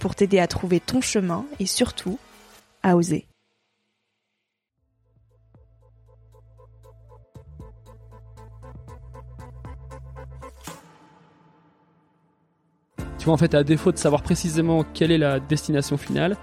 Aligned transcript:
pour 0.00 0.14
t'aider 0.14 0.38
à 0.38 0.46
trouver 0.46 0.80
ton 0.80 1.00
chemin 1.00 1.44
et 1.58 1.66
surtout 1.66 2.18
à 2.82 2.96
oser. 2.96 3.26
Tu 13.18 13.24
vois, 13.24 13.34
en 13.34 13.38
fait, 13.38 13.54
à 13.54 13.64
défaut 13.64 13.90
de 13.90 13.98
savoir 13.98 14.22
précisément 14.22 14.84
quelle 14.94 15.10
est 15.10 15.18
la 15.18 15.40
destination 15.40 15.96
finale, 15.96 16.36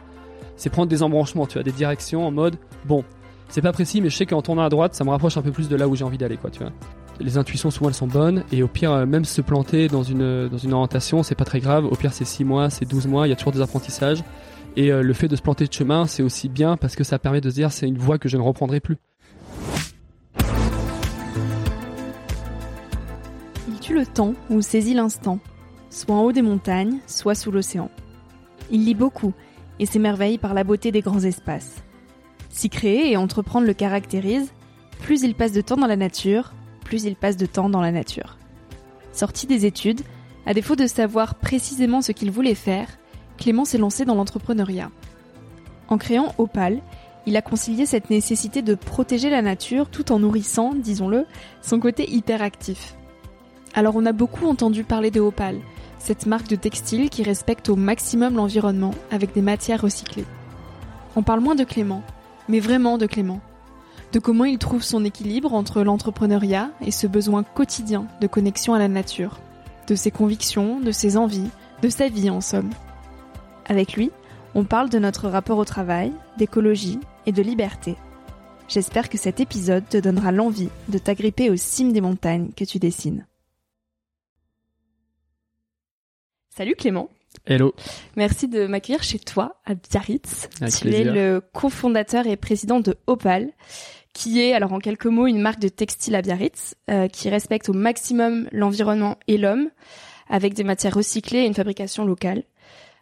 c'est 0.58 0.70
prendre 0.70 0.90
des 0.90 1.02
embranchements, 1.02 1.48
tu 1.48 1.58
as 1.58 1.64
des 1.64 1.72
directions 1.72 2.28
en 2.28 2.32
mode, 2.32 2.58
bon, 2.86 3.06
c'est 3.48 3.62
pas 3.62 3.72
précis, 3.72 4.02
mais 4.02 4.10
je 4.10 4.18
sais 4.18 4.26
qu'en 4.26 4.42
tournant 4.42 4.64
à 4.64 4.70
droite, 4.70 4.94
ça 4.96 5.04
me 5.04 5.10
rapproche 5.10 5.38
un 5.38 5.42
peu 5.42 5.52
plus 5.52 5.70
de 5.70 5.76
là 5.76 5.88
où 5.88 5.96
j'ai 5.96 6.04
envie 6.04 6.18
d'aller, 6.18 6.38
quoi, 6.38 6.50
tu 6.50 6.60
vois. 6.60 6.72
Les 7.20 7.38
intuitions, 7.38 7.70
souvent, 7.70 7.90
elles 7.90 7.96
sont 7.96 8.08
bonnes, 8.08 8.44
et 8.52 8.64
au 8.64 8.68
pire, 8.68 8.92
euh, 8.92 9.06
même 9.06 9.24
se 9.24 9.42
planter 9.42 9.88
dans 9.88 10.04
une, 10.04 10.50
dans 10.50 10.58
une 10.58 10.74
orientation, 10.74 11.22
c'est 11.22 11.36
pas 11.36 11.46
très 11.46 11.60
grave. 11.60 11.86
Au 11.86 11.96
pire, 11.96 12.12
c'est 12.12 12.26
6 12.26 12.44
mois, 12.44 12.70
c'est 12.70 12.86
12 12.86 13.08
mois, 13.08 13.28
il 13.28 13.30
y 13.30 13.34
a 13.34 13.36
toujours 13.36 13.54
des 13.54 13.62
apprentissages. 13.62 14.24
Et 14.76 14.92
euh, 14.92 15.04
le 15.04 15.14
fait 15.14 15.28
de 15.28 15.36
se 15.36 15.42
planter 15.42 15.66
de 15.68 15.74
chemin, 15.74 16.08
c'est 16.08 16.24
aussi 16.24 16.50
bien 16.50 16.78
parce 16.78 16.96
que 16.96 17.04
ça 17.04 17.20
permet 17.20 17.42
de 17.42 17.50
se 17.50 17.56
dire, 17.56 17.72
c'est 17.72 17.88
une 17.88 17.98
voie 17.98 18.18
que 18.18 18.28
je 18.28 18.38
ne 18.38 18.42
reprendrai 18.42 18.80
plus. 18.80 18.98
Il 23.68 23.80
tue 23.80 23.94
le 23.94 24.06
temps 24.06 24.34
ou 24.50 24.62
saisit 24.62 24.96
l'instant, 24.96 25.40
soit 25.92 26.16
en 26.16 26.24
haut 26.24 26.32
des 26.32 26.42
montagnes, 26.42 26.98
soit 27.06 27.36
sous 27.36 27.52
l'océan. 27.52 27.92
Il 28.72 28.86
lit 28.86 28.96
beaucoup 28.96 29.34
et 29.80 29.86
s'émerveille 29.86 30.40
par 30.40 30.56
la 30.56 30.64
beauté 30.64 30.92
des 30.92 31.02
grands 31.02 31.24
espaces. 31.24 31.84
S'y 32.50 32.70
créer 32.70 33.12
et 33.12 33.18
entreprendre 33.18 33.68
le 33.68 33.74
caractérise, 33.74 34.52
plus 35.02 35.22
il 35.22 35.36
passe 35.36 35.52
de 35.52 35.62
temps 35.62 35.78
dans 35.78 35.88
la 35.88 35.96
nature, 35.96 36.54
plus 36.94 37.06
il 37.06 37.16
passe 37.16 37.38
de 37.38 37.48
temps 37.48 37.70
dans 37.72 37.82
la 37.82 37.92
nature. 37.92 38.38
Sorti 39.14 39.48
des 39.48 39.66
études, 39.66 40.02
à 40.46 40.54
défaut 40.54 40.76
de 40.76 40.86
savoir 40.86 41.34
précisément 41.34 42.04
ce 42.04 42.12
qu'il 42.12 42.30
voulait 42.30 42.54
faire, 42.54 42.88
Clément 43.40 43.66
s'est 43.66 43.80
lancé 43.80 44.06
dans 44.06 44.14
l'entrepreneuriat. 44.14 44.92
En 45.88 45.98
créant 45.98 46.36
Opal, 46.38 46.84
il 47.26 47.36
a 47.36 47.42
concilié 47.42 47.88
cette 47.88 48.12
nécessité 48.12 48.62
de 48.62 48.76
protéger 48.76 49.32
la 49.32 49.42
nature 49.42 49.90
tout 49.90 50.12
en 50.12 50.20
nourrissant, 50.20 50.76
disons-le, 50.76 51.26
son 51.64 51.80
côté 51.80 52.08
hyperactif. 52.14 52.94
Alors 53.74 53.96
on 53.96 54.06
a 54.06 54.12
beaucoup 54.12 54.46
entendu 54.46 54.84
parler 54.84 55.10
de 55.10 55.20
Opal, 55.20 55.58
cette 55.98 56.28
marque 56.28 56.48
de 56.48 56.56
textile 56.56 57.10
qui 57.10 57.24
respecte 57.24 57.70
au 57.70 57.76
maximum 57.76 58.36
l'environnement 58.36 58.94
avec 59.10 59.34
des 59.34 59.42
matières 59.42 59.82
recyclées. 59.82 60.26
On 61.16 61.24
parle 61.24 61.40
moins 61.40 61.56
de 61.56 61.64
Clément, 61.64 62.04
mais 62.48 62.60
vraiment 62.60 63.00
de 63.00 63.08
Clément. 63.08 63.42
De 64.14 64.20
comment 64.20 64.46
il 64.46 64.60
trouve 64.60 64.84
son 64.84 65.04
équilibre 65.04 65.56
entre 65.56 65.82
l'entrepreneuriat 65.82 66.70
et 66.86 66.92
ce 66.92 67.08
besoin 67.08 67.42
quotidien 67.42 68.08
de 68.22 68.28
connexion 68.28 68.76
à 68.76 68.80
la 68.80 68.88
nature. 68.88 69.40
De 69.88 69.96
ses 69.96 70.12
convictions, 70.12 70.80
de 70.80 70.92
ses 70.92 71.18
envies, 71.18 71.50
de 71.82 71.90
sa 71.90 72.10
vie 72.10 72.30
en 72.30 72.40
somme. 72.40 72.70
Avec 73.66 73.94
lui, 73.94 74.12
on 74.54 74.66
parle 74.66 74.92
de 74.92 75.00
notre 75.00 75.30
rapport 75.30 75.58
au 75.58 75.66
travail, 75.66 76.14
d'écologie 76.38 77.00
et 77.26 77.32
de 77.32 77.42
liberté. 77.42 77.96
J'espère 78.68 79.10
que 79.10 79.18
cet 79.18 79.40
épisode 79.40 79.90
te 79.90 79.98
donnera 79.98 80.32
l'envie 80.32 80.70
de 80.90 81.00
t'agripper 81.00 81.50
aux 81.50 81.56
cimes 81.56 81.92
des 81.92 82.02
montagnes 82.02 82.52
que 82.56 82.66
tu 82.66 82.78
dessines. 82.78 83.26
Salut 86.56 86.76
Clément. 86.76 87.10
Hello. 87.48 87.74
Merci 88.16 88.48
de 88.48 88.68
m'accueillir 88.68 89.02
chez 89.02 89.18
toi 89.18 89.60
à 89.66 89.74
Biarritz. 89.74 90.50
Avec 90.62 90.76
tu 90.76 90.94
es 90.94 91.04
le 91.04 91.42
cofondateur 91.42 92.28
et 92.28 92.38
président 92.38 92.80
de 92.80 92.96
Opal, 93.08 93.52
qui 94.14 94.40
est, 94.42 94.54
alors 94.54 94.74
en 94.74 94.80
quelques 94.80 95.06
mots, 95.08 95.28
une 95.28 95.42
marque 95.42 95.60
de 95.60 95.68
textile 95.70 96.16
à 96.16 96.22
Biarritz, 96.22 96.76
euh, 96.90 97.08
qui 97.08 97.30
respecte 97.30 97.70
au 97.70 97.74
maximum 97.74 98.48
l'environnement 98.52 99.18
et 99.28 99.38
l'homme, 99.38 99.70
avec 100.30 100.54
des 100.54 100.64
matières 100.64 100.94
recyclées 100.94 101.40
et 101.40 101.46
une 101.46 101.54
fabrication 101.54 102.06
locale. 102.06 102.44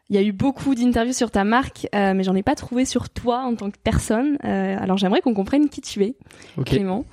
Il 0.10 0.16
y 0.16 0.18
a 0.18 0.24
eu 0.24 0.34
beaucoup 0.34 0.76
d'interviews 0.76 1.14
sur 1.14 1.32
ta 1.32 1.46
marque, 1.46 1.88
euh, 1.96 2.14
mais 2.14 2.24
j'en 2.24 2.36
ai 2.36 2.44
pas 2.44 2.56
trouvé 2.56 2.84
sur 2.84 3.10
toi 3.10 3.44
en 3.44 3.56
tant 3.56 3.72
que 3.72 3.78
personne. 3.82 4.38
Euh, 4.44 4.78
alors 4.78 4.98
j'aimerais 4.98 5.22
qu'on 5.22 5.34
comprenne 5.34 5.70
qui 5.70 5.80
tu 5.80 6.04
es, 6.04 6.16
Ok. 6.58 6.66
Clément, 6.66 7.06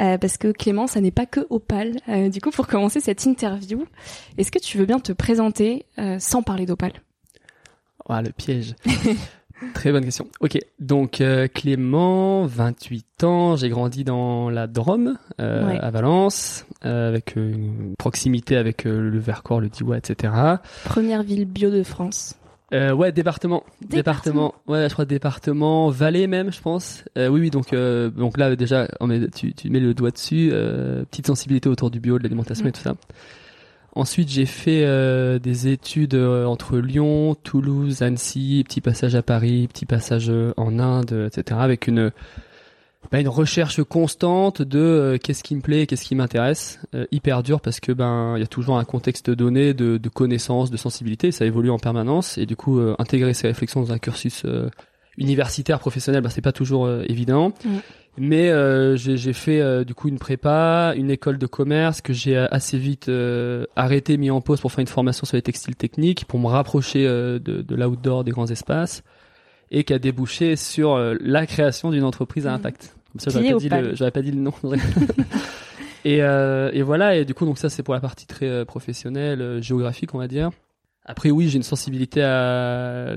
Euh, 0.00 0.18
parce 0.18 0.36
que 0.36 0.48
Clément, 0.52 0.86
ça 0.86 1.00
n'est 1.00 1.10
pas 1.10 1.24
que 1.26 1.46
Opal. 1.48 1.96
Euh, 2.08 2.28
du 2.28 2.40
coup, 2.42 2.50
pour 2.50 2.66
commencer 2.66 3.00
cette 3.00 3.24
interview, 3.24 3.86
est-ce 4.36 4.50
que 4.50 4.58
tu 4.58 4.76
veux 4.78 4.84
bien 4.86 4.98
te 5.00 5.12
présenter 5.12 5.86
euh, 5.98 6.18
sans 6.18 6.42
parler 6.42 6.66
d'Opal? 6.66 6.92
Ah, 8.08 8.20
le 8.20 8.32
piège. 8.32 8.74
Très 9.74 9.92
bonne 9.92 10.04
question. 10.04 10.26
Ok, 10.40 10.58
donc 10.80 11.20
euh, 11.20 11.46
Clément, 11.52 12.44
28 12.46 13.24
ans, 13.24 13.56
j'ai 13.56 13.68
grandi 13.68 14.04
dans 14.04 14.50
la 14.50 14.66
Drôme, 14.66 15.16
euh, 15.40 15.66
Ouais. 15.66 15.78
à 15.78 15.90
Valence, 15.90 16.66
euh, 16.84 17.08
avec 17.08 17.36
euh, 17.36 17.52
une 17.52 17.94
proximité 17.98 18.56
avec 18.56 18.86
euh, 18.86 19.00
le 19.10 19.18
Vercors, 19.18 19.60
le 19.60 19.68
Diois, 19.68 19.98
etc. 19.98 20.32
Première 20.84 21.22
ville 21.22 21.44
bio 21.46 21.70
de 21.70 21.82
France. 21.82 22.34
Euh, 22.72 22.92
ouais, 22.92 23.12
département. 23.12 23.64
Département. 23.86 24.54
Ouais, 24.66 24.88
je 24.88 24.92
crois 24.94 25.04
département, 25.04 25.90
vallée 25.90 26.26
même, 26.26 26.50
je 26.50 26.60
pense. 26.62 27.04
Euh, 27.18 27.28
oui, 27.28 27.40
oui, 27.40 27.50
donc 27.50 27.74
euh, 27.74 28.08
donc 28.08 28.38
là 28.38 28.56
déjà, 28.56 28.88
on 28.98 29.06
met, 29.08 29.28
tu, 29.28 29.52
tu 29.52 29.68
mets 29.68 29.78
le 29.80 29.92
doigt 29.92 30.10
dessus. 30.10 30.48
euh, 30.52 31.04
petite 31.04 31.26
sensibilité 31.26 31.68
autour 31.68 31.90
du 31.90 32.00
bio, 32.00 32.16
de 32.18 32.22
l'alimentation 32.22 32.64
et 32.66 32.72
tout 32.72 32.80
ça. 32.80 32.94
Ensuite, 33.94 34.30
j'ai 34.30 34.46
fait 34.46 34.84
euh, 34.84 35.38
des 35.38 35.68
études 35.68 36.14
euh, 36.14 36.46
entre 36.46 36.78
Lyon, 36.78 37.34
Toulouse, 37.42 38.02
Annecy, 38.02 38.64
petit 38.66 38.80
passage 38.80 39.14
à 39.14 39.22
Paris, 39.22 39.68
petit 39.68 39.84
passage 39.84 40.30
euh, 40.30 40.54
en 40.56 40.78
Inde, 40.78 41.30
etc. 41.30 41.58
Avec 41.60 41.86
une 41.86 42.10
bah, 43.10 43.20
une 43.20 43.28
recherche 43.28 43.82
constante 43.82 44.62
de 44.62 44.78
euh, 44.78 45.18
qu'est-ce 45.18 45.42
qui 45.42 45.54
me 45.56 45.60
plaît, 45.60 45.86
qu'est-ce 45.86 46.04
qui 46.04 46.14
m'intéresse, 46.14 46.80
euh, 46.94 47.04
hyper 47.10 47.42
dur 47.42 47.60
parce 47.60 47.80
que 47.80 47.92
ben 47.92 48.34
il 48.36 48.40
y 48.40 48.44
a 48.44 48.46
toujours 48.46 48.78
un 48.78 48.84
contexte 48.84 49.28
donné 49.30 49.74
de, 49.74 49.98
de 49.98 50.08
connaissances, 50.08 50.70
de 50.70 50.76
sensibilité, 50.76 51.32
ça 51.32 51.44
évolue 51.44 51.70
en 51.70 51.78
permanence 51.78 52.38
et 52.38 52.46
du 52.46 52.56
coup 52.56 52.78
euh, 52.78 52.94
intégrer 52.98 53.34
ces 53.34 53.48
réflexions 53.48 53.82
dans 53.82 53.92
un 53.92 53.98
cursus 53.98 54.42
euh, 54.44 54.70
universitaire 55.18 55.78
professionnel, 55.78 56.22
ben, 56.22 56.30
c'est 56.30 56.40
pas 56.40 56.52
toujours 56.52 56.88
évident. 57.06 57.52
Mais 58.18 58.50
euh, 58.50 58.94
j'ai 58.96 59.32
fait 59.32 59.60
euh, 59.62 59.84
du 59.84 59.94
coup 59.94 60.08
une 60.08 60.18
prépa, 60.18 60.92
une 60.96 61.10
école 61.10 61.38
de 61.38 61.46
commerce 61.46 62.02
que 62.02 62.12
j'ai 62.12 62.36
assez 62.36 62.76
vite 62.76 63.08
euh, 63.08 63.64
arrêté, 63.74 64.18
mis 64.18 64.30
en 64.30 64.42
pause 64.42 64.60
pour 64.60 64.70
faire 64.70 64.80
une 64.80 64.86
formation 64.86 65.24
sur 65.24 65.36
les 65.36 65.42
textiles 65.42 65.76
techniques, 65.76 66.26
pour 66.26 66.38
me 66.38 66.46
rapprocher 66.46 67.06
euh, 67.06 67.38
de, 67.38 67.62
de 67.62 67.74
l'outdoor, 67.74 68.22
des 68.24 68.30
grands 68.30 68.48
espaces, 68.50 69.02
et 69.70 69.84
qui 69.84 69.94
a 69.94 69.98
débouché 69.98 70.56
sur 70.56 70.92
euh, 70.92 71.14
la 71.20 71.46
création 71.46 71.90
d'une 71.90 72.04
entreprise 72.04 72.46
à 72.46 72.50
Mhm. 72.50 72.56
impact. 72.56 72.96
Comme 73.12 73.20
ça, 73.20 73.30
j'aurais 73.30 73.50
pas, 73.52 73.58
dit 73.58 73.68
le- 73.68 73.94
j'aurais 73.94 74.10
pas 74.10 74.22
dit 74.22 74.30
le 74.32 74.40
nom. 74.40 74.52
et, 76.04 76.22
euh, 76.22 76.70
et 76.74 76.82
voilà, 76.82 77.16
et 77.16 77.24
du 77.24 77.32
coup, 77.34 77.46
donc 77.46 77.58
ça 77.58 77.68
c'est 77.70 77.82
pour 77.82 77.94
la 77.94 78.00
partie 78.00 78.26
très 78.26 78.46
euh, 78.48 78.64
professionnelle, 78.64 79.40
euh, 79.40 79.62
géographique, 79.62 80.14
on 80.14 80.18
va 80.18 80.28
dire. 80.28 80.50
Après, 81.04 81.30
oui, 81.30 81.48
j'ai 81.48 81.56
une 81.56 81.62
sensibilité 81.64 82.22
à, 82.22 83.08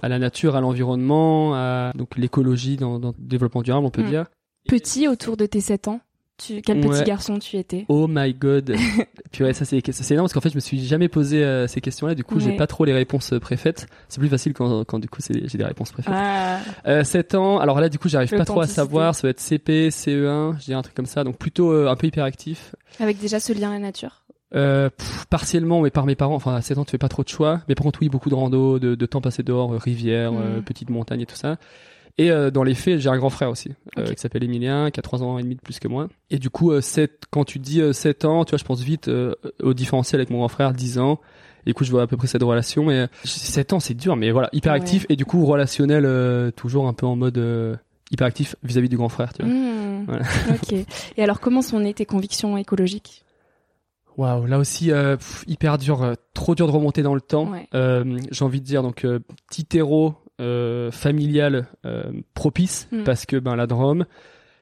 à 0.00 0.08
la 0.08 0.18
nature, 0.18 0.56
à 0.56 0.60
l'environnement, 0.60 1.54
à 1.54 1.92
donc 1.94 2.16
l'écologie 2.16 2.76
dans, 2.76 2.98
dans 2.98 3.08
le 3.08 3.14
développement 3.18 3.62
durable, 3.62 3.84
on 3.86 3.90
peut 3.90 4.02
Mhm. 4.02 4.08
dire. 4.08 4.24
Petit 4.68 5.08
autour 5.08 5.36
de 5.36 5.46
tes 5.46 5.60
7 5.60 5.88
ans, 5.88 6.00
tu... 6.38 6.62
quel 6.62 6.80
petit 6.80 7.04
garçon 7.04 7.38
tu 7.38 7.56
étais? 7.56 7.84
Oh 7.88 8.06
my 8.08 8.32
god. 8.34 8.74
Puis 9.32 9.44
ouais, 9.44 9.52
ça 9.52 9.64
c'est 9.64 9.76
énorme 10.10 10.24
parce 10.24 10.32
qu'en 10.32 10.40
fait 10.40 10.50
je 10.50 10.54
me 10.56 10.60
suis 10.60 10.84
jamais 10.84 11.08
posé 11.08 11.44
euh, 11.44 11.66
ces 11.66 11.80
questions-là. 11.80 12.14
Du 12.14 12.24
coup, 12.24 12.40
j'ai 12.40 12.56
pas 12.56 12.66
trop 12.66 12.84
les 12.84 12.92
réponses 12.92 13.32
euh, 13.32 13.40
préfaites. 13.40 13.86
C'est 14.08 14.18
plus 14.20 14.28
facile 14.28 14.52
quand, 14.54 14.84
quand 14.84 14.98
du 14.98 15.08
coup 15.08 15.20
j'ai 15.28 15.58
des 15.58 15.64
réponses 15.64 15.92
préfaites. 15.92 16.12
Ah, 16.16 16.60
Euh, 16.86 17.04
7 17.04 17.34
ans. 17.34 17.58
Alors 17.58 17.80
là, 17.80 17.88
du 17.88 17.98
coup, 17.98 18.08
j'arrive 18.08 18.30
pas 18.30 18.44
trop 18.44 18.60
à 18.60 18.66
savoir. 18.66 19.14
Ça 19.14 19.26
va 19.26 19.30
être 19.30 19.40
CP, 19.40 19.88
CE1, 19.90 20.58
je 20.58 20.64
dirais 20.64 20.78
un 20.78 20.82
truc 20.82 20.94
comme 20.94 21.06
ça. 21.06 21.24
Donc 21.24 21.36
plutôt 21.38 21.70
euh, 21.72 21.88
un 21.88 21.96
peu 21.96 22.06
hyperactif. 22.06 22.74
avec 23.00 23.18
déjà 23.20 23.38
ce 23.40 23.52
lien 23.52 23.70
à 23.70 23.74
la 23.74 23.80
nature? 23.80 24.22
Euh, 24.54 24.88
pff, 24.88 25.26
partiellement, 25.30 25.80
mais 25.80 25.90
par 25.90 26.06
mes 26.06 26.14
parents. 26.14 26.36
Enfin, 26.36 26.54
à 26.54 26.62
7 26.62 26.78
ans, 26.78 26.84
tu 26.84 26.92
fais 26.92 26.98
pas 26.98 27.08
trop 27.08 27.24
de 27.24 27.28
choix. 27.28 27.62
Mais 27.68 27.74
par 27.74 27.82
contre, 27.84 27.98
oui, 28.02 28.08
beaucoup 28.08 28.30
de 28.30 28.34
rando, 28.36 28.78
de, 28.78 28.94
de 28.94 29.06
temps 29.06 29.20
passé 29.20 29.42
dehors, 29.42 29.72
euh, 29.72 29.78
rivière, 29.78 30.32
euh, 30.32 30.56
Mhm. 30.58 30.62
petite 30.62 30.90
montagne 30.90 31.20
et 31.22 31.26
tout 31.26 31.34
ça. 31.36 31.56
Et 32.16 32.30
euh, 32.30 32.50
dans 32.52 32.62
les 32.62 32.74
faits, 32.74 33.00
j'ai 33.00 33.08
un 33.08 33.16
grand 33.16 33.30
frère 33.30 33.50
aussi, 33.50 33.72
euh, 33.98 34.06
qui 34.12 34.20
s'appelle 34.20 34.44
Emilien, 34.44 34.90
qui 34.92 35.00
a 35.00 35.02
3 35.02 35.22
ans 35.24 35.36
et 35.38 35.42
demi 35.42 35.56
de 35.56 35.60
plus 35.60 35.80
que 35.80 35.88
moi. 35.88 36.08
Et 36.30 36.38
du 36.38 36.48
coup, 36.48 36.70
euh, 36.70 36.80
sept- 36.80 37.24
quand 37.30 37.44
tu 37.44 37.58
dis 37.58 37.80
euh, 37.80 37.92
7 37.92 38.24
ans, 38.24 38.44
tu 38.44 38.50
vois, 38.50 38.58
je 38.58 38.64
pense 38.64 38.80
vite 38.82 39.08
euh, 39.08 39.34
au 39.60 39.74
différentiel 39.74 40.20
avec 40.20 40.30
mon 40.30 40.38
grand 40.38 40.48
frère, 40.48 40.72
10 40.72 40.98
ans. 40.98 41.20
Et 41.66 41.70
du 41.70 41.74
coup, 41.74 41.82
je 41.82 41.90
vois 41.90 42.02
à 42.02 42.06
peu 42.06 42.16
près 42.16 42.28
cette 42.28 42.42
relation. 42.44 42.88
Euh, 42.90 43.06
7 43.24 43.72
ans, 43.72 43.80
c'est 43.80 43.94
dur, 43.94 44.14
mais 44.14 44.30
voilà, 44.30 44.48
hyperactif. 44.52 45.06
Et 45.08 45.16
du 45.16 45.24
coup, 45.24 45.44
relationnel, 45.44 46.04
euh, 46.06 46.50
toujours 46.52 46.86
un 46.86 46.92
peu 46.92 47.04
en 47.06 47.16
mode 47.16 47.36
euh, 47.38 47.74
hyperactif 48.12 48.54
vis-à-vis 48.62 48.88
du 48.88 48.96
grand 48.96 49.08
frère, 49.08 49.32
tu 49.32 49.42
vois. 49.42 49.52
Hmm, 49.52 50.04
Voilà. 50.06 50.22
ok. 50.50 50.72
Et 51.16 51.22
alors, 51.22 51.40
comment 51.40 51.62
sont 51.62 51.80
nées 51.80 51.94
tes 51.94 52.06
convictions 52.06 52.56
écologiques? 52.56 53.24
Waouh, 54.16 54.46
là 54.46 54.58
aussi 54.58 54.92
euh, 54.92 55.16
pff, 55.16 55.42
hyper 55.48 55.76
dur, 55.78 56.02
euh, 56.02 56.14
trop 56.34 56.54
dur 56.54 56.68
de 56.68 56.72
remonter 56.72 57.02
dans 57.02 57.16
le 57.16 57.20
temps. 57.20 57.50
Ouais. 57.50 57.66
Euh, 57.74 58.20
J'ai 58.30 58.44
envie 58.44 58.60
de 58.60 58.64
dire 58.66 58.82
donc 58.84 59.04
euh, 59.04 59.18
euh, 60.40 60.90
familial 60.90 61.66
euh, 61.86 62.04
propice 62.34 62.88
Mm. 62.92 63.04
parce 63.04 63.26
que 63.26 63.36
ben 63.36 63.54
la 63.56 63.66
Drôme, 63.66 64.04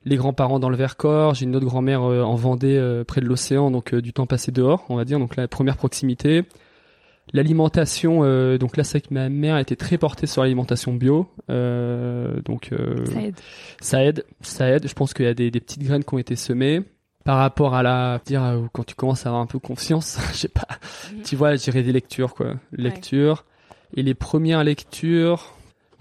les 0.05 0.17
grands-parents 0.17 0.59
dans 0.59 0.69
le 0.69 0.77
Vercors, 0.77 1.35
j'ai 1.35 1.45
une 1.45 1.55
autre 1.57 1.67
grand-mère 1.67 2.03
euh, 2.03 2.23
en 2.23 2.35
Vendée 2.35 2.77
euh, 2.77 3.05
près 3.05 3.21
de 3.21 3.27
l'océan 3.27 3.71
donc 3.71 3.95
euh, 3.95 4.01
du 4.03 4.13
temps 4.13 4.27
passé 4.27 4.51
dehors, 4.53 4.85
on 4.89 4.97
va 4.97 5.05
dire 5.05 5.19
donc 5.19 5.37
la 5.37 5.49
première 5.49 5.77
proximité. 5.77 6.43
L'alimentation, 7.33 8.21
euh, 8.25 8.59
donc 8.59 8.77
là 8.77 8.83
c'est 8.85 9.01
que 9.01 9.15
ma 9.15 9.29
mère 9.29 9.57
était 9.59 9.77
très 9.77 9.97
portée 9.97 10.27
sur 10.27 10.43
l'alimentation 10.43 10.93
bio, 10.93 11.29
euh, 11.51 12.41
donc 12.45 12.71
euh, 12.73 13.07
Ça 13.07 13.23
aide. 13.23 13.35
ça 13.81 14.05
aide, 14.05 14.25
ça 14.41 14.69
aide. 14.69 14.89
Je 14.89 14.93
pense 14.93 15.15
qu'il 15.15 15.25
y 15.25 15.29
a 15.29 15.35
des, 15.35 15.51
des 15.51 15.61
petites 15.61 15.83
graines 15.85 16.05
qui 16.05 16.15
ont 16.15 16.19
été 16.19 16.35
semées. 16.37 16.83
Par 17.25 17.39
rapport 17.39 17.77
à 17.77 17.85
la, 17.85 18.21
dire, 18.27 18.43
quand 18.73 18.83
tu 18.85 18.97
commences 18.97 19.25
à 19.25 19.29
avoir 19.29 19.41
un 19.41 19.47
peu 19.47 19.61
confiance, 19.61 20.19
je 20.33 20.39
sais 20.39 20.49
pas, 20.49 20.67
Mhm. 21.15 21.23
tu 21.23 21.37
vois, 21.37 21.55
je 21.55 21.63
dirais 21.63 21.85
des 21.85 21.93
lectures, 21.93 22.35
quoi. 22.35 22.55
Lectures. 22.73 23.45
Et 23.97 24.03
les 24.03 24.15
premières 24.15 24.65
lectures, 24.65 25.53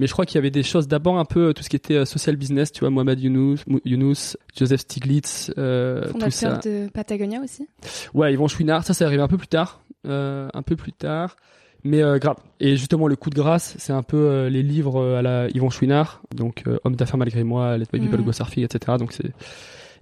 mais 0.02 0.08
je 0.08 0.12
crois 0.12 0.26
qu'il 0.26 0.36
y 0.36 0.40
avait 0.40 0.52
des 0.52 0.64
choses 0.64 0.88
d'abord 0.90 1.18
un 1.18 1.24
peu, 1.26 1.50
euh, 1.50 1.54
tout 1.54 1.64
ce 1.64 1.70
qui 1.70 1.78
était 1.78 1.96
euh, 1.96 2.06
social 2.06 2.36
business, 2.36 2.72
tu 2.74 2.82
vois, 2.82 2.90
Mohamed 2.90 3.22
Younous, 3.22 3.60
Younous 3.86 4.36
Joseph 4.58 4.82
Stiglitz, 4.82 5.52
euh, 5.58 6.02
tout 6.12 6.20
ça. 6.32 6.50
Fondateur 6.50 6.60
de 6.60 6.90
Patagonia 6.90 7.40
aussi. 7.40 7.68
Ouais, 8.14 8.34
Yvon 8.34 8.48
Chouinard, 8.50 8.84
ça, 8.84 8.94
c'est 8.94 9.06
arrivé 9.06 9.22
un 9.22 9.28
peu 9.30 9.38
plus 9.38 9.48
tard, 9.48 9.82
euh, 10.06 10.50
un 10.54 10.62
peu 10.64 10.76
plus 10.76 10.92
tard. 10.92 11.38
Mais 11.84 12.04
euh, 12.04 12.18
grave. 12.20 12.36
Et 12.60 12.76
justement, 12.76 13.08
le 13.08 13.16
coup 13.16 13.30
de 13.30 13.36
grâce, 13.36 13.76
c'est 13.80 13.94
un 13.94 14.04
peu 14.04 14.18
euh, 14.18 14.50
les 14.50 14.62
livres 14.64 15.02
euh, 15.02 15.20
à 15.20 15.22
la 15.22 15.48
Yvon 15.50 15.70
Chouinard, 15.70 16.22
donc 16.36 16.64
Homme 16.84 16.96
d'affaires 16.96 17.18
malgré 17.18 17.44
moi, 17.44 17.78
Let 17.78 17.86
My 17.94 18.00
People 18.02 18.20
Mhm. 18.20 18.26
Go 18.26 18.32
Surfing, 18.34 18.64
etc. 18.66 18.98
Donc 19.00 19.14
c'est 19.14 19.32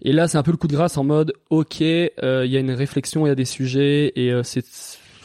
et 0.01 0.13
là, 0.13 0.27
c'est 0.29 0.37
un 0.37 0.43
peu 0.43 0.51
le 0.51 0.57
coup 0.57 0.67
de 0.67 0.73
grâce 0.73 0.97
en 0.97 1.03
mode, 1.03 1.33
ok, 1.49 1.81
euh, 1.81 2.43
il 2.45 2.51
y 2.51 2.55
a 2.55 2.59
une 2.61 2.71
réflexion, 2.71 3.25
il 3.25 3.29
y 3.29 3.31
a 3.31 3.35
des 3.35 3.43
sujets, 3.45 4.13
et 4.15 4.31
euh, 4.31 4.43
c'est, 4.43 4.65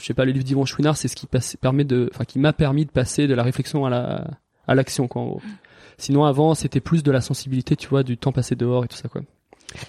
je 0.01 0.05
sais 0.05 0.15
pas, 0.15 0.25
le 0.25 0.33
livre 0.33 0.45
d'Yvon 0.45 0.65
Chouinard, 0.65 0.97
c'est 0.97 1.07
ce 1.07 1.15
qui 1.15 1.27
passe, 1.27 1.57
permet 1.57 1.85
de, 1.85 2.11
enfin, 2.13 2.25
qui 2.25 2.41
m'a 2.41 2.53
permis 2.53 2.85
de 2.85 2.91
passer 2.91 3.29
de 3.29 3.35
la 3.35 3.45
réflexion 3.45 3.87
à 3.87 3.91
la, 3.91 4.25
à 4.67 4.75
l'action, 4.75 5.09
quoi. 5.09 5.23
En 5.23 5.27
gros. 5.27 5.43
Sinon, 5.99 6.25
avant, 6.25 6.55
c'était 6.55 6.81
plus 6.81 7.03
de 7.03 7.11
la 7.13 7.21
sensibilité, 7.21 7.77
tu 7.77 7.89
vois, 7.89 8.03
du 8.03 8.17
temps 8.19 8.33
passé 8.33 8.57
dehors 8.57 8.85
et 8.85 8.89
tout 8.89 8.97
ça, 8.97 9.09
quoi. 9.09 9.23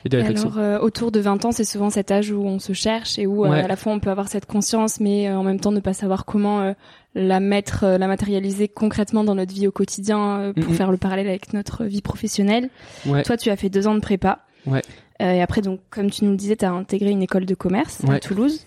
Et 0.03 0.09
des 0.09 0.17
Et 0.17 0.21
alors, 0.25 0.57
euh, 0.57 0.79
autour 0.79 1.11
de 1.11 1.19
20 1.19 1.45
ans, 1.45 1.51
c'est 1.51 1.63
souvent 1.63 1.89
cet 1.89 2.09
âge 2.09 2.31
où 2.31 2.41
on 2.43 2.57
se 2.59 2.73
cherche 2.73 3.19
et 3.19 3.27
où 3.27 3.45
euh, 3.45 3.49
Ouais. 3.49 3.59
à 3.61 3.67
la 3.67 3.75
fois 3.75 3.91
on 3.93 3.99
peut 3.99 4.09
avoir 4.09 4.27
cette 4.29 4.45
conscience, 4.47 4.99
mais 4.99 5.27
euh, 5.29 5.37
en 5.37 5.43
même 5.43 5.59
temps 5.59 5.71
ne 5.71 5.79
pas 5.79 5.93
savoir 5.93 6.25
comment 6.25 6.61
euh, 6.61 6.73
la 7.13 7.39
mettre, 7.39 7.83
euh, 7.83 7.97
la 7.99 8.07
matérialiser 8.07 8.67
concrètement 8.67 9.23
dans 9.23 9.35
notre 9.35 9.53
vie 9.53 9.67
au 9.67 9.71
quotidien 9.71 10.39
euh, 10.39 10.53
pour 10.53 10.71
Mhm. 10.71 10.75
faire 10.75 10.91
le 10.91 10.97
parallèle 10.97 11.27
avec 11.27 11.53
notre 11.53 11.83
vie 11.85 12.01
professionnelle. 12.01 12.69
Ouais. 13.05 13.21
Toi, 13.23 13.37
tu 13.37 13.49
as 13.51 13.55
fait 13.57 13.69
deux 13.69 13.85
ans 13.87 13.93
de 13.93 13.99
prépa. 13.99 14.39
Ouais. 14.65 14.81
Euh, 15.21 15.31
et 15.33 15.41
après, 15.41 15.61
donc, 15.61 15.81
comme 15.91 16.09
tu 16.09 16.23
nous 16.25 16.31
le 16.31 16.37
disais, 16.37 16.55
tu 16.55 16.65
as 16.65 16.71
intégré 16.71 17.11
une 17.11 17.21
école 17.21 17.45
de 17.45 17.53
commerce 17.55 18.01
à. 18.07 18.19
Toulouse. 18.19 18.65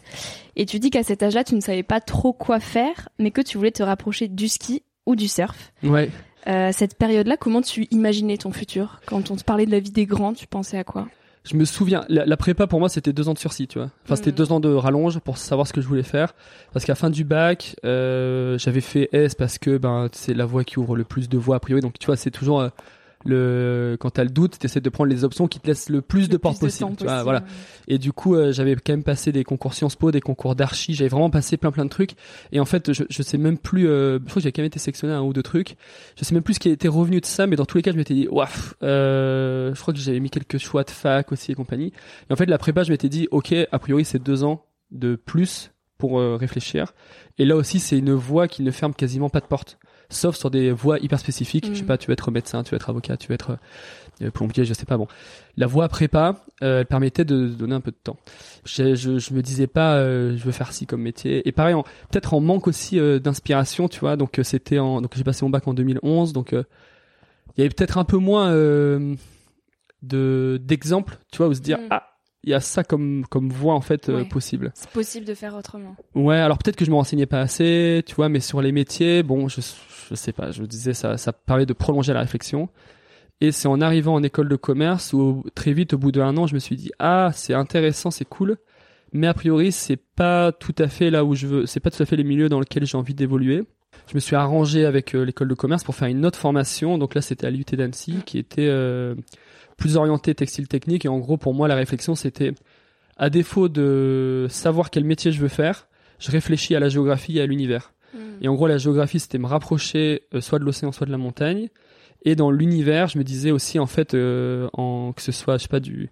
Et 0.56 0.66
tu 0.66 0.78
dis 0.78 0.90
qu'à 0.90 1.02
cet 1.02 1.22
âge-là, 1.22 1.42
tu 1.42 1.54
ne 1.56 1.60
savais 1.60 1.82
pas 1.82 2.00
trop 2.00 2.32
quoi 2.32 2.60
faire, 2.60 3.08
mais 3.18 3.30
que 3.32 3.40
tu 3.40 3.58
voulais 3.58 3.70
te 3.72 3.82
rapprocher 3.82 4.28
du 4.28 4.46
ski 4.48 4.82
ou 5.08 5.16
du 5.16 5.26
surf. 5.28 5.72
Ouais. 5.82 6.10
Euh, 6.46 6.70
cette 6.72 6.96
période-là, 6.96 7.36
comment 7.36 7.62
tu 7.62 7.86
imaginais 7.90 8.36
ton 8.38 8.52
futur? 8.52 9.00
Quand 9.06 9.30
on 9.30 9.36
te 9.36 9.42
parlait 9.44 9.66
de 9.66 9.70
la 9.70 9.80
vie 9.80 9.90
des 9.90 10.06
grands, 10.06 10.32
tu 10.34 10.46
pensais 10.46 10.78
à 10.78 10.84
quoi? 10.84 11.08
Je 11.44 11.56
me 11.56 11.64
souviens, 11.64 12.04
la, 12.08 12.26
la 12.26 12.36
prépa 12.36 12.66
pour 12.66 12.78
moi 12.78 12.88
c'était 12.90 13.12
deux 13.12 13.28
ans 13.28 13.32
de 13.32 13.38
sursis, 13.38 13.66
tu 13.68 13.78
vois. 13.78 13.90
Enfin 14.04 14.16
c'était 14.16 14.30
Mhm. 14.32 14.36
deux 14.36 14.52
ans 14.52 14.60
de 14.60 14.68
rallonge 14.68 15.18
pour 15.20 15.38
savoir 15.38 15.66
ce 15.66 15.72
que 15.72 15.80
je 15.80 15.88
voulais 15.88 16.02
faire. 16.02 16.34
Parce 16.72 16.84
qu'à 16.84 16.94
fin 16.94 17.08
du 17.10 17.24
bac, 17.24 17.74
euh, 17.86 18.58
j'avais 18.58 18.82
fait 18.82 19.08
S 19.12 19.34
parce 19.34 19.56
que 19.58 19.78
ben 19.78 20.08
c'est 20.12 20.34
la 20.34 20.44
voie 20.44 20.64
qui 20.64 20.78
ouvre 20.78 20.94
le 20.96 21.04
plus 21.04 21.28
de 21.30 21.38
voies 21.38 21.56
a 21.56 21.60
priori. 21.60 21.80
Donc 21.80 21.98
tu 21.98 22.06
vois 22.06 22.16
c'est 22.16 22.30
toujours 22.30 22.60
euh, 22.60 22.68
le 23.24 23.96
quand 23.98 24.10
t'as 24.10 24.24
le 24.24 24.30
doute, 24.30 24.58
t'essaies 24.58 24.80
de 24.80 24.88
prendre 24.88 25.10
les 25.10 25.24
options 25.24 25.48
qui 25.48 25.60
te 25.60 25.66
laissent 25.66 25.88
le 25.88 26.02
plus 26.02 26.28
de 26.28 26.36
portes 26.36 26.60
possible. 26.60 26.92
voilà. 26.98 27.44
Et 27.88 27.98
du 27.98 28.12
coup, 28.12 28.34
euh, 28.34 28.52
j'avais 28.52 28.74
quand 28.74 28.92
même 28.92 29.02
passé 29.02 29.32
des 29.32 29.44
concours 29.44 29.74
Sciences 29.74 29.96
Po, 29.96 30.10
des 30.10 30.20
concours 30.20 30.54
d'archi. 30.54 30.94
J'avais 30.94 31.08
vraiment 31.08 31.30
passé 31.30 31.56
plein 31.56 31.72
plein 31.72 31.84
de 31.84 31.90
trucs. 31.90 32.12
Et 32.52 32.60
en 32.60 32.64
fait, 32.64 32.92
je, 32.92 33.04
je 33.08 33.22
sais 33.22 33.38
même 33.38 33.58
plus. 33.58 33.88
Euh, 33.88 34.18
je 34.18 34.24
crois 34.24 34.34
que 34.34 34.40
j'avais 34.40 34.52
quand 34.52 34.62
même 34.62 34.68
été 34.68 34.78
sélectionné 34.78 35.14
à 35.14 35.18
un 35.18 35.22
ou 35.22 35.32
deux 35.32 35.42
trucs. 35.42 35.76
Je 36.16 36.24
sais 36.24 36.34
même 36.34 36.42
plus 36.42 36.54
ce 36.54 36.60
qui 36.60 36.68
était 36.68 36.88
revenu 36.88 37.20
de 37.20 37.26
ça, 37.26 37.46
mais 37.46 37.56
dans 37.56 37.66
tous 37.66 37.76
les 37.76 37.82
cas, 37.82 37.92
je 37.92 37.96
m'étais 37.96 38.14
dit, 38.14 38.28
waf. 38.28 38.74
Euh, 38.82 39.74
je 39.74 39.80
crois 39.80 39.92
que 39.94 40.00
j'avais 40.00 40.20
mis 40.20 40.30
quelques 40.30 40.58
choix 40.58 40.84
de 40.84 40.90
fac 40.90 41.32
aussi 41.32 41.52
et 41.52 41.54
compagnie. 41.54 41.92
Et 42.28 42.32
en 42.32 42.36
fait, 42.36 42.46
la 42.46 42.58
prépa, 42.58 42.82
je 42.82 42.90
m'étais 42.90 43.08
dit, 43.08 43.28
ok, 43.30 43.54
a 43.70 43.78
priori, 43.78 44.04
c'est 44.04 44.22
deux 44.22 44.44
ans 44.44 44.64
de 44.90 45.16
plus 45.16 45.72
pour 45.98 46.20
euh, 46.20 46.36
réfléchir. 46.36 46.94
Et 47.38 47.44
là 47.44 47.56
aussi, 47.56 47.80
c'est 47.80 47.98
une 47.98 48.12
voie 48.12 48.48
qui 48.48 48.62
ne 48.62 48.70
ferme 48.70 48.94
quasiment 48.94 49.28
pas 49.28 49.40
de 49.40 49.46
porte. 49.46 49.78
Sauf 50.10 50.36
sur 50.36 50.50
des 50.50 50.70
voies 50.72 50.98
hyper 51.00 51.18
spécifiques. 51.20 51.66
Je 51.68 51.74
sais 51.74 51.80
Mhm. 51.82 51.86
pas, 51.86 51.98
tu 51.98 52.06
veux 52.06 52.12
être 52.14 52.30
médecin, 52.30 52.62
tu 52.62 52.70
veux 52.70 52.76
être 52.76 52.88
avocat, 52.88 53.16
tu 53.18 53.28
veux 53.28 53.34
être 53.34 53.58
euh, 54.22 54.30
plombier, 54.30 54.64
je 54.64 54.72
sais 54.72 54.86
pas. 54.86 54.96
Bon, 54.96 55.06
la 55.56 55.66
voie 55.66 55.86
prépa, 55.88 56.42
euh, 56.62 56.80
elle 56.80 56.86
permettait 56.86 57.24
de 57.24 57.46
donner 57.46 57.74
un 57.74 57.80
peu 57.80 57.90
de 57.90 57.96
temps. 58.02 58.16
Je, 58.64 58.94
je, 58.94 59.18
je 59.18 59.34
me 59.34 59.42
disais 59.42 59.66
pas, 59.66 59.96
euh, 59.96 60.36
je 60.36 60.42
veux 60.44 60.52
faire 60.52 60.72
ci 60.72 60.86
comme 60.86 61.02
métier. 61.02 61.46
Et 61.46 61.52
pareil, 61.52 61.74
peut-être 62.10 62.32
en 62.34 62.40
manque 62.40 62.66
aussi 62.68 62.98
euh, 62.98 63.18
d'inspiration, 63.18 63.86
tu 63.88 64.00
vois. 64.00 64.16
Donc 64.16 64.38
euh, 64.38 64.42
c'était 64.42 64.78
en, 64.78 65.00
donc 65.02 65.12
j'ai 65.14 65.24
passé 65.24 65.44
mon 65.44 65.50
bac 65.50 65.68
en 65.68 65.74
2011, 65.74 66.32
donc 66.32 66.50
il 66.52 66.64
y 67.58 67.60
avait 67.60 67.68
peut-être 67.68 67.98
un 67.98 68.04
peu 68.04 68.16
moins 68.16 68.50
euh, 68.50 69.14
de 70.02 70.60
d'exemples, 70.64 71.18
tu 71.32 71.38
vois, 71.38 71.48
où 71.48 71.54
se 71.54 71.60
dire 71.60 71.78
Mm. 71.78 71.86
ah 71.90 72.04
il 72.44 72.50
y 72.50 72.54
a 72.54 72.60
ça 72.60 72.84
comme 72.84 73.26
comme 73.28 73.50
voie 73.50 73.74
en 73.74 73.80
fait 73.80 74.08
euh, 74.08 74.24
possible. 74.24 74.70
C'est 74.74 74.88
possible 74.90 75.26
de 75.26 75.34
faire 75.34 75.54
autrement. 75.56 75.96
Ouais, 76.14 76.36
alors 76.38 76.56
peut-être 76.58 76.76
que 76.76 76.84
je 76.84 76.90
me 76.90 76.94
renseignais 76.96 77.26
pas 77.26 77.40
assez, 77.40 78.02
tu 78.06 78.14
vois, 78.14 78.28
mais 78.28 78.38
sur 78.40 78.62
les 78.62 78.70
métiers, 78.72 79.22
bon, 79.24 79.48
je, 79.48 79.60
je 80.08 80.14
sais 80.14 80.32
pas, 80.32 80.50
je 80.50 80.62
disais 80.64 80.94
ça, 80.94 81.16
ça 81.16 81.32
permet 81.32 81.66
de 81.66 81.72
prolonger 81.72 82.12
la 82.12 82.20
réflexion. 82.20 82.68
Et 83.40 83.52
c'est 83.52 83.68
en 83.68 83.80
arrivant 83.80 84.14
en 84.14 84.22
école 84.22 84.48
de 84.48 84.56
commerce 84.56 85.12
où 85.12 85.44
très 85.54 85.72
vite, 85.72 85.94
au 85.94 85.98
bout 85.98 86.10
d'un 86.10 86.36
an, 86.36 86.46
je 86.46 86.54
me 86.54 86.58
suis 86.58 86.76
dit 86.76 86.90
ah 86.98 87.30
c'est 87.34 87.54
intéressant, 87.54 88.10
c'est 88.10 88.24
cool, 88.24 88.56
mais 89.12 89.26
a 89.26 89.34
priori 89.34 89.70
c'est 89.70 89.96
pas 89.96 90.52
tout 90.52 90.74
à 90.78 90.88
fait 90.88 91.10
là 91.10 91.24
où 91.24 91.34
je 91.34 91.46
veux, 91.46 91.66
c'est 91.66 91.80
pas 91.80 91.90
tout 91.90 92.02
à 92.02 92.06
fait 92.06 92.16
les 92.16 92.24
milieux 92.24 92.48
dans 92.48 92.60
lesquels 92.60 92.86
j'ai 92.86 92.98
envie 92.98 93.14
d'évoluer. 93.14 93.64
Je 94.08 94.14
me 94.14 94.20
suis 94.20 94.36
arrangé 94.36 94.86
avec 94.86 95.14
euh, 95.14 95.24
l'école 95.24 95.48
de 95.48 95.54
commerce 95.54 95.84
pour 95.84 95.94
faire 95.94 96.08
une 96.08 96.24
autre 96.24 96.38
formation, 96.38 96.98
donc 96.98 97.14
là 97.14 97.20
c'était 97.20 97.46
à 97.46 97.50
l'UT 97.50 97.64
d'Annecy, 97.72 98.16
qui 98.26 98.38
était 98.38 98.68
euh, 98.68 99.14
plus 99.76 99.96
orientée 99.96 100.34
textile 100.34 100.66
technique 100.66 101.04
et 101.04 101.08
en 101.08 101.18
gros 101.18 101.36
pour 101.36 101.54
moi 101.54 101.68
la 101.68 101.74
réflexion 101.76 102.14
c'était 102.14 102.52
à 103.18 103.30
défaut 103.30 103.68
de 103.68 104.46
savoir 104.48 104.90
quel 104.90 105.04
métier 105.04 105.32
je 105.32 105.40
veux 105.40 105.48
faire, 105.48 105.88
je 106.18 106.30
réfléchis 106.30 106.74
à 106.74 106.80
la 106.80 106.88
géographie 106.88 107.38
et 107.38 107.40
à 107.42 107.46
l'univers. 107.46 107.92
Et 108.40 108.48
en 108.48 108.54
gros, 108.54 108.66
la 108.66 108.78
géographie, 108.78 109.20
c'était 109.20 109.38
me 109.38 109.46
rapprocher 109.46 110.22
euh, 110.34 110.40
soit 110.40 110.58
de 110.58 110.64
l'océan, 110.64 110.92
soit 110.92 111.06
de 111.06 111.12
la 111.12 111.18
montagne. 111.18 111.68
Et 112.24 112.34
dans 112.34 112.50
l'univers, 112.50 113.08
je 113.08 113.18
me 113.18 113.24
disais 113.24 113.50
aussi, 113.50 113.78
en 113.78 113.86
fait, 113.86 114.14
euh, 114.14 114.68
en, 114.72 115.12
que 115.12 115.22
ce 115.22 115.32
soit, 115.32 115.56
je 115.56 115.62
sais 115.62 115.68
pas, 115.68 115.80
du, 115.80 116.10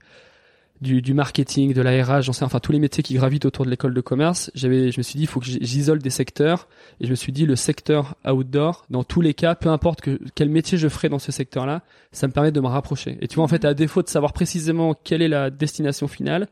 du, 0.81 1.03
du 1.03 1.15
marketing, 1.15 1.73
de 1.73 1.83
la 1.83 2.05
RH, 2.05 2.23
j'en 2.23 2.33
enfin 2.45 2.61
tous 2.61 2.73
les 2.73 2.79
métiers 2.79 3.03
qui 3.03 3.15
gravitent 3.15 3.45
autour 3.45 3.65
de 3.65 3.71
l'école 3.71 3.95
de 3.95 4.00
commerce. 4.00 4.50
J'avais, 4.55 4.93
je 4.93 4.99
me 4.99 5.03
suis 5.03 5.17
dit, 5.17 5.25
il 5.25 5.26
faut 5.26 5.41
que 5.41 5.47
j'isole 5.47 6.00
des 6.00 6.11
secteurs. 6.11 6.69
Et 7.00 7.07
je 7.07 7.11
me 7.11 7.17
suis 7.17 7.33
dit, 7.33 7.47
le 7.47 7.57
secteur 7.57 8.15
outdoor, 8.26 8.85
dans 8.91 9.05
tous 9.05 9.21
les 9.21 9.35
cas, 9.35 9.55
peu 9.55 9.69
importe 9.69 10.00
que, 10.00 10.21
quel 10.35 10.49
métier 10.49 10.79
je 10.79 10.88
ferai 10.88 11.09
dans 11.09 11.19
ce 11.19 11.33
secteur-là, 11.33 11.83
ça 12.12 12.26
me 12.29 12.33
permet 12.33 12.53
de 12.53 12.61
me 12.61 12.69
rapprocher. 12.69 13.19
Et 13.21 13.29
tu 13.29 13.37
vois, 13.37 13.45
en 13.45 13.49
fait, 13.49 13.65
à 13.65 13.75
défaut 13.75 14.03
de 14.03 14.09
savoir 14.09 14.33
précisément 14.33 14.95
quelle 14.95 15.23
est 15.23 15.29
la 15.29 15.50
destination 15.50 16.09
finale, 16.09 16.49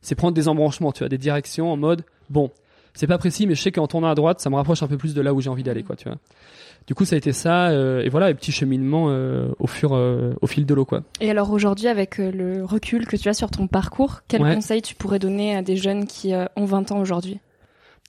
c'est 0.00 0.14
prendre 0.14 0.34
des 0.34 0.48
embranchements, 0.48 0.92
tu 0.92 1.00
vois, 1.00 1.08
des 1.08 1.18
directions 1.18 1.72
en 1.72 1.76
mode, 1.76 2.04
bon, 2.30 2.50
c'est 2.94 3.06
pas 3.06 3.18
précis, 3.18 3.46
mais 3.46 3.54
je 3.54 3.62
sais 3.62 3.72
qu'en 3.72 3.86
tournant 3.86 4.08
à 4.08 4.14
droite, 4.14 4.40
ça 4.40 4.50
me 4.50 4.56
rapproche 4.56 4.82
un 4.82 4.88
peu 4.88 4.96
plus 4.96 5.14
de 5.14 5.20
là 5.20 5.34
où 5.34 5.40
j'ai 5.40 5.50
envie 5.50 5.62
d'aller, 5.62 5.82
quoi, 5.82 5.96
tu 5.96 6.08
vois. 6.08 6.18
Du 6.88 6.94
coup, 6.94 7.04
ça 7.04 7.16
a 7.16 7.18
été 7.18 7.34
ça, 7.34 7.68
euh, 7.68 8.00
et 8.00 8.08
voilà, 8.08 8.28
les 8.28 8.34
petits 8.34 8.50
cheminements 8.50 9.08
euh, 9.10 9.50
au 9.58 9.66
fur, 9.66 9.90
euh, 9.92 10.32
au 10.40 10.46
fil 10.46 10.64
de 10.64 10.72
l'eau, 10.72 10.86
quoi. 10.86 11.02
Et 11.20 11.30
alors 11.30 11.50
aujourd'hui, 11.50 11.86
avec 11.86 12.16
le 12.16 12.64
recul 12.64 13.06
que 13.06 13.14
tu 13.16 13.28
as 13.28 13.34
sur 13.34 13.50
ton 13.50 13.66
parcours, 13.66 14.22
quel 14.26 14.40
conseil 14.40 14.80
tu 14.80 14.94
pourrais 14.94 15.18
donner 15.18 15.54
à 15.54 15.60
des 15.60 15.76
jeunes 15.76 16.06
qui 16.06 16.32
ont 16.56 16.64
20 16.64 16.92
ans 16.92 16.98
aujourd'hui? 16.98 17.40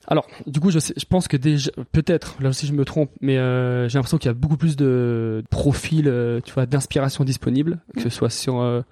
Alors, 0.07 0.25
du 0.47 0.61
coup, 0.61 0.71
je, 0.71 0.79
sais, 0.79 0.93
je 0.95 1.03
pense 1.03 1.27
que 1.27 1.35
déjà, 1.35 1.71
peut-être, 1.91 2.37
là 2.39 2.49
aussi 2.49 2.67
je 2.67 2.73
me 2.73 2.85
trompe, 2.85 3.11
mais 3.19 3.35
j'ai 3.35 3.97
l'impression 3.97 4.17
qu'il 4.17 4.29
y 4.29 4.31
a 4.31 4.33
beaucoup 4.33 4.55
plus 4.55 4.77
de 4.77 5.43
profils, 5.49 6.09
tu 6.45 6.53
vois, 6.53 6.65
d'inspiration 6.65 7.25
disponibles, 7.25 7.79
que 7.95 8.01
ce 8.01 8.09
soit 8.09 8.29
sur 8.29 8.83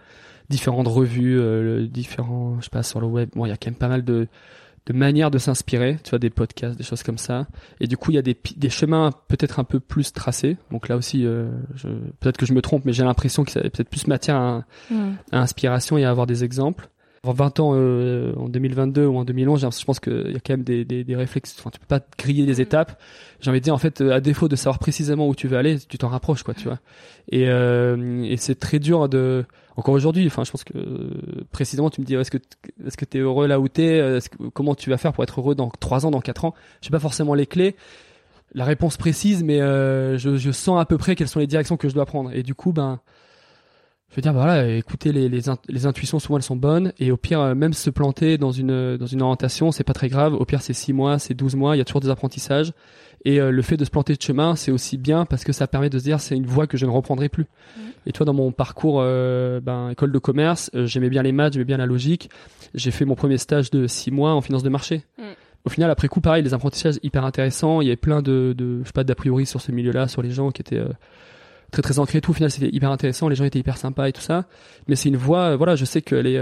différentes 0.50 0.90
revues, 0.90 1.88
différents, 1.88 2.58
je 2.60 2.66
sais 2.66 2.70
pas, 2.70 2.84
sur 2.84 3.00
le 3.00 3.08
web. 3.08 3.30
Bon, 3.38 3.46
il 3.46 3.50
y 3.50 3.54
a 3.54 3.58
quand 3.58 3.72
même 3.72 3.80
pas 3.80 3.88
mal 3.88 4.04
de 4.04 4.28
de 4.88 4.94
manière 4.94 5.30
de 5.30 5.38
s'inspirer, 5.38 5.98
tu 6.04 6.12
vois, 6.12 6.20
des 6.20 6.30
podcasts, 6.30 6.78
des 6.78 6.84
choses 6.84 7.04
comme 7.04 7.18
ça. 7.18 7.48
Et 7.82 7.88
du 7.88 7.98
coup, 7.98 8.12
il 8.12 8.16
y 8.16 8.18
a 8.18 8.22
des, 8.22 8.38
des 8.56 8.70
chemins 8.70 9.12
peut-être 9.28 9.60
un 9.60 9.66
peu 9.66 9.82
plus 9.82 10.14
tracés. 10.14 10.58
Donc 10.72 10.88
là 10.88 10.96
aussi, 10.96 11.26
euh, 11.26 11.50
peut-être 12.22 12.38
que 12.38 12.46
je 12.46 12.54
me 12.54 12.62
trompe, 12.62 12.86
mais 12.86 12.94
j'ai 12.94 13.04
l'impression 13.04 13.44
que 13.44 13.52
ça 13.52 13.60
peut-être 13.60 13.90
plus 13.90 14.08
matière 14.08 14.38
à, 14.38 14.64
mm. 14.90 15.12
à, 15.34 15.42
inspiration 15.42 15.98
et 15.98 16.06
à 16.06 16.10
avoir 16.10 16.26
des 16.26 16.46
exemples. 16.46 16.88
En 17.28 17.34
20 17.34 17.60
ans, 17.60 17.72
euh, 17.74 18.34
en 18.38 18.48
2022 18.48 19.06
ou 19.06 19.18
en 19.18 19.26
2011, 19.26 19.68
je 19.78 19.86
pense 19.86 20.00
qu'il 20.00 20.32
y 20.32 20.36
a 20.36 20.40
quand 20.40 20.54
même 20.54 20.64
des, 20.64 20.86
des, 20.86 21.04
des 21.04 21.16
réflexes. 21.16 21.56
Enfin, 21.60 21.70
tu 21.72 21.80
peux 21.80 21.86
pas 21.86 22.00
griller 22.18 22.46
des 22.46 22.60
mm. 22.60 22.62
étapes. 22.62 23.02
J'ai 23.42 23.50
envie 23.50 23.60
de 23.60 23.66
dire, 23.66 23.74
en 23.74 23.78
fait, 23.78 24.00
à 24.00 24.22
défaut 24.22 24.48
de 24.48 24.56
savoir 24.56 24.80
précisément 24.80 25.28
où 25.28 25.36
tu 25.36 25.48
veux 25.48 25.58
aller, 25.58 25.78
tu 25.78 25.98
t'en 25.98 26.08
rapproches, 26.08 26.44
quoi, 26.44 26.54
tu 26.54 26.64
vois. 26.64 26.80
Et, 27.30 27.50
euh, 27.50 28.24
et 28.24 28.38
c'est 28.38 28.56
très 28.56 28.80
dur 28.80 29.10
de 29.10 29.44
encore 29.76 29.94
aujourd'hui, 29.94 30.26
enfin, 30.26 30.44
je 30.44 30.52
pense 30.52 30.64
que 30.64 30.74
précisément, 31.52 31.90
tu 31.90 32.02
me 32.02 32.06
dis, 32.06 32.16
est-ce 32.16 32.32
que 32.32 32.40
est-ce 32.86 32.98
que 32.98 33.06
t'es 33.06 33.20
heureux 33.20 33.46
là 33.46 33.60
où 33.60 33.68
t'es 33.68 33.98
es 33.98 34.20
Comment 34.54 34.74
tu 34.74 34.90
vas 34.90 34.98
faire 34.98 35.14
pour 35.14 35.24
être 35.24 35.40
heureux 35.40 35.54
dans 35.54 35.70
trois 35.70 36.06
ans, 36.06 36.12
dans 36.12 36.22
quatre 36.22 36.46
ans? 36.46 36.56
J'ai 36.82 36.90
pas 36.90 37.00
forcément 37.00 37.36
les 37.36 37.46
clés, 37.46 37.76
la 38.54 38.66
réponse 38.66 38.98
précise, 38.98 39.44
mais 39.44 39.62
euh, 39.62 40.18
je, 40.18 40.38
je, 40.38 40.52
sens 40.52 40.80
à 40.80 40.86
peu 40.86 40.98
près 40.98 41.16
quelles 41.16 41.28
sont 41.28 41.40
les 41.40 41.48
directions 41.48 41.78
que 41.78 41.90
je 41.90 41.94
dois 41.94 42.06
prendre. 42.06 42.32
Et 42.34 42.42
du 42.42 42.56
coup, 42.56 42.72
ben, 42.72 43.00
je 44.10 44.16
veux 44.16 44.22
dire, 44.22 44.34
bah 44.34 44.40
voilà, 44.40 44.68
écoutez, 44.68 45.12
les, 45.12 45.28
les, 45.28 45.42
les, 45.68 45.86
intuitions 45.86 46.18
souvent 46.20 46.38
elles 46.38 46.44
sont 46.44 46.56
bonnes, 46.56 46.94
et 46.98 47.12
au 47.12 47.18
pire, 47.18 47.42
euh, 47.42 47.56
même 47.56 47.74
se 47.74 47.90
planter 47.90 48.38
dans 48.38 48.52
une 48.52 48.98
dans 48.98 49.06
une 49.06 49.22
orientation, 49.22 49.72
c'est 49.72 49.84
pas 49.84 49.94
très 49.94 50.08
grave. 50.08 50.34
Au 50.34 50.46
pire, 50.46 50.62
c'est 50.62 50.74
six 50.74 50.94
mois, 50.94 51.20
c'est 51.20 51.34
12 51.34 51.56
mois, 51.56 51.76
il 51.76 51.80
y 51.80 51.82
a 51.82 51.86
toujours 51.86 52.02
des 52.02 52.10
apprentissages. 52.10 52.72
Et 53.26 53.40
euh, 53.40 53.52
le 53.52 53.62
fait 53.62 53.78
de 53.78 53.86
se 53.86 53.90
planter 53.90 54.16
de 54.16 54.22
chemin, 54.22 54.56
c'est 54.56 54.72
aussi 54.72 54.98
bien 54.98 55.26
parce 55.26 55.44
que 55.44 55.52
ça 55.52 55.68
permet 55.68 55.90
de 55.90 55.98
se 55.98 56.04
dire 56.04 56.20
c'est 56.20 56.36
une 56.36 56.46
voie 56.46 56.68
que 56.68 56.78
je 56.78 56.86
ne 56.86 56.92
reprendrai 56.92 57.30
plus. 57.30 57.44
Mmh. 57.44 57.82
Et 58.06 58.12
toi, 58.12 58.26
dans 58.26 58.34
mon 58.34 58.52
parcours, 58.52 59.00
euh, 59.02 59.60
ben, 59.60 59.90
école 59.90 60.12
de 60.12 60.20
commerce, 60.20 60.70
euh, 60.76 60.86
j'aimais 60.86 61.10
bien 61.10 61.24
les 61.24 61.32
maths, 61.32 61.54
j'aimais 61.54 61.66
bien 61.66 61.78
la 61.78 61.86
logique. 61.86 62.30
J'ai 62.74 62.92
fait 62.92 63.06
mon 63.06 63.16
premier 63.16 63.38
stage 63.38 63.72
de 63.72 63.88
six 63.88 64.12
mois 64.12 64.34
en 64.34 64.42
finance 64.42 64.64
de 64.64 64.70
marché. 64.70 65.04
Mmh. 65.18 65.24
Au 65.66 65.70
final, 65.70 65.92
après 65.92 66.08
coup, 66.08 66.22
pareil, 66.22 66.44
les 66.44 66.54
apprentissages 66.54 67.00
hyper 67.04 67.26
intéressants. 67.26 67.82
Il 67.82 67.86
y 67.86 67.90
avait 67.90 67.98
plein 67.98 68.22
de, 68.22 68.54
de 68.58 68.80
je 68.82 68.86
sais 68.86 68.94
pas, 68.94 69.04
d'a 69.04 69.16
priori 69.16 69.46
sur 69.46 69.60
ce 69.60 69.72
milieu-là, 69.72 70.08
sur 70.08 70.22
les 70.22 70.32
gens 70.32 70.52
qui 70.52 70.62
étaient 70.62 70.82
très 71.72 71.82
très 71.82 72.00
ancrés. 72.00 72.22
Tout 72.22 72.32
au 72.32 72.34
final, 72.34 72.52
c'était 72.52 72.70
hyper 72.70 72.92
intéressant. 72.92 73.30
Les 73.30 73.36
gens 73.36 73.46
étaient 73.46 73.60
hyper 73.60 73.78
sympas 73.78 74.10
et 74.10 74.14
tout 74.14 74.22
ça. 74.22 74.46
Mais 74.88 74.96
c'est 74.96 75.10
une 75.10 75.18
voie, 75.18 75.56
voilà, 75.56 75.76
je 75.76 75.86
sais 75.86 76.02
qu'elle 76.02 76.28
est 76.28 76.40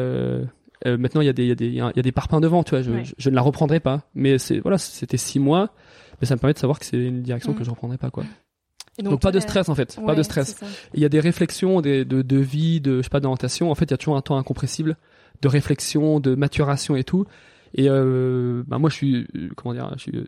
maintenant 0.86 1.22
il 1.22 1.26
y 1.26 1.30
a 1.30 1.34
des 1.34 1.44
il 1.44 1.50
y 1.50 1.52
a 1.52 1.56
des 1.56 1.68
il 1.68 1.76
y 1.78 1.82
a 1.82 2.04
des 2.04 2.12
parpaings 2.12 2.42
devant 2.42 2.64
tu 2.64 2.72
vois 2.72 2.84
je, 2.84 2.92
je, 3.18 3.30
ne 3.32 3.36
la 3.36 3.42
reprendrai 3.42 3.80
pas 3.80 4.04
mais 4.14 4.38
c'est 4.38 4.60
voilà 4.60 4.78
c'était 4.78 5.18
six 5.18 5.40
mois 5.40 5.74
mais 6.22 6.28
ça 6.28 6.36
me 6.36 6.40
permet 6.40 6.54
de 6.54 6.60
savoir 6.60 6.80
que 6.80 6.86
c'est 6.86 6.98
une 6.98 7.22
direction 7.22 7.54
que 7.54 7.62
mm. 7.62 7.66
je 7.66 7.70
reprendrai 7.70 7.98
pas 7.98 8.10
quoi. 8.10 8.24
donc, 9.00 9.22
pas 9.22 9.32
de 9.32 9.40
stress 9.40 9.70
en 9.70 9.76
fait, 9.76 10.00
pas 10.06 10.16
de 10.16 10.24
stress. 10.24 10.60
Il 10.94 11.02
y 11.02 11.06
a 11.06 11.10
des 11.10 11.20
réflexions 11.20 11.82
des, 11.82 12.06
de, 12.06 12.22
de 12.22 12.38
vie, 12.38 12.82
de 12.82 12.98
je 12.98 13.04
sais 13.04 13.10
pas 13.10 13.20
d'orientation. 13.20 13.72
En 13.72 13.76
fait, 13.76 13.86
il 13.86 13.92
y 13.92 13.94
a 13.94 13.98
toujours 13.98 14.16
un 14.16 14.22
temps 14.22 14.38
incompressible 14.38 14.98
de 15.42 15.48
réflexion, 15.48 16.20
de 16.20 16.36
maturation 16.36 16.96
et 16.96 17.04
tout. 17.04 17.26
Et 17.74 17.90
euh, 17.90 18.64
bah 18.68 18.78
moi, 18.78 18.90
je 18.90 18.96
suis 18.96 19.28
comment 19.58 19.74
dire, 19.74 19.92
je 19.98 20.02
suis 20.02 20.26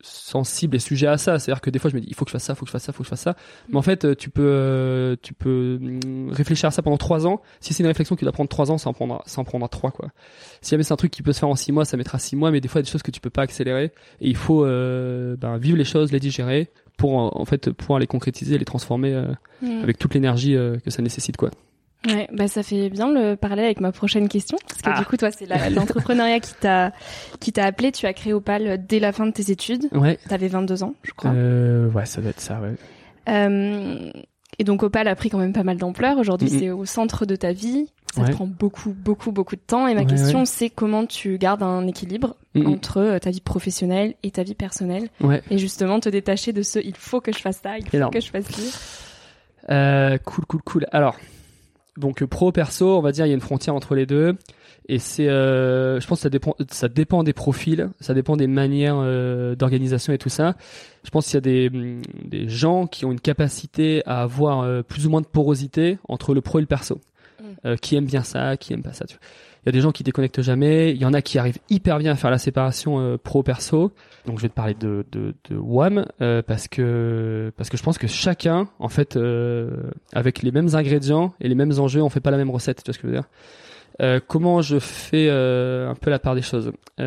sensible 0.00 0.76
et 0.76 0.78
sujet 0.78 1.06
à 1.06 1.18
ça. 1.18 1.38
C'est-à-dire 1.38 1.60
que 1.60 1.70
des 1.70 1.78
fois, 1.78 1.90
je 1.90 1.96
me 1.96 2.00
dis, 2.00 2.06
il 2.08 2.14
faut 2.14 2.24
que 2.24 2.30
je 2.30 2.32
fasse 2.32 2.44
ça, 2.44 2.52
il 2.52 2.56
faut 2.56 2.64
que 2.64 2.68
je 2.68 2.72
fasse 2.72 2.84
ça, 2.84 2.92
il 2.92 2.94
faut 2.94 3.02
que 3.02 3.06
je 3.06 3.10
fasse 3.10 3.20
ça. 3.20 3.36
Mais 3.68 3.76
en 3.76 3.82
fait, 3.82 4.04
euh, 4.04 4.14
tu 4.14 4.30
peux, 4.30 4.42
euh, 4.44 5.16
tu 5.22 5.34
peux 5.34 5.78
mm, 5.80 6.30
réfléchir 6.32 6.68
à 6.68 6.70
ça 6.70 6.82
pendant 6.82 6.96
trois 6.96 7.26
ans. 7.26 7.40
Si 7.60 7.74
c'est 7.74 7.82
une 7.82 7.88
réflexion 7.88 8.16
qui 8.16 8.24
doit 8.24 8.32
prendre 8.32 8.48
trois 8.48 8.70
ans, 8.70 8.78
ça 8.78 8.90
en 8.90 8.92
prendra, 8.92 9.22
ça 9.26 9.40
en 9.40 9.44
prendra 9.44 9.68
trois, 9.68 9.90
quoi. 9.90 10.08
Si 10.60 10.70
jamais 10.70 10.82
c'est 10.82 10.92
un 10.92 10.96
truc 10.96 11.10
qui 11.10 11.22
peut 11.22 11.32
se 11.32 11.40
faire 11.40 11.48
en 11.48 11.56
six 11.56 11.72
mois, 11.72 11.84
ça 11.84 11.96
mettra 11.96 12.18
six 12.18 12.36
mois, 12.36 12.50
mais 12.50 12.60
des 12.60 12.68
fois, 12.68 12.80
il 12.80 12.82
y 12.82 12.84
a 12.84 12.86
des 12.86 12.92
choses 12.92 13.02
que 13.02 13.10
tu 13.10 13.20
peux 13.20 13.30
pas 13.30 13.42
accélérer. 13.42 13.92
Et 14.20 14.28
il 14.28 14.36
faut, 14.36 14.64
euh, 14.64 15.36
ben, 15.36 15.56
vivre 15.58 15.76
les 15.76 15.84
choses, 15.84 16.12
les 16.12 16.20
digérer 16.20 16.70
pour, 16.96 17.14
en 17.14 17.44
fait, 17.44 17.70
pouvoir 17.70 17.98
les 17.98 18.06
concrétiser, 18.06 18.56
les 18.56 18.64
transformer 18.64 19.12
mmh. 19.60 19.82
avec 19.82 19.98
toute 19.98 20.14
l'énergie 20.14 20.56
que 20.82 20.90
ça 20.90 21.02
nécessite, 21.02 21.36
quoi. 21.36 21.50
Ouais, 22.06 22.28
bah 22.32 22.46
ça 22.46 22.62
fait 22.62 22.88
bien 22.88 23.10
le 23.10 23.34
parler 23.34 23.64
avec 23.64 23.80
ma 23.80 23.90
prochaine 23.90 24.28
question 24.28 24.58
parce 24.68 24.82
que 24.82 24.90
du 24.90 25.02
ah. 25.02 25.04
coup 25.04 25.16
toi 25.16 25.30
c'est 25.32 25.46
l'entrepreneuriat 25.70 26.38
qui 26.38 26.54
t'a 26.54 26.92
qui 27.40 27.52
t'a 27.52 27.64
appelé, 27.64 27.90
tu 27.90 28.06
as 28.06 28.12
créé 28.12 28.32
Opal 28.32 28.84
dès 28.86 29.00
la 29.00 29.12
fin 29.12 29.26
de 29.26 29.32
tes 29.32 29.50
études. 29.50 29.88
Ouais. 29.92 30.18
T'avais 30.28 30.48
22 30.48 30.84
ans, 30.84 30.94
je 31.02 31.12
crois. 31.12 31.32
Euh, 31.32 31.90
ouais, 31.90 32.06
ça 32.06 32.20
doit 32.20 32.30
être 32.30 32.40
ça, 32.40 32.60
ouais. 32.60 32.74
Euh, 33.28 34.12
et 34.58 34.64
donc 34.64 34.82
Opal 34.82 35.08
a 35.08 35.16
pris 35.16 35.30
quand 35.30 35.38
même 35.38 35.52
pas 35.52 35.64
mal 35.64 35.76
d'ampleur. 35.76 36.18
Aujourd'hui, 36.18 36.48
c'est 36.48 36.70
au 36.70 36.84
centre 36.84 37.26
de 37.26 37.36
ta 37.36 37.52
vie. 37.52 37.88
Ça 38.14 38.24
te 38.24 38.32
prend 38.32 38.46
beaucoup, 38.46 38.94
beaucoup, 38.94 39.30
beaucoup 39.30 39.56
de 39.56 39.60
temps. 39.60 39.86
Et 39.86 39.94
ma 39.94 40.04
question, 40.04 40.44
c'est 40.44 40.70
comment 40.70 41.04
tu 41.04 41.36
gardes 41.38 41.62
un 41.62 41.86
équilibre 41.86 42.36
entre 42.64 42.98
euh, 42.98 43.18
ta 43.18 43.30
vie 43.30 43.42
professionnelle 43.42 44.14
et 44.22 44.30
ta 44.30 44.42
vie 44.42 44.54
personnelle. 44.54 45.08
Et 45.50 45.58
justement, 45.58 46.00
te 46.00 46.08
détacher 46.08 46.52
de 46.52 46.62
ce 46.62 46.78
il 46.78 46.96
faut 46.96 47.20
que 47.20 47.32
je 47.32 47.38
fasse 47.38 47.60
ça, 47.62 47.78
il 47.78 47.86
faut 47.86 48.10
que 48.10 48.20
je 48.20 48.30
fasse 48.30 48.46
ci. 48.46 48.72
Euh, 49.68 50.16
cool, 50.18 50.46
cool, 50.46 50.62
cool. 50.62 50.86
Alors, 50.92 51.16
donc 51.96 52.24
pro 52.24 52.52
perso, 52.52 52.98
on 52.98 53.02
va 53.02 53.12
dire 53.12 53.26
il 53.26 53.30
y 53.30 53.32
a 53.32 53.34
une 53.34 53.40
frontière 53.40 53.74
entre 53.74 53.94
les 53.94 54.06
deux 54.06 54.36
et 54.88 54.98
c'est 54.98 55.28
euh, 55.28 56.00
je 56.00 56.06
pense 56.06 56.18
que 56.18 56.22
ça 56.22 56.30
dépend 56.30 56.54
ça 56.70 56.88
dépend 56.88 57.24
des 57.24 57.32
profils, 57.32 57.90
ça 58.00 58.14
dépend 58.14 58.36
des 58.36 58.46
manières 58.46 58.96
euh, 58.98 59.56
d'organisation 59.56 60.12
et 60.12 60.18
tout 60.18 60.28
ça. 60.28 60.56
Je 61.04 61.10
pense 61.10 61.26
qu'il 61.26 61.34
y 61.34 61.38
a 61.38 61.40
des 61.40 61.70
mm, 61.70 62.02
des 62.24 62.48
gens 62.48 62.86
qui 62.86 63.04
ont 63.04 63.12
une 63.12 63.20
capacité 63.20 64.02
à 64.06 64.22
avoir 64.22 64.60
euh, 64.60 64.82
plus 64.82 65.06
ou 65.06 65.10
moins 65.10 65.20
de 65.20 65.26
porosité 65.26 65.98
entre 66.08 66.34
le 66.34 66.40
pro 66.40 66.58
et 66.58 66.62
le 66.62 66.66
perso. 66.66 67.00
Mm. 67.64 67.76
qui 67.76 67.96
aiment 67.96 68.06
bien 68.06 68.22
ça, 68.22 68.56
qui 68.56 68.72
aiment 68.72 68.82
pas 68.82 68.94
ça. 68.94 69.04
Tu 69.04 69.14
vois. 69.14 69.20
Il 69.66 69.70
y 69.70 69.70
a 69.70 69.72
des 69.72 69.80
gens 69.80 69.90
qui 69.90 70.04
déconnectent 70.04 70.42
jamais. 70.42 70.92
Il 70.92 70.98
y 70.98 71.04
en 71.04 71.12
a 71.12 71.20
qui 71.20 71.40
arrivent 71.40 71.58
hyper 71.68 71.98
bien 71.98 72.12
à 72.12 72.14
faire 72.14 72.30
la 72.30 72.38
séparation 72.38 73.00
euh, 73.00 73.16
pro-perso. 73.18 73.90
Donc 74.24 74.38
je 74.38 74.42
vais 74.42 74.48
te 74.48 74.54
parler 74.54 74.74
de, 74.74 75.04
de, 75.10 75.34
de 75.50 75.56
WAM 75.56 76.06
euh, 76.20 76.40
parce 76.40 76.68
que 76.68 77.52
parce 77.56 77.68
que 77.68 77.76
je 77.76 77.82
pense 77.82 77.98
que 77.98 78.06
chacun, 78.06 78.68
en 78.78 78.88
fait, 78.88 79.16
euh, 79.16 79.90
avec 80.12 80.42
les 80.42 80.52
mêmes 80.52 80.76
ingrédients 80.76 81.34
et 81.40 81.48
les 81.48 81.56
mêmes 81.56 81.72
enjeux, 81.80 82.00
on 82.00 82.08
fait 82.10 82.20
pas 82.20 82.30
la 82.30 82.36
même 82.36 82.50
recette. 82.50 82.84
Tu 82.84 82.92
vois 82.92 82.94
ce 82.94 82.98
que 83.00 83.08
je 83.08 83.12
veux 83.12 83.18
dire? 83.18 83.28
Comment 84.28 84.62
je 84.62 84.78
fais 84.78 85.28
un 85.30 85.96
peu 86.00 86.10
la 86.10 86.20
part 86.20 86.36
des 86.36 86.42
choses? 86.42 86.70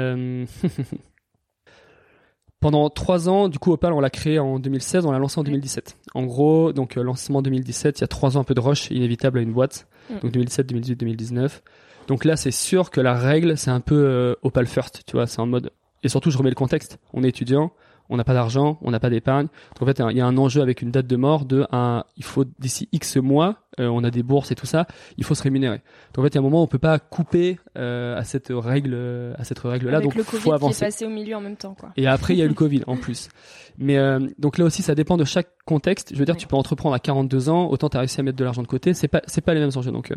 Pendant 2.60 2.90
trois 2.90 3.30
ans, 3.30 3.48
du 3.48 3.58
coup, 3.58 3.72
Opal, 3.72 3.94
on 3.94 4.02
l'a 4.02 4.10
créé 4.10 4.38
en 4.38 4.60
2016, 4.60 5.06
on 5.06 5.12
l'a 5.12 5.20
lancé 5.20 5.40
en 5.40 5.46
2017. 5.46 5.96
En 6.14 6.26
gros, 6.26 6.74
donc 6.74 6.96
lancement 6.96 7.42
2017, 7.42 8.00
il 8.00 8.02
y 8.02 8.04
a 8.04 8.08
trois 8.08 8.36
ans 8.36 8.42
un 8.42 8.44
peu 8.44 8.54
de 8.54 8.60
rush 8.60 8.92
inévitable 8.92 9.40
à 9.40 9.42
une 9.42 9.54
boîte. 9.54 9.88
Mm. 10.10 10.20
Donc 10.20 10.32
2017, 10.34 10.68
2018, 10.68 10.96
2019. 10.98 11.64
Donc 12.10 12.26
là, 12.26 12.36
c'est 12.36 12.52
sûr 12.52 12.90
que 12.90 13.00
la 13.00 13.14
règle, 13.14 13.56
c'est 13.56 13.70
un 13.70 13.82
peu 13.82 13.96
euh, 13.96 14.34
opal 14.42 14.66
first, 14.66 15.04
tu 15.06 15.16
vois, 15.16 15.28
c'est 15.28 15.40
en 15.40 15.46
mode 15.46 15.72
et 16.02 16.10
surtout 16.10 16.32
je 16.32 16.38
remets 16.40 16.50
le 16.50 16.56
contexte. 16.56 16.98
On 17.14 17.24
est 17.24 17.30
étudiant, 17.30 17.72
on 18.10 18.18
n'a 18.18 18.24
pas 18.24 18.34
d'argent, 18.34 18.78
on 18.82 18.92
n'a 18.92 19.00
pas 19.00 19.10
d'épargne. 19.10 19.48
Donc 19.76 19.84
en 19.84 19.86
fait, 19.86 20.04
il 20.12 20.18
y 20.18 20.22
a 20.22 20.26
un 20.26 20.38
enjeu 20.38 20.62
avec 20.62 20.82
une 20.82 20.92
date 20.92 21.08
de 21.08 21.16
mort 21.16 21.46
de 21.46 21.66
un, 21.72 22.04
il 22.18 22.24
faut 22.24 22.44
d'ici 22.60 22.90
X 22.92 23.18
mois, 23.18 23.58
euh, 23.80 23.88
on 23.88 24.04
a 24.04 24.10
des 24.10 24.24
bourses 24.24 24.52
et 24.52 24.56
tout 24.56 24.66
ça, 24.66 24.88
il 25.18 25.24
faut 25.24 25.36
se 25.36 25.44
rémunérer. 25.44 25.82
Donc 26.14 26.20
en 26.20 26.24
fait, 26.24 26.30
il 26.30 26.36
y 26.36 26.38
a 26.38 26.42
un 26.42 26.44
moment 26.44 26.62
où 26.62 26.64
on 26.64 26.68
peut 26.68 26.80
pas 26.80 27.00
couper 27.00 27.60
euh, 27.78 28.18
à 28.18 28.24
cette 28.24 28.52
règle, 28.52 28.96
à 29.38 29.44
cette 29.44 29.60
règle 29.60 29.90
là. 29.90 30.02
donc 30.02 30.16
le 30.16 30.24
faut 30.24 30.52
avancer. 30.52 30.80
Qui 30.80 30.84
est 30.84 30.88
passé 30.88 31.06
au 31.06 31.10
milieu 31.10 31.36
en 31.36 31.42
même 31.42 31.56
temps, 31.56 31.76
quoi. 31.80 31.90
Et 31.96 32.08
après, 32.08 32.34
il 32.34 32.40
y 32.40 32.42
a 32.42 32.46
eu 32.46 32.50
le 32.50 32.54
Covid 32.54 32.84
en 32.88 32.98
plus. 32.98 33.30
Mais 33.78 33.98
euh, 33.98 34.20
donc 34.40 34.58
là 34.58 34.66
aussi, 34.66 34.82
ça 34.82 34.96
dépend 34.96 35.16
de 35.16 35.24
chaque 35.24 35.50
contexte. 35.66 36.14
Je 36.14 36.20
veux 36.20 36.26
dire, 36.26 36.36
tu 36.36 36.48
peux 36.48 36.58
entreprendre 36.58 36.96
à 36.96 37.00
42 37.00 37.50
ans, 37.50 37.70
autant 37.70 37.90
tu 37.90 37.98
as 37.98 38.02
réussi 38.02 38.20
à 38.20 38.24
mettre 38.24 38.38
de 38.38 38.44
l'argent 38.44 38.64
de 38.64 38.68
côté. 38.68 38.94
C'est 38.94 39.08
pas, 39.08 39.22
c'est 39.28 39.42
pas 39.42 39.54
les 39.54 39.60
mêmes 39.60 39.72
enjeux. 39.76 39.92
Donc 39.92 40.12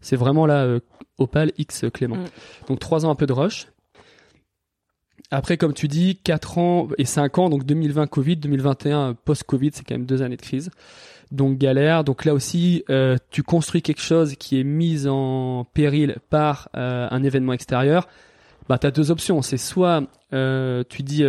c'est 0.00 0.16
vraiment 0.16 0.46
là 0.46 0.78
Opal 1.18 1.52
X 1.56 1.86
Clément. 1.92 2.16
Mm. 2.16 2.24
Donc 2.68 2.78
trois 2.78 3.06
ans 3.06 3.10
un 3.10 3.14
peu 3.14 3.26
de 3.26 3.32
rush 3.32 3.68
après, 5.30 5.58
comme 5.58 5.74
tu 5.74 5.88
dis, 5.88 6.16
4 6.16 6.58
ans 6.58 6.88
et 6.96 7.04
5 7.04 7.38
ans, 7.38 7.50
donc 7.50 7.64
2020 7.64 8.06
Covid, 8.06 8.36
2021 8.36 9.14
post-Covid, 9.24 9.70
c'est 9.74 9.84
quand 9.86 9.94
même 9.94 10.06
deux 10.06 10.22
années 10.22 10.36
de 10.36 10.42
crise. 10.42 10.70
Donc 11.30 11.58
galère. 11.58 12.04
Donc 12.04 12.24
là 12.24 12.32
aussi, 12.32 12.84
euh, 12.88 13.18
tu 13.30 13.42
construis 13.42 13.82
quelque 13.82 14.00
chose 14.00 14.36
qui 14.36 14.58
est 14.58 14.64
mis 14.64 15.06
en 15.06 15.66
péril 15.74 16.16
par 16.30 16.70
euh, 16.74 17.06
un 17.10 17.22
événement 17.22 17.52
extérieur. 17.52 18.08
Bah, 18.70 18.78
t'as 18.78 18.90
deux 18.90 19.10
options. 19.10 19.42
C'est 19.42 19.58
soit 19.58 20.04
euh, 20.32 20.82
tu 20.88 21.02
dis 21.02 21.24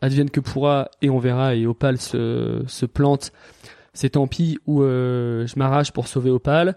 advienne 0.00 0.30
que 0.30 0.40
pourra 0.40 0.90
et 1.02 1.10
on 1.10 1.18
verra 1.18 1.56
et 1.56 1.66
Opal 1.66 1.98
se, 1.98 2.62
se 2.68 2.86
plante, 2.86 3.32
c'est 3.92 4.10
tant 4.10 4.28
pis, 4.28 4.58
ou 4.66 4.82
je 4.82 5.58
m'arrache 5.58 5.90
pour 5.90 6.06
sauver 6.06 6.30
Opal. 6.30 6.76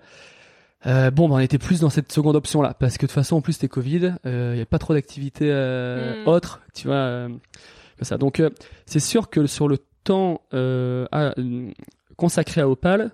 Euh, 0.86 1.12
bon, 1.12 1.28
bah, 1.28 1.36
on 1.36 1.40
était 1.40 1.58
plus 1.58 1.82
dans 1.82 1.90
cette 1.90 2.12
seconde 2.12 2.36
option 2.38 2.62
là, 2.62 2.74
parce 2.74 2.98
que 2.98 3.02
de 3.06 3.08
toute 3.08 3.16
façon, 3.16 3.36
en 3.38 3.42
plus, 3.42 3.54
c'était 3.54 3.68
Covid, 3.68 4.14
il 4.24 4.30
euh, 4.30 4.50
n'y 4.54 4.60
avait 4.60 4.66
pas 4.66 4.80
trop 4.80 4.94
d'activités 4.94 5.50
euh, 5.52 6.24
Mm. 6.24 6.28
autres, 6.30 6.62
tu 6.74 6.88
vois, 6.88 6.96
euh, 6.96 7.28
comme 7.28 8.06
ça. 8.06 8.18
Donc, 8.18 8.40
euh, 8.40 8.50
c'est 8.86 9.00
sûr 9.02 9.30
que 9.30 9.46
sur 9.46 9.68
le 9.68 9.78
temps 10.06 10.42
euh, 10.54 11.06
à- 11.12 11.38
euh, 11.38 11.70
consacré 12.16 12.62
à 12.62 12.70
Opal, 12.70 13.12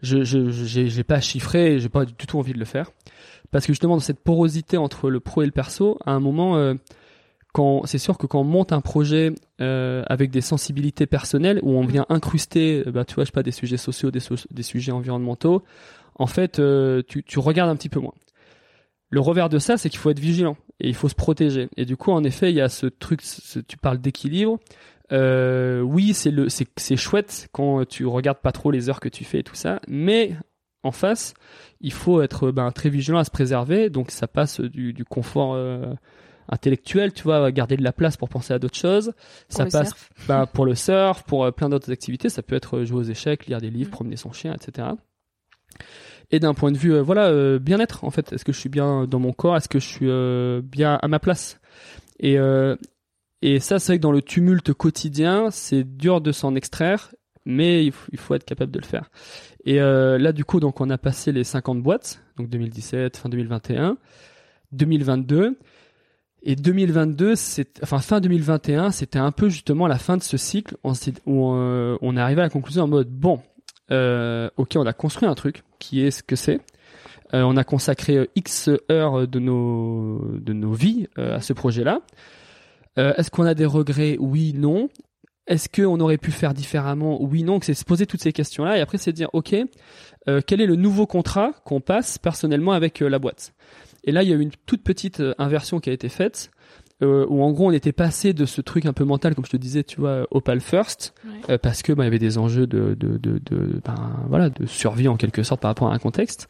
je 0.00 0.22
je 0.22 0.48
j'ai 0.50 0.88
j'ai 0.88 1.02
pas 1.04 1.20
chiffré, 1.20 1.80
j'ai 1.80 1.88
pas 1.88 2.04
du 2.04 2.14
tout 2.14 2.38
envie 2.38 2.52
de 2.52 2.58
le 2.60 2.64
faire, 2.64 2.92
parce 3.50 3.66
que 3.66 3.72
justement 3.72 3.94
dans 3.96 4.00
cette 4.00 4.20
porosité 4.20 4.76
entre 4.76 5.10
le 5.10 5.18
pro 5.18 5.42
et 5.42 5.46
le 5.46 5.50
perso, 5.52 5.98
à 6.06 6.12
un 6.12 6.20
moment, 6.20 6.56
euh, 6.56 6.74
quand 7.52 7.82
c'est 7.86 7.98
sûr 7.98 8.16
que 8.16 8.26
quand 8.28 8.42
on 8.42 8.44
monte 8.44 8.72
un 8.72 8.80
projet 8.80 9.32
euh, 9.60 10.04
avec 10.06 10.30
des 10.30 10.40
sensibilités 10.40 11.06
personnelles 11.06 11.58
où 11.64 11.72
on 11.72 11.84
vient 11.84 12.06
incruster, 12.10 12.84
euh, 12.86 12.92
bah, 12.92 13.04
tu 13.04 13.16
vois, 13.16 13.24
je 13.24 13.28
sais 13.30 13.32
pas, 13.32 13.42
des 13.42 13.50
sujets 13.50 13.76
sociaux, 13.78 14.12
des, 14.12 14.20
so- 14.20 14.36
des 14.52 14.62
sujets 14.62 14.92
environnementaux, 14.92 15.64
en 16.18 16.26
fait, 16.26 16.58
euh, 16.58 17.02
tu, 17.06 17.22
tu 17.24 17.38
regardes 17.38 17.70
un 17.70 17.76
petit 17.76 17.88
peu 17.88 18.00
moins. 18.00 18.14
Le 19.10 19.20
revers 19.20 19.48
de 19.48 19.58
ça, 19.58 19.76
c'est 19.78 19.88
qu'il 19.88 19.98
faut 19.98 20.10
être 20.10 20.18
vigilant 20.18 20.56
et 20.80 20.88
il 20.88 20.94
faut 20.94 21.08
se 21.08 21.14
protéger. 21.14 21.68
Et 21.76 21.84
du 21.86 21.96
coup, 21.96 22.10
en 22.12 22.22
effet, 22.24 22.50
il 22.50 22.56
y 22.56 22.60
a 22.60 22.68
ce 22.68 22.86
truc, 22.86 23.22
ce- 23.22 23.60
tu 23.60 23.76
parles 23.78 23.98
d'équilibre. 23.98 24.58
Euh, 25.12 25.80
oui, 25.80 26.12
c'est 26.12 26.30
le, 26.30 26.50
c'est, 26.50 26.68
c'est 26.76 26.96
chouette 26.96 27.48
quand 27.52 27.86
tu 27.88 28.04
regardes 28.04 28.38
pas 28.38 28.52
trop 28.52 28.70
les 28.70 28.90
heures 28.90 29.00
que 29.00 29.08
tu 29.08 29.24
fais 29.24 29.38
et 29.38 29.42
tout 29.42 29.54
ça, 29.54 29.80
mais 29.88 30.34
en 30.82 30.92
face, 30.92 31.32
il 31.80 31.92
faut 31.92 32.20
être 32.20 32.50
ben, 32.50 32.70
très 32.72 32.90
vigilant 32.90 33.18
à 33.18 33.24
se 33.24 33.30
préserver. 33.30 33.88
Donc, 33.88 34.10
ça 34.10 34.28
passe 34.28 34.60
du, 34.60 34.92
du 34.92 35.04
confort 35.06 35.54
euh, 35.54 35.94
intellectuel, 36.50 37.14
tu 37.14 37.22
vois, 37.22 37.50
garder 37.50 37.76
de 37.78 37.82
la 37.82 37.92
place 37.92 38.18
pour 38.18 38.28
penser 38.28 38.52
à 38.52 38.58
d'autres 38.58 38.76
choses. 38.78 39.12
ça 39.48 39.64
le 39.64 39.70
passe 39.70 39.88
surf. 39.88 40.10
bah, 40.28 40.44
pour 40.46 40.66
le 40.66 40.74
surf, 40.76 41.22
pour 41.24 41.44
euh, 41.44 41.50
plein 41.50 41.70
d'autres 41.70 41.90
activités. 41.90 42.28
Ça 42.28 42.42
peut 42.42 42.56
être 42.56 42.84
jouer 42.84 42.98
aux 42.98 43.02
échecs, 43.10 43.46
lire 43.46 43.60
des 43.62 43.70
livres, 43.70 43.90
promener 43.90 44.16
son 44.16 44.32
chien, 44.32 44.54
etc. 44.54 44.88
Et 46.30 46.40
d'un 46.40 46.54
point 46.54 46.70
de 46.70 46.78
vue, 46.78 46.92
euh, 46.92 47.02
voilà, 47.02 47.28
euh, 47.28 47.58
bien-être 47.58 48.04
en 48.04 48.10
fait. 48.10 48.32
Est-ce 48.32 48.44
que 48.44 48.52
je 48.52 48.58
suis 48.58 48.68
bien 48.68 49.06
dans 49.06 49.18
mon 49.18 49.32
corps? 49.32 49.56
Est-ce 49.56 49.68
que 49.68 49.78
je 49.78 49.86
suis 49.86 50.08
euh, 50.08 50.60
bien 50.62 50.98
à 51.00 51.08
ma 51.08 51.18
place? 51.18 51.60
Et 52.20 52.36
et 53.40 53.60
ça, 53.60 53.78
c'est 53.78 53.92
vrai 53.92 53.98
que 53.98 54.02
dans 54.02 54.12
le 54.12 54.22
tumulte 54.22 54.72
quotidien, 54.72 55.50
c'est 55.50 55.84
dur 55.84 56.20
de 56.20 56.32
s'en 56.32 56.56
extraire, 56.56 57.14
mais 57.44 57.84
il 57.84 57.92
faut, 57.92 58.08
il 58.12 58.18
faut 58.18 58.34
être 58.34 58.44
capable 58.44 58.72
de 58.72 58.80
le 58.80 58.84
faire. 58.84 59.10
Et 59.64 59.80
euh, 59.80 60.18
là, 60.18 60.32
du 60.32 60.44
coup, 60.44 60.60
donc 60.60 60.80
on 60.80 60.90
a 60.90 60.98
passé 60.98 61.30
les 61.30 61.44
50 61.44 61.82
boîtes, 61.82 62.20
donc 62.36 62.48
2017, 62.48 63.16
fin 63.16 63.28
2021, 63.28 63.96
2022. 64.72 65.56
Et 66.42 66.56
2022, 66.56 67.34
c'est, 67.36 67.80
enfin 67.82 67.98
fin 67.98 68.20
2021, 68.20 68.90
c'était 68.92 69.18
un 69.18 69.32
peu 69.32 69.48
justement 69.48 69.86
la 69.86 69.98
fin 69.98 70.16
de 70.16 70.22
ce 70.22 70.36
cycle 70.36 70.76
où 70.84 70.92
on 71.34 72.16
est 72.16 72.20
arrivé 72.20 72.40
à 72.40 72.44
la 72.44 72.50
conclusion 72.50 72.84
en 72.84 72.88
mode 72.88 73.10
bon, 73.10 73.40
euh, 73.90 74.50
ok, 74.56 74.72
on 74.76 74.86
a 74.86 74.92
construit 74.92 75.28
un 75.28 75.34
truc 75.34 75.62
qui 75.78 76.02
est 76.02 76.10
ce 76.10 76.22
que 76.22 76.36
c'est. 76.36 76.60
Euh, 77.34 77.42
on 77.42 77.56
a 77.56 77.64
consacré 77.64 78.28
X 78.36 78.70
heures 78.90 79.28
de 79.28 79.38
nos 79.38 80.38
de 80.38 80.52
nos 80.52 80.72
vies 80.72 81.08
euh, 81.18 81.36
à 81.36 81.40
ce 81.40 81.52
projet-là. 81.52 82.00
Est-ce 82.96 83.30
qu'on 83.30 83.44
a 83.44 83.54
des 83.54 83.64
regrets? 83.64 84.16
Oui, 84.18 84.54
non. 84.56 84.88
Est-ce 85.46 85.68
qu'on 85.68 86.00
aurait 86.00 86.18
pu 86.18 86.32
faire 86.32 86.52
différemment? 86.52 87.22
Oui, 87.22 87.44
non. 87.44 87.60
C'est 87.62 87.74
se 87.74 87.84
poser 87.84 88.06
toutes 88.06 88.22
ces 88.22 88.32
questions-là 88.32 88.76
et 88.76 88.80
après 88.80 88.98
c'est 88.98 89.12
dire 89.12 89.28
ok, 89.32 89.54
quel 90.46 90.60
est 90.60 90.66
le 90.66 90.74
nouveau 90.74 91.06
contrat 91.06 91.52
qu'on 91.64 91.80
passe 91.80 92.18
personnellement 92.18 92.72
avec 92.72 92.98
la 92.98 93.20
boîte? 93.20 93.54
Et 94.02 94.10
là, 94.10 94.24
il 94.24 94.30
y 94.30 94.32
a 94.32 94.36
eu 94.36 94.40
une 94.40 94.50
toute 94.66 94.82
petite 94.82 95.22
inversion 95.38 95.78
qui 95.78 95.90
a 95.90 95.92
été 95.92 96.08
faite. 96.08 96.50
Euh, 97.02 97.24
où 97.28 97.42
en 97.44 97.52
gros 97.52 97.68
on 97.68 97.70
était 97.72 97.92
passé 97.92 98.32
de 98.32 98.44
ce 98.44 98.60
truc 98.60 98.84
un 98.86 98.92
peu 98.92 99.04
mental 99.04 99.34
comme 99.34 99.44
je 99.44 99.50
te 99.50 99.56
disais 99.56 99.84
tu 99.84 100.00
vois 100.00 100.26
Opal 100.30 100.60
First 100.60 101.14
Ouais. 101.24 101.54
euh, 101.54 101.58
parce 101.58 101.82
que 101.82 101.92
bah, 101.92 102.02
il 102.04 102.06
y 102.06 102.08
avait 102.08 102.18
des 102.18 102.38
enjeux 102.38 102.66
de 102.66 102.94
de 102.98 103.16
de, 103.18 103.38
de 103.44 103.80
ben, 103.84 103.94
voilà 104.28 104.50
de 104.50 104.66
survie 104.66 105.08
en 105.08 105.16
quelque 105.16 105.42
sorte 105.42 105.60
par 105.60 105.70
rapport 105.70 105.90
à 105.90 105.94
un 105.94 105.98
contexte 105.98 106.48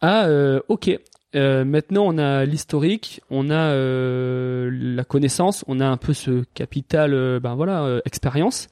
à 0.00 0.24
euh, 0.26 0.60
ok 0.68 0.90
euh, 1.36 1.64
maintenant 1.64 2.04
on 2.06 2.18
a 2.18 2.44
l'historique 2.44 3.20
on 3.30 3.50
a 3.50 3.54
euh, 3.74 4.68
la 4.72 5.04
connaissance 5.04 5.64
on 5.68 5.78
a 5.78 5.86
un 5.86 5.96
peu 5.96 6.12
ce 6.14 6.42
capital 6.54 7.14
euh, 7.14 7.38
ben 7.38 7.54
voilà 7.54 7.82
euh, 7.84 8.00
expérience 8.04 8.68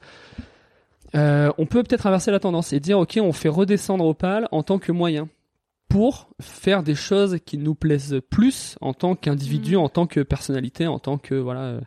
Euh, 1.15 1.51
on 1.57 1.65
peut 1.65 1.81
peut-être 1.81 2.05
inverser 2.05 2.29
la 2.29 2.39
tendance 2.39 2.71
et 2.71 2.79
dire 2.79 2.99
ok 2.99 3.17
on 3.19 3.31
fait 3.33 3.49
redescendre 3.49 4.05
Opal 4.05 4.47
en 4.51 4.61
tant 4.61 4.77
que 4.77 4.91
moyen 4.91 5.27
pour 5.89 6.29
faire 6.39 6.83
des 6.83 6.95
choses 6.95 7.39
qui 7.45 7.57
nous 7.57 7.73
plaisent 7.75 8.21
plus 8.29 8.77
en 8.79 8.93
tant 8.93 9.15
qu'individu, 9.15 9.75
Mhm. 9.75 9.81
en 9.81 9.89
tant 9.89 10.05
que 10.07 10.21
personnalité, 10.21 10.85
en 10.87 10.99
tant 10.99 11.17
que 11.17 11.35
voilà. 11.35 11.61
euh, 11.61 11.81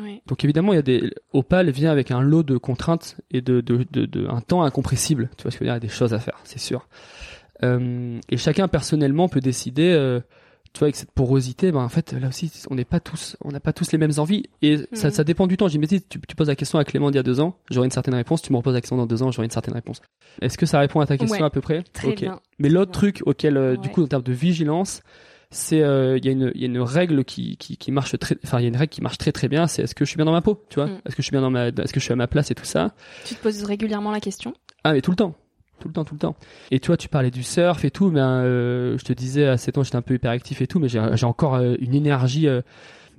Ouais. 0.00 0.22
donc 0.26 0.44
évidemment, 0.44 0.72
il 0.72 0.76
y 0.76 0.78
a 0.78 0.82
des 0.82 1.12
Opal 1.32 1.68
vient 1.70 1.90
avec 1.90 2.10
un 2.12 2.20
lot 2.22 2.42
de 2.44 2.56
contraintes 2.56 3.16
et 3.32 3.40
de, 3.42 3.60
de, 3.60 3.84
de, 3.90 4.06
de- 4.06 4.28
un 4.28 4.40
temps 4.40 4.62
incompressible. 4.62 5.28
Tu 5.36 5.42
vois 5.42 5.50
ce 5.50 5.58
que 5.58 5.64
je 5.64 5.70
veux 5.70 5.70
dire? 5.70 5.74
Il 5.74 5.76
y 5.82 5.84
a 5.84 5.88
des 5.88 5.88
choses 5.88 6.14
à 6.14 6.20
faire, 6.20 6.38
c'est 6.44 6.60
sûr. 6.60 6.86
Euh, 7.64 8.20
et 8.30 8.36
chacun 8.36 8.68
personnellement 8.68 9.28
peut 9.28 9.40
décider. 9.40 9.90
euh, 9.92 10.20
tu 10.72 10.80
vois, 10.80 10.86
avec 10.86 10.96
cette 10.96 11.10
porosité, 11.12 11.72
ben 11.72 11.80
en 11.80 11.88
fait, 11.88 12.12
là 12.12 12.28
aussi, 12.28 12.50
on 12.70 12.74
n'est 12.74 12.84
pas 12.84 13.00
tous, 13.00 13.36
on 13.44 13.50
n'a 13.50 13.60
pas 13.60 13.72
tous 13.72 13.90
les 13.92 13.98
mêmes 13.98 14.12
envies. 14.18 14.44
Et 14.62 14.78
ça, 14.92 15.10
ça 15.10 15.24
dépend 15.24 15.46
du 15.46 15.56
temps. 15.56 15.68
J'imagine, 15.68 16.00
tu, 16.08 16.20
tu 16.20 16.36
poses 16.36 16.48
la 16.48 16.56
question 16.56 16.78
à 16.78 16.84
Clément 16.84 17.10
d'il 17.10 17.16
y 17.16 17.20
a 17.20 17.22
deux 17.24 17.40
ans, 17.40 17.56
j'aurai 17.70 17.86
une 17.86 17.90
certaine 17.90 18.14
réponse. 18.14 18.42
Tu 18.42 18.52
me 18.52 18.58
reposes 18.58 18.74
la 18.74 18.80
question 18.80 18.96
dans 18.96 19.06
deux 19.06 19.22
ans, 19.22 19.30
j'aurai 19.30 19.46
une 19.46 19.50
certaine 19.50 19.74
réponse. 19.74 20.00
Est-ce 20.40 20.58
que 20.58 20.66
ça 20.66 20.78
répond 20.80 21.00
à 21.00 21.06
ta 21.06 21.16
question 21.16 21.38
Ouais. 21.40 21.46
à 21.46 21.50
peu 21.50 21.60
près? 21.60 21.82
Très 21.92 22.08
Ok. 22.08 22.20
bien. 22.20 22.40
Mais 22.58 22.68
l'autre 22.68 22.92
truc 22.92 23.22
auquel, 23.26 23.56
euh, 23.56 23.76
du 23.76 23.88
coup, 23.88 24.02
en 24.02 24.06
termes 24.06 24.22
de 24.22 24.32
vigilance, 24.32 25.02
c'est 25.50 25.82
euh, 25.82 26.18
il 26.18 26.24
y 26.26 26.28
a 26.28 26.32
une 26.32 26.52
il 26.54 26.60
y 26.60 26.64
a 26.64 26.66
une 26.66 26.80
règle 26.80 27.24
qui, 27.24 27.56
qui 27.56 27.78
qui 27.78 27.90
marche 27.90 28.18
très 28.18 28.36
enfin 28.44 28.58
il 28.58 28.64
y 28.64 28.66
a 28.66 28.68
une 28.68 28.76
règle 28.76 28.90
qui 28.90 29.00
marche 29.00 29.16
très 29.16 29.32
très 29.32 29.48
bien 29.48 29.66
c'est 29.66 29.80
est-ce 29.80 29.94
que 29.94 30.04
je 30.04 30.10
suis 30.10 30.16
bien 30.18 30.26
dans 30.26 30.32
ma 30.32 30.42
peau 30.42 30.62
tu 30.68 30.74
vois? 30.74 30.88
Mm. 30.88 31.00
est-ce 31.06 31.16
que 31.16 31.22
je 31.22 31.24
suis 31.24 31.30
bien 31.30 31.40
dans 31.40 31.48
ma 31.48 31.68
est-ce 31.68 31.90
que 31.90 32.00
je 32.00 32.04
suis 32.04 32.12
à 32.12 32.16
ma 32.16 32.26
place 32.26 32.50
et 32.50 32.54
tout 32.54 32.66
ça? 32.66 32.94
Tu 33.24 33.34
te 33.34 33.40
poses 33.42 33.62
régulièrement 33.64 34.10
la 34.10 34.20
question? 34.20 34.52
ah 34.84 34.92
mais 34.92 35.00
tout 35.00 35.10
le 35.10 35.16
temps 35.16 35.34
tout 35.78 35.88
le 35.88 35.94
temps 35.94 36.04
tout 36.04 36.14
le 36.14 36.20
temps. 36.20 36.36
Et 36.70 36.80
tu 36.80 36.88
vois 36.88 36.96
tu 36.96 37.08
parlais 37.08 37.30
du 37.30 37.42
surf 37.42 37.84
et 37.84 37.90
tout 37.90 38.10
ben 38.10 38.42
euh, 38.42 38.96
je 38.98 39.04
te 39.04 39.12
disais 39.12 39.46
à 39.46 39.56
7 39.56 39.78
ans 39.78 39.82
j'étais 39.82 39.96
un 39.96 40.02
peu 40.02 40.14
hyperactif 40.14 40.60
et 40.60 40.66
tout 40.66 40.78
mais 40.78 40.88
j'ai 40.88 41.26
encore 41.26 41.54
euh, 41.54 41.74
une 41.80 41.94
énergie 41.94 42.48
euh, 42.48 42.62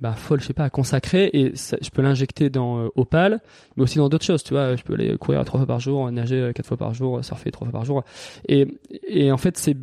bah, 0.00 0.12
folle 0.14 0.40
je 0.40 0.46
sais 0.46 0.54
pas 0.54 0.64
à 0.64 0.70
consacrer. 0.70 1.28
Et 1.34 1.54
ça, 1.56 1.76
je 1.82 1.90
peux 1.90 2.00
l'injecter 2.00 2.48
dans 2.48 2.78
euh, 2.78 2.88
Opal 2.96 3.40
mais 3.76 3.82
aussi 3.82 3.98
dans 3.98 4.08
d'autres 4.08 4.24
choses 4.24 4.42
tu 4.42 4.54
vois. 4.54 4.74
Je 4.74 4.82
peux 4.82 4.94
aller 4.94 5.16
courir 5.18 5.44
trois 5.44 5.60
fois 5.60 5.66
par 5.66 5.78
jour 5.80 6.10
nager 6.10 6.52
quatre 6.54 6.66
fois 6.66 6.78
par 6.78 6.94
jour 6.94 7.22
surfer 7.22 7.50
trois 7.50 7.66
fois 7.66 7.72
par 7.80 7.84
jour. 7.84 8.02
Et 8.48 8.66
et 9.06 9.30
en 9.30 9.36
fait 9.36 9.58
c'est 9.58 9.76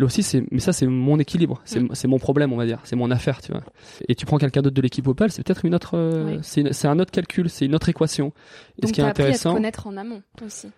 aussi 0.00 0.22
c'est 0.22 0.44
mais 0.52 0.60
ça 0.60 0.72
c'est 0.72 0.86
mon 0.86 1.18
équilibre. 1.18 1.60
C'est 1.64 1.80
Mm. 1.80 1.88
c'est 1.94 2.06
mon 2.08 2.18
problème 2.18 2.52
on 2.52 2.56
va 2.56 2.64
dire. 2.66 2.78
C'est 2.84 2.96
mon 2.96 3.10
affaire 3.10 3.40
tu 3.42 3.50
vois. 3.50 3.62
Et 4.08 4.14
tu 4.14 4.24
prends 4.24 4.38
quelqu'un 4.38 4.62
d'autre 4.62 4.76
de 4.76 4.82
l'équipe 4.82 5.06
Opal 5.08 5.32
c'est 5.32 5.42
peut-être 5.44 5.64
une 5.64 5.74
autre 5.74 5.96
Oui. 5.98 6.38
c'est 6.42 6.86
un 6.88 6.98
autre 7.00 7.10
calcul 7.10 7.50
c'est 7.50 7.66
une 7.66 7.74
autre 7.74 7.88
équation. 7.88 8.32
Et 8.78 8.82
Donc 8.82 8.90
ce 8.90 8.92
qui 8.94 9.00
est 9.00 9.04
appris 9.04 9.22
à 9.22 9.26
te 9.26 9.30
intéressant 9.30 9.54
connaître 9.54 9.86
en 9.88 9.96
amont 9.96 10.22
aussi. 10.44 10.68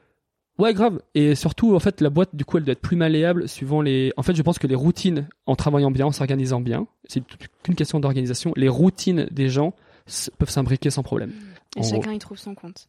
Ouais, 0.58 0.74
grave. 0.74 1.00
Et 1.14 1.34
surtout, 1.34 1.74
en 1.76 1.78
fait, 1.78 2.00
la 2.00 2.10
boîte, 2.10 2.34
du 2.34 2.44
coup, 2.44 2.56
elle 2.58 2.64
doit 2.64 2.72
être 2.72 2.80
plus 2.80 2.96
malléable 2.96 3.48
suivant 3.48 3.80
les. 3.80 4.12
En 4.16 4.22
fait, 4.22 4.34
je 4.34 4.42
pense 4.42 4.58
que 4.58 4.66
les 4.66 4.74
routines, 4.74 5.28
en 5.46 5.54
travaillant 5.54 5.90
bien, 5.92 6.06
en 6.06 6.12
s'organisant 6.12 6.60
bien, 6.60 6.86
c'est 7.04 7.22
qu'une 7.62 7.74
question 7.76 8.00
d'organisation. 8.00 8.52
Les 8.56 8.68
routines 8.68 9.28
des 9.30 9.48
gens 9.48 9.74
peuvent 10.38 10.50
s'imbriquer 10.50 10.90
sans 10.90 11.02
problème. 11.02 11.32
Et 11.76 11.80
En 11.80 11.82
chacun 11.84 12.12
y 12.12 12.18
trouve 12.18 12.38
son 12.38 12.54
compte. 12.54 12.88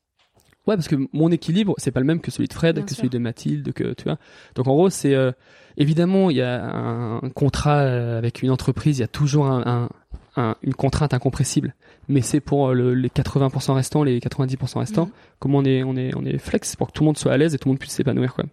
Ouais, 0.67 0.75
parce 0.75 0.88
que 0.88 0.95
mon 1.13 1.32
équilibre, 1.32 1.73
c'est 1.77 1.91
pas 1.91 1.99
le 1.99 2.05
même 2.05 2.21
que 2.21 2.32
celui 2.32 2.47
de 2.47 2.53
Fred, 2.53 2.75
Bien 2.75 2.84
que 2.84 2.89
sûr. 2.89 2.97
celui 2.97 3.10
de 3.10 3.17
Mathilde, 3.17 3.71
que 3.73 3.93
tu 3.93 4.03
vois. 4.03 4.17
Donc 4.55 4.67
en 4.67 4.73
gros, 4.73 4.89
c'est 4.89 5.15
euh, 5.15 5.32
évidemment, 5.77 6.29
il 6.29 6.38
y 6.38 6.41
a 6.41 6.63
un 6.63 7.29
contrat 7.29 7.79
euh, 7.79 8.17
avec 8.17 8.41
une 8.41 8.51
entreprise, 8.51 8.97
il 8.97 9.01
y 9.01 9.03
a 9.03 9.08
toujours 9.08 9.47
un, 9.47 9.63
un- 9.65 9.89
un- 10.36 10.56
une 10.63 10.74
contrainte 10.74 11.13
incompressible. 11.13 11.74
Mais 12.08 12.22
c'est 12.22 12.39
pour 12.39 12.70
euh, 12.70 12.74
le- 12.74 12.94
les 12.96 13.10
80% 13.10 13.74
restants, 13.74 14.04
les 14.04 14.20
90% 14.20 14.80
restants. 14.80 15.06
Mhm. 15.06 15.12
Comment 15.39 15.58
on 15.60 15.65
est, 15.65 15.84
on 15.84 15.96
est, 15.96 16.12
on 16.15 16.26
est 16.26 16.38
flex 16.38 16.76
pour 16.76 16.88
que 16.88 16.94
tout 16.94 17.04
le 17.04 17.08
monde 17.08 17.18
soit 17.18 17.32
à 17.32 17.38
l'aise 17.38 17.54
et 17.56 17.58
tout 17.60 17.68
le 17.68 17.72
monde 17.74 17.80
puisse 17.80 17.94
s'épanouir, 17.94 18.34
quoi. 18.34 18.46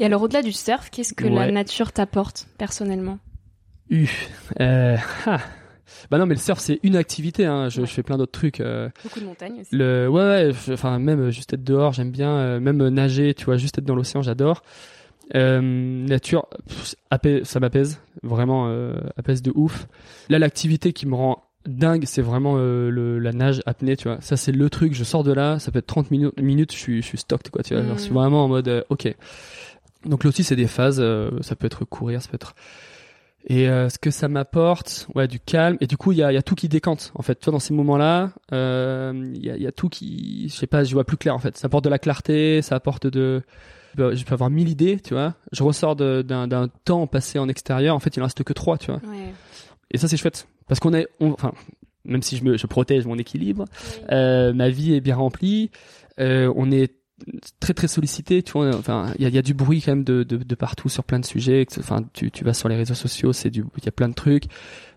Et 0.00 0.04
alors 0.04 0.22
au-delà 0.22 0.42
du 0.42 0.52
surf, 0.52 0.90
qu'est-ce 0.90 1.14
que 1.14 1.24
Ouais. 1.24 1.30
la 1.46 1.50
nature 1.52 1.92
t'apporte 1.92 2.46
personnellement? 2.58 3.18
Euh, 4.60 4.96
ah. 5.26 5.38
Bah 6.10 6.18
non, 6.18 6.26
mais 6.26 6.34
le 6.34 6.40
surf 6.40 6.58
c'est 6.58 6.80
une 6.82 6.96
activité. 6.96 7.46
Hein. 7.46 7.68
Je, 7.68 7.80
Ouais. 7.80 7.86
je 7.86 7.92
fais 7.92 8.02
plein 8.02 8.18
d'autres 8.18 8.32
trucs. 8.32 8.60
euh, 8.60 8.88
Beaucoup 9.04 9.20
de 9.20 9.24
montagnes 9.24 9.60
aussi. 9.60 9.74
le, 9.74 10.08
ouais, 10.08 10.20
ouais. 10.22 10.52
Enfin, 10.72 10.98
même 10.98 11.30
juste 11.30 11.52
être 11.52 11.62
dehors, 11.64 11.92
j'aime 11.92 12.10
bien. 12.10 12.58
même 12.60 12.88
nager, 12.88 13.34
tu 13.34 13.44
vois, 13.44 13.56
juste 13.56 13.78
être 13.78 13.84
dans 13.84 13.94
l'océan, 13.94 14.22
j'adore. 14.22 14.62
Euh, 15.34 15.60
nature, 15.60 16.46
pff, 16.68 16.94
ça 17.44 17.60
m'apaise, 17.60 18.00
vraiment 18.22 18.66
euh, 18.68 18.94
apaise 19.16 19.42
de 19.42 19.52
ouf. 19.54 19.88
Là, 20.28 20.38
l'activité 20.38 20.92
qui 20.92 21.06
me 21.06 21.14
rend 21.14 21.42
dingue, 21.66 22.04
c'est 22.06 22.22
vraiment 22.22 22.54
euh, 22.58 22.90
le, 22.90 23.18
la 23.18 23.32
nage 23.32 23.60
apnée, 23.66 23.96
tu 23.96 24.06
vois. 24.08 24.20
Ça, 24.20 24.36
c'est 24.36 24.52
le 24.52 24.70
truc. 24.70 24.94
Je 24.94 25.02
sors 25.02 25.24
de 25.24 25.32
là, 25.32 25.58
ça 25.58 25.72
peut 25.72 25.80
être 25.80 25.86
30 25.86 26.10
minutes, 26.12 26.40
minutes 26.40 26.72
je 26.72 26.78
suis, 26.78 27.02
je 27.02 27.06
suis 27.06 27.18
stocked, 27.18 27.50
quoi. 27.50 27.62
Tu 27.64 27.74
vois, 27.74 27.82
Genre, 27.82 27.94
Mm. 27.94 27.98
je 27.98 28.02
suis 28.02 28.14
vraiment 28.14 28.44
en 28.44 28.48
mode, 28.48 28.68
euh, 28.68 28.82
ok. 28.88 29.12
Donc 30.04 30.22
là 30.22 30.28
aussi, 30.28 30.44
c'est 30.44 30.54
des 30.56 30.68
phases. 30.68 31.00
euh, 31.00 31.30
ça 31.40 31.56
peut 31.56 31.66
être 31.66 31.84
courir, 31.84 32.22
ça 32.22 32.28
peut 32.28 32.36
être. 32.36 32.54
Et 33.48 33.68
euh, 33.68 33.88
ce 33.88 33.98
que 33.98 34.10
ça 34.12 34.28
m'apporte, 34.28 35.08
ouais, 35.14 35.26
du 35.28 35.38
calme. 35.40 35.76
Et 35.80 35.86
du 35.88 35.96
coup, 35.96 36.12
il 36.12 36.18
y 36.18 36.22
a, 36.22 36.32
y 36.32 36.36
a 36.36 36.42
tout 36.42 36.54
qui 36.54 36.68
décante. 36.68 37.12
En 37.14 37.22
fait, 37.22 37.38
tu 37.38 37.44
vois, 37.46 37.52
dans 37.52 37.58
ces 37.60 37.74
moments-là, 37.74 38.30
euh, 38.52 39.12
il 39.34 39.44
y, 39.44 39.50
a, 39.50 39.56
il 39.56 39.62
y 39.62 39.66
a 39.68 39.72
tout 39.72 39.88
qui, 39.88 40.48
je 40.48 40.54
sais 40.54 40.66
pas, 40.68 40.84
je 40.84 40.92
vois 40.94 41.04
plus 41.04 41.16
clair. 41.16 41.34
En 41.34 41.38
fait, 41.40 41.56
ça 41.56 41.66
apporte 41.66 41.84
de 41.84 41.88
la 41.90 41.98
clarté, 41.98 42.62
ça 42.62 42.76
apporte 42.76 43.06
de. 43.08 43.42
Je 43.96 44.24
peux 44.24 44.34
avoir 44.34 44.50
mille 44.50 44.68
idées, 44.68 44.98
tu 45.00 45.14
vois. 45.14 45.34
Je 45.52 45.62
ressors 45.62 45.96
d'un 45.96 46.68
temps 46.84 47.06
passé 47.06 47.38
en 47.38 47.48
extérieur. 47.48 47.94
En 47.94 47.98
fait, 48.00 48.16
il 48.16 48.20
en 48.20 48.24
reste 48.24 48.42
que 48.44 48.52
trois, 48.52 48.78
tu 48.78 48.90
vois. 48.90 49.00
Ouais. 49.08 49.32
Et 49.90 49.98
ça, 49.98 50.08
c'est 50.08 50.16
chouette. 50.16 50.46
Parce 50.68 50.80
qu'on 50.80 50.94
est, 50.94 51.06
on- 51.20 51.32
enfin, 51.32 51.52
même 52.04 52.22
si 52.22 52.36
je 52.36 52.44
me, 52.44 52.56
je 52.56 52.66
protège 52.66 53.06
mon 53.06 53.18
équilibre, 53.18 53.64
euh, 54.10 54.52
ma 54.52 54.68
vie 54.68 54.94
est 54.94 55.00
bien 55.00 55.16
remplie. 55.16 55.70
Euh, 56.18 56.52
on 56.56 56.70
est 56.70 56.94
très 57.60 57.72
très 57.72 57.88
sollicité 57.88 58.42
tu 58.42 58.52
vois 58.52 58.74
enfin 58.76 59.12
il 59.18 59.22
y 59.22 59.26
a, 59.26 59.30
y 59.30 59.38
a, 59.38 59.42
du 59.42 59.54
bruit 59.54 59.80
quand 59.80 59.92
même 59.92 60.04
de, 60.04 60.22
de, 60.22 60.36
de, 60.36 60.54
partout 60.54 60.90
sur 60.90 61.02
plein 61.02 61.18
de 61.18 61.24
sujets 61.24 61.64
enfin 61.78 62.04
tu, 62.12 62.30
tu 62.30 62.44
vas 62.44 62.52
sur 62.52 62.68
les 62.68 62.76
réseaux 62.76 62.94
sociaux 62.94 63.32
c'est 63.32 63.48
du 63.48 63.64
il 63.78 63.84
y 63.84 63.88
a 63.88 63.92
plein 63.92 64.10
de 64.10 64.14
trucs 64.14 64.44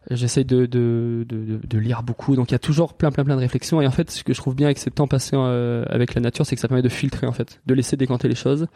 j'essaye 0.10 0.46
de, 0.46 0.66
de, 0.66 1.26
de, 1.30 1.78
lire 1.78 2.04
beaucoup 2.04 2.36
donc 2.36 2.50
il 2.50 2.54
y 2.54 2.56
a 2.56 2.60
toujours 2.60 2.94
plein 2.94 3.12
plein 3.12 3.24
plein 3.24 3.36
de 3.36 3.42
réflexions 3.42 3.82
et 3.82 3.88
en 3.88 3.92
fait 3.92 4.10
ce 4.10 4.24
que 4.24 4.34
je 4.34 4.40
trouve 4.40 4.56
bien 4.56 4.68
avec 4.68 4.78
ces 4.78 4.92
temps 4.92 5.08
passés 5.08 5.36
euh, 5.36 5.84
avec 5.90 6.16
la 6.16 6.22
nature 6.22 6.46
c'est 6.46 6.56
que 6.56 6.62
ça 6.62 6.68
permet 6.68 6.82
de 6.82 6.90
filtrer 6.90 7.28
en 7.28 7.32
fait 7.32 7.62
de 7.66 7.74
laisser 7.74 7.98
décanter 7.98 8.28
les 8.28 8.36
choses 8.36 8.68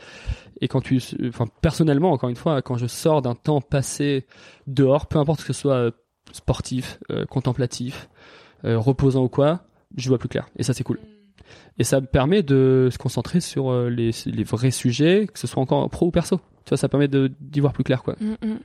et 0.62 0.68
quand 0.68 0.82
tu 0.82 1.00
enfin 1.28 1.48
personnellement 1.62 2.12
encore 2.12 2.30
une 2.30 2.36
fois 2.36 2.62
quand 2.62 2.78
je 2.78 2.88
sors 2.88 3.22
d'un 3.22 3.36
temps 3.36 3.62
passé 3.62 4.26
dehors 4.68 5.08
peu 5.08 5.18
importe 5.18 5.42
que 5.42 5.48
ce 5.48 5.54
soit 5.54 5.76
euh, 5.76 5.92
sportif 6.32 7.00
euh, 7.10 7.26
contemplatif 7.26 8.10
reposant 8.64 9.24
ou 9.24 9.30
quoi 9.30 9.62
je 9.98 10.08
vois 10.08 10.18
plus 10.18 10.30
clair 10.30 10.48
et 10.58 10.64
ça 10.64 10.74
c'est 10.74 10.86
cool 10.86 11.00
et 11.80 11.84
ça 11.84 12.02
me 12.02 12.06
permet 12.06 12.44
de 12.44 12.90
se 12.92 12.98
concentrer 12.98 13.40
sur 13.40 13.72
euh, 13.72 13.90
les, 13.90 14.12
les 14.26 14.44
vrais 14.44 14.72
sujets, 14.72 15.28
que 15.32 15.40
ce 15.40 15.48
soit 15.48 15.62
encore 15.62 15.90
pro 15.90 16.08
ou 16.08 16.12
perso. 16.12 16.38
Tu 16.66 16.70
vois, 16.70 16.78
ça 16.78 16.88
permet 16.88 17.08
d'y 17.08 17.60
voir 17.60 17.74
plus 17.74 17.84
clair, 17.84 18.04
quoi. 18.04 18.16
Mm, 18.20 18.48
mm. 18.48 18.60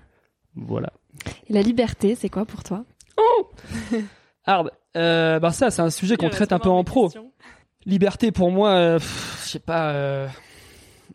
Voilà. 0.66 0.92
Et 1.48 1.52
la 1.52 1.62
liberté, 1.62 2.14
c'est 2.14 2.28
quoi 2.28 2.44
pour 2.44 2.62
toi? 2.62 2.84
Oh 3.16 3.48
Hard. 4.44 4.70
Euh, 4.96 5.38
bah 5.38 5.52
ça, 5.52 5.70
c'est 5.70 5.82
un 5.82 5.90
sujet 5.90 6.16
qu'on 6.16 6.30
traite 6.30 6.50
un 6.50 6.58
peu 6.58 6.70
en 6.70 6.82
pro. 6.82 7.08
Liberté, 7.84 8.32
pour 8.32 8.50
moi, 8.50 8.70
euh, 8.70 8.98
je 9.44 9.48
sais 9.48 9.58
pas, 9.60 9.92
euh, 9.92 10.26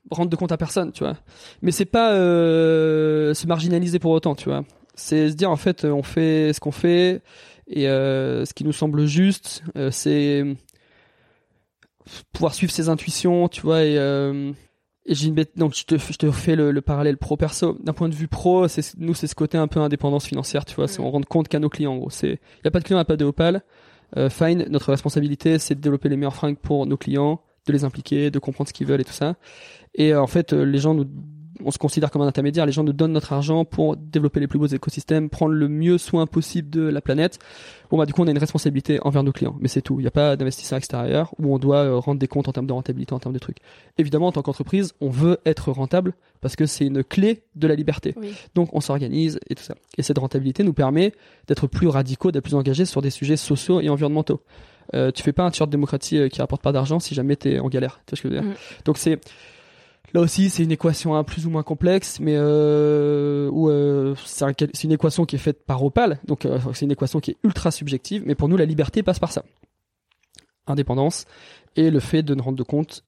rendre 0.10 0.30
de 0.30 0.36
compte 0.38 0.54
à 0.54 0.58
personne, 0.58 0.94
tu 0.94 1.04
vois. 1.04 1.18
Mais 1.62 1.72
c'est 1.72 1.84
pas 1.84 2.14
euh, 2.14 3.34
se 3.34 3.46
marginaliser 3.46 4.00
pour 4.00 4.12
autant, 4.12 4.36
tu 4.36 4.48
vois. 4.48 4.64
C'est 4.96 5.32
se 5.32 5.34
dire 5.34 5.52
en 5.52 5.58
fait, 5.58 5.84
on 5.84 6.04
fait 6.04 6.54
ce 6.54 6.62
qu'on 6.62 6.72
fait 6.72 7.24
et 7.68 7.90
euh, 7.90 8.46
ce 8.46 8.54
qui 8.54 8.64
nous 8.64 8.72
semble 8.72 9.06
juste, 9.06 9.64
c'est 9.92 10.46
pouvoir 12.32 12.54
suivre 12.54 12.72
ses 12.72 12.90
intuitions, 12.90 13.48
tu 13.48 13.62
vois, 13.62 13.84
et, 13.84 13.98
euh, 13.98 14.52
et 15.06 15.16
j'ai 15.16 15.28
une 15.28 15.34
bête, 15.34 15.52
donc 15.58 15.76
je 15.76 15.84
te, 15.84 15.98
je 15.98 16.18
te 16.18 16.32
fais 16.32 16.56
le, 16.56 16.72
le 16.72 16.82
parallèle 16.82 17.18
pro 17.18 17.36
perso. 17.36 17.78
D'un 17.84 17.94
point 17.94 18.10
de 18.10 18.16
vue 18.16 18.28
pro, 18.28 18.68
c'est 18.68 18.98
nous 18.98 19.14
c'est 19.14 19.28
ce 19.28 19.36
côté 19.36 19.58
un 19.58 19.68
peu 19.68 19.80
indépendance 19.80 20.26
financière, 20.26 20.64
tu 20.66 20.76
vois, 20.76 20.88
c'est 20.88 21.02
on 21.02 21.12
rend 21.12 21.22
compte 21.22 21.48
qu'à 21.48 21.60
nos 21.60 21.70
clients, 21.70 21.94
en 21.94 21.98
gros. 21.98 22.10
C'est, 22.10 22.40
y 22.64 22.68
a 22.68 22.72
pas 22.72 22.80
de 22.80 22.86
client, 22.86 23.00
y 23.00 23.02
a 23.02 23.06
pas 23.06 23.18
de 23.18 23.26
Opal. 23.26 23.64
Euh, 24.16 24.30
fine, 24.30 24.66
notre 24.70 24.92
responsabilité, 24.92 25.58
c'est 25.60 25.76
de 25.76 25.82
développer 25.82 26.08
les 26.08 26.18
meilleurs 26.18 26.36
fringues 26.36 26.58
pour 26.58 26.86
nos 26.86 26.98
clients, 26.98 27.42
de 27.66 27.74
les 27.74 27.84
impliquer, 27.84 28.32
de 28.32 28.40
comprendre 28.40 28.68
ce 28.68 28.74
qu'ils 28.74 28.88
veulent 28.88 29.02
et 29.02 29.06
tout 29.06 29.12
ça. 29.14 29.36
Et 29.96 30.14
euh, 30.14 30.22
en 30.22 30.28
fait, 30.28 30.54
euh, 30.54 30.64
les 30.64 30.80
gens 30.80 30.94
nous 30.94 31.08
on 31.64 31.72
se 31.72 31.78
considère 31.78 32.12
comme 32.12 32.22
un 32.22 32.28
intermédiaire. 32.28 32.66
Les 32.66 32.72
gens 32.72 32.84
nous 32.84 32.94
donnent 32.94 33.12
notre 33.12 33.34
argent 33.34 33.66
pour 33.66 33.96
développer 33.96 34.40
les 34.40 34.48
plus 34.48 34.60
beaux 34.60 34.68
écosystèmes, 34.68 35.30
prendre 35.30 35.54
le 35.54 35.68
mieux 35.68 35.98
soin 35.98 36.26
possible 36.26 36.70
de 36.70 36.82
la 36.82 37.02
planète. 37.02 37.40
Bon 37.90 37.98
bah 37.98 38.06
du 38.06 38.14
coup 38.14 38.24
on 38.24 38.28
a 38.28 38.32
une 38.32 38.38
responsabilité 38.38 39.00
envers 39.04 39.24
nos 39.24 39.32
clients, 39.32 39.56
mais 39.60 39.68
c'est 39.68 39.82
tout. 39.82 40.00
Il 40.00 40.04
n'y 40.04 40.08
a 40.08 40.12
pas 40.12 40.36
d'investisseur 40.36 40.78
extérieur 40.78 41.34
où 41.38 41.54
on 41.54 41.60
doit 41.60 41.78
euh, 41.78 41.98
rendre 41.98 42.20
des 42.20 42.28
comptes 42.28 42.48
en 42.48 42.52
termes 42.52 42.66
de 42.66 42.74
rentabilité, 42.74 43.14
en 43.14 43.20
termes 43.20 43.34
de 43.34 43.40
trucs. 43.40 43.58
Évidemment 43.98 44.28
en 44.28 44.32
tant 44.32 44.42
qu'entreprise, 44.42 44.94
on 45.00 45.10
veut 45.10 45.38
être 45.46 45.72
rentable 45.72 46.14
parce 46.42 46.56
que 46.56 46.66
c'est 46.66 46.86
une 46.86 47.04
clé 47.04 47.44
de 47.56 47.68
la 47.68 47.76
liberté. 47.76 48.16
Donc 48.56 48.70
on 48.74 48.82
s'organise 48.82 49.40
et 49.50 49.56
tout 49.56 49.64
ça. 49.64 49.76
Et 49.98 50.04
cette 50.04 50.18
rentabilité 50.18 50.64
nous 50.64 50.74
permet 50.74 51.14
d'être 51.48 51.68
plus 51.68 51.88
radicaux, 51.88 52.32
d'être 52.32 52.44
plus 52.44 52.56
engagés 52.56 52.86
sur 52.86 53.02
des 53.02 53.12
sujets 53.12 53.38
sociaux 53.38 53.80
et 53.80 53.90
environnementaux. 53.90 54.42
Euh, 54.94 55.12
tu 55.12 55.24
fais 55.24 55.32
pas 55.32 55.44
un 55.44 55.52
t-shirt 55.52 55.70
démocratie 55.70 56.18
euh, 56.18 56.28
qui 56.28 56.42
rapporte 56.42 56.62
pas 56.62 56.72
d'argent 56.72 57.00
si 57.00 57.16
jamais 57.16 57.36
tu 57.36 57.54
es 57.54 57.60
en 57.60 57.70
galère. 57.70 58.02
Tu 58.06 58.12
vois 58.12 58.18
ce 58.18 58.22
que 58.22 58.30
je 58.30 58.34
veux 58.34 58.42
dire? 58.42 58.50
Mm. 58.50 58.56
Donc 58.86 58.98
c'est 58.98 59.20
Là 60.14 60.22
aussi, 60.22 60.52
c'est 60.52 60.64
une 60.64 60.72
équation 60.72 61.16
un 61.16 61.24
plus 61.24 61.48
ou 61.48 61.50
moins 61.50 61.64
complexe, 61.64 62.20
mais 62.20 62.36
euh, 62.36 63.50
où 63.52 63.70
euh, 63.70 64.14
c'est 64.26 64.84
une 64.84 64.92
équation 64.92 65.26
qui 65.26 65.38
est 65.38 65.40
faite 65.40 65.66
par 65.66 65.84
Opal, 65.84 66.20
donc 66.26 66.46
euh, 66.46 66.60
c'est 66.74 66.86
une 66.86 66.92
équation 66.92 67.20
qui 67.20 67.32
est 67.32 67.38
ultra 67.44 67.72
subjective. 67.72 68.22
Mais 68.26 68.36
pour 68.36 68.48
nous, 68.48 68.58
la 68.58 68.66
liberté 68.66 69.02
passe 69.02 69.20
par 69.20 69.32
ça 69.32 69.44
indépendance 70.66 71.26
et 71.76 71.90
le 71.90 72.00
fait 72.00 72.24
de 72.24 72.36
ne 72.36 72.42
rendre 72.42 72.58
de 72.58 72.64
compte 72.64 73.04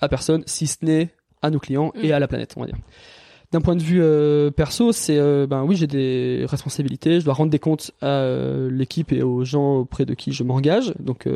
à 0.00 0.08
personne, 0.08 0.42
si 0.46 0.66
ce 0.66 0.82
n'est 0.82 1.10
à 1.42 1.50
nos 1.50 1.58
clients 1.58 1.92
et 2.00 2.08
mm. 2.08 2.12
à 2.12 2.18
la 2.18 2.28
planète, 2.28 2.54
on 2.56 2.60
va 2.60 2.66
dire. 2.66 2.78
D'un 3.50 3.60
point 3.60 3.76
de 3.76 3.82
vue 3.82 4.00
euh, 4.00 4.50
perso, 4.50 4.92
c'est 4.92 5.18
euh, 5.18 5.46
ben 5.46 5.64
oui, 5.64 5.74
j'ai 5.74 5.86
des 5.86 6.46
responsabilités, 6.48 7.20
je 7.20 7.24
dois 7.24 7.34
rendre 7.34 7.50
des 7.50 7.58
comptes 7.58 7.90
à 8.00 8.24
l'équipe 8.70 9.12
et 9.12 9.22
aux 9.22 9.44
gens 9.44 9.78
auprès 9.78 10.04
de 10.04 10.14
qui 10.14 10.32
je 10.32 10.44
m'engage. 10.44 10.94
Donc 11.00 11.26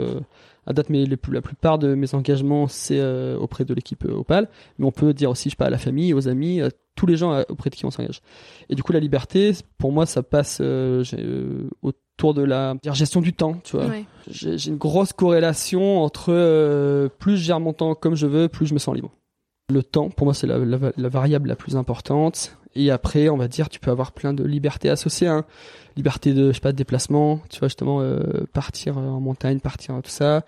à 0.66 0.72
date, 0.72 0.90
mais 0.90 1.06
la 1.06 1.42
plupart 1.42 1.78
de 1.78 1.94
mes 1.94 2.14
engagements, 2.14 2.68
c'est 2.68 3.00
euh, 3.00 3.36
auprès 3.36 3.64
de 3.64 3.74
l'équipe 3.74 4.04
euh, 4.04 4.18
Opal. 4.18 4.48
Mais 4.78 4.86
on 4.86 4.92
peut 4.92 5.12
dire 5.12 5.30
aussi, 5.30 5.48
je 5.48 5.50
sais 5.50 5.56
pas, 5.56 5.66
à 5.66 5.70
la 5.70 5.78
famille, 5.78 6.14
aux 6.14 6.28
amis, 6.28 6.60
à 6.60 6.70
tous 6.94 7.06
les 7.06 7.16
gens 7.16 7.32
euh, 7.32 7.42
auprès 7.48 7.70
de 7.70 7.74
qui 7.74 7.84
on 7.84 7.90
s'engage. 7.90 8.20
Et 8.68 8.74
du 8.74 8.82
coup, 8.82 8.92
la 8.92 9.00
liberté, 9.00 9.52
pour 9.78 9.90
moi, 9.90 10.06
ça 10.06 10.22
passe 10.22 10.60
autour 10.60 12.34
de 12.34 12.42
la 12.42 12.76
gestion 12.92 13.20
du 13.20 13.32
temps, 13.32 13.54
tu 13.64 13.76
vois. 13.76 13.90
J'ai 14.28 14.68
une 14.68 14.76
grosse 14.76 15.12
corrélation 15.12 16.02
entre 16.02 17.08
plus 17.18 17.36
je 17.36 17.44
gère 17.44 17.60
mon 17.60 17.72
temps 17.72 17.94
comme 17.94 18.14
je 18.14 18.26
veux, 18.26 18.48
plus 18.48 18.66
je 18.66 18.74
me 18.74 18.78
sens 18.78 18.94
libre. 18.94 19.10
Le 19.72 19.82
temps, 19.82 20.10
pour 20.10 20.26
moi, 20.26 20.34
c'est 20.34 20.46
la, 20.46 20.58
la, 20.58 21.08
variable 21.08 21.48
la 21.48 21.56
plus 21.56 21.76
importante. 21.76 22.56
Et 22.74 22.90
après, 22.90 23.28
on 23.28 23.36
va 23.36 23.48
dire, 23.48 23.68
tu 23.68 23.80
peux 23.80 23.90
avoir 23.90 24.12
plein 24.12 24.34
de 24.34 24.44
libertés 24.44 24.90
associées. 24.90 25.28
Hein. 25.28 25.44
Liberté 25.96 26.34
de, 26.34 26.48
je 26.48 26.52
sais 26.52 26.60
pas, 26.60 26.72
de 26.72 26.76
déplacement, 26.76 27.40
tu 27.48 27.58
vois, 27.58 27.68
justement, 27.68 28.00
euh, 28.00 28.44
partir 28.52 28.98
en 28.98 29.20
montagne, 29.20 29.60
partir 29.60 29.94
tout 30.02 30.10
ça. 30.10 30.44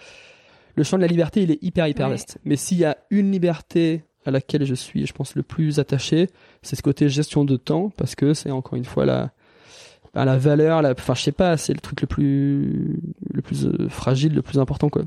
Le 0.75 0.83
champ 0.83 0.97
de 0.97 1.03
la 1.03 1.09
liberté, 1.09 1.43
il 1.43 1.51
est 1.51 1.63
hyper, 1.63 1.87
hyper 1.87 2.11
vaste. 2.11 2.39
Mais 2.45 2.57
s'il 2.57 2.79
y 2.79 2.85
a 2.85 2.99
une 3.11 3.31
liberté 3.31 4.05
à 4.27 4.31
laquelle 4.31 4.65
je 4.65 4.75
suis, 4.75 5.07
je 5.07 5.13
pense, 5.13 5.35
le 5.35 5.43
plus 5.43 5.79
attaché, 5.79 6.29
c'est 6.63 6.77
ce 6.77 6.83
côté 6.83 7.09
gestion 7.09 7.45
de 7.45 7.57
temps, 7.57 7.91
parce 7.97 8.15
que 8.15 8.35
c'est 8.35 8.51
encore 8.51 8.75
une 8.75 8.85
fois 8.85 9.05
la, 9.05 9.31
bah, 10.15 10.25
la 10.25 10.37
valeur, 10.37 10.83
la, 10.83 10.93
enfin, 10.93 11.15
je 11.15 11.23
sais 11.23 11.33
pas, 11.33 11.57
c'est 11.57 11.75
le 11.75 11.81
truc 11.81 12.01
le 12.01 12.07
plus, 12.07 13.01
le 13.33 13.43
plus 13.43 13.67
euh, 13.67 13.89
fragile, 13.89 14.35
le 14.35 14.43
plus 14.43 14.59
important, 14.59 14.89
quoi. 14.89 15.05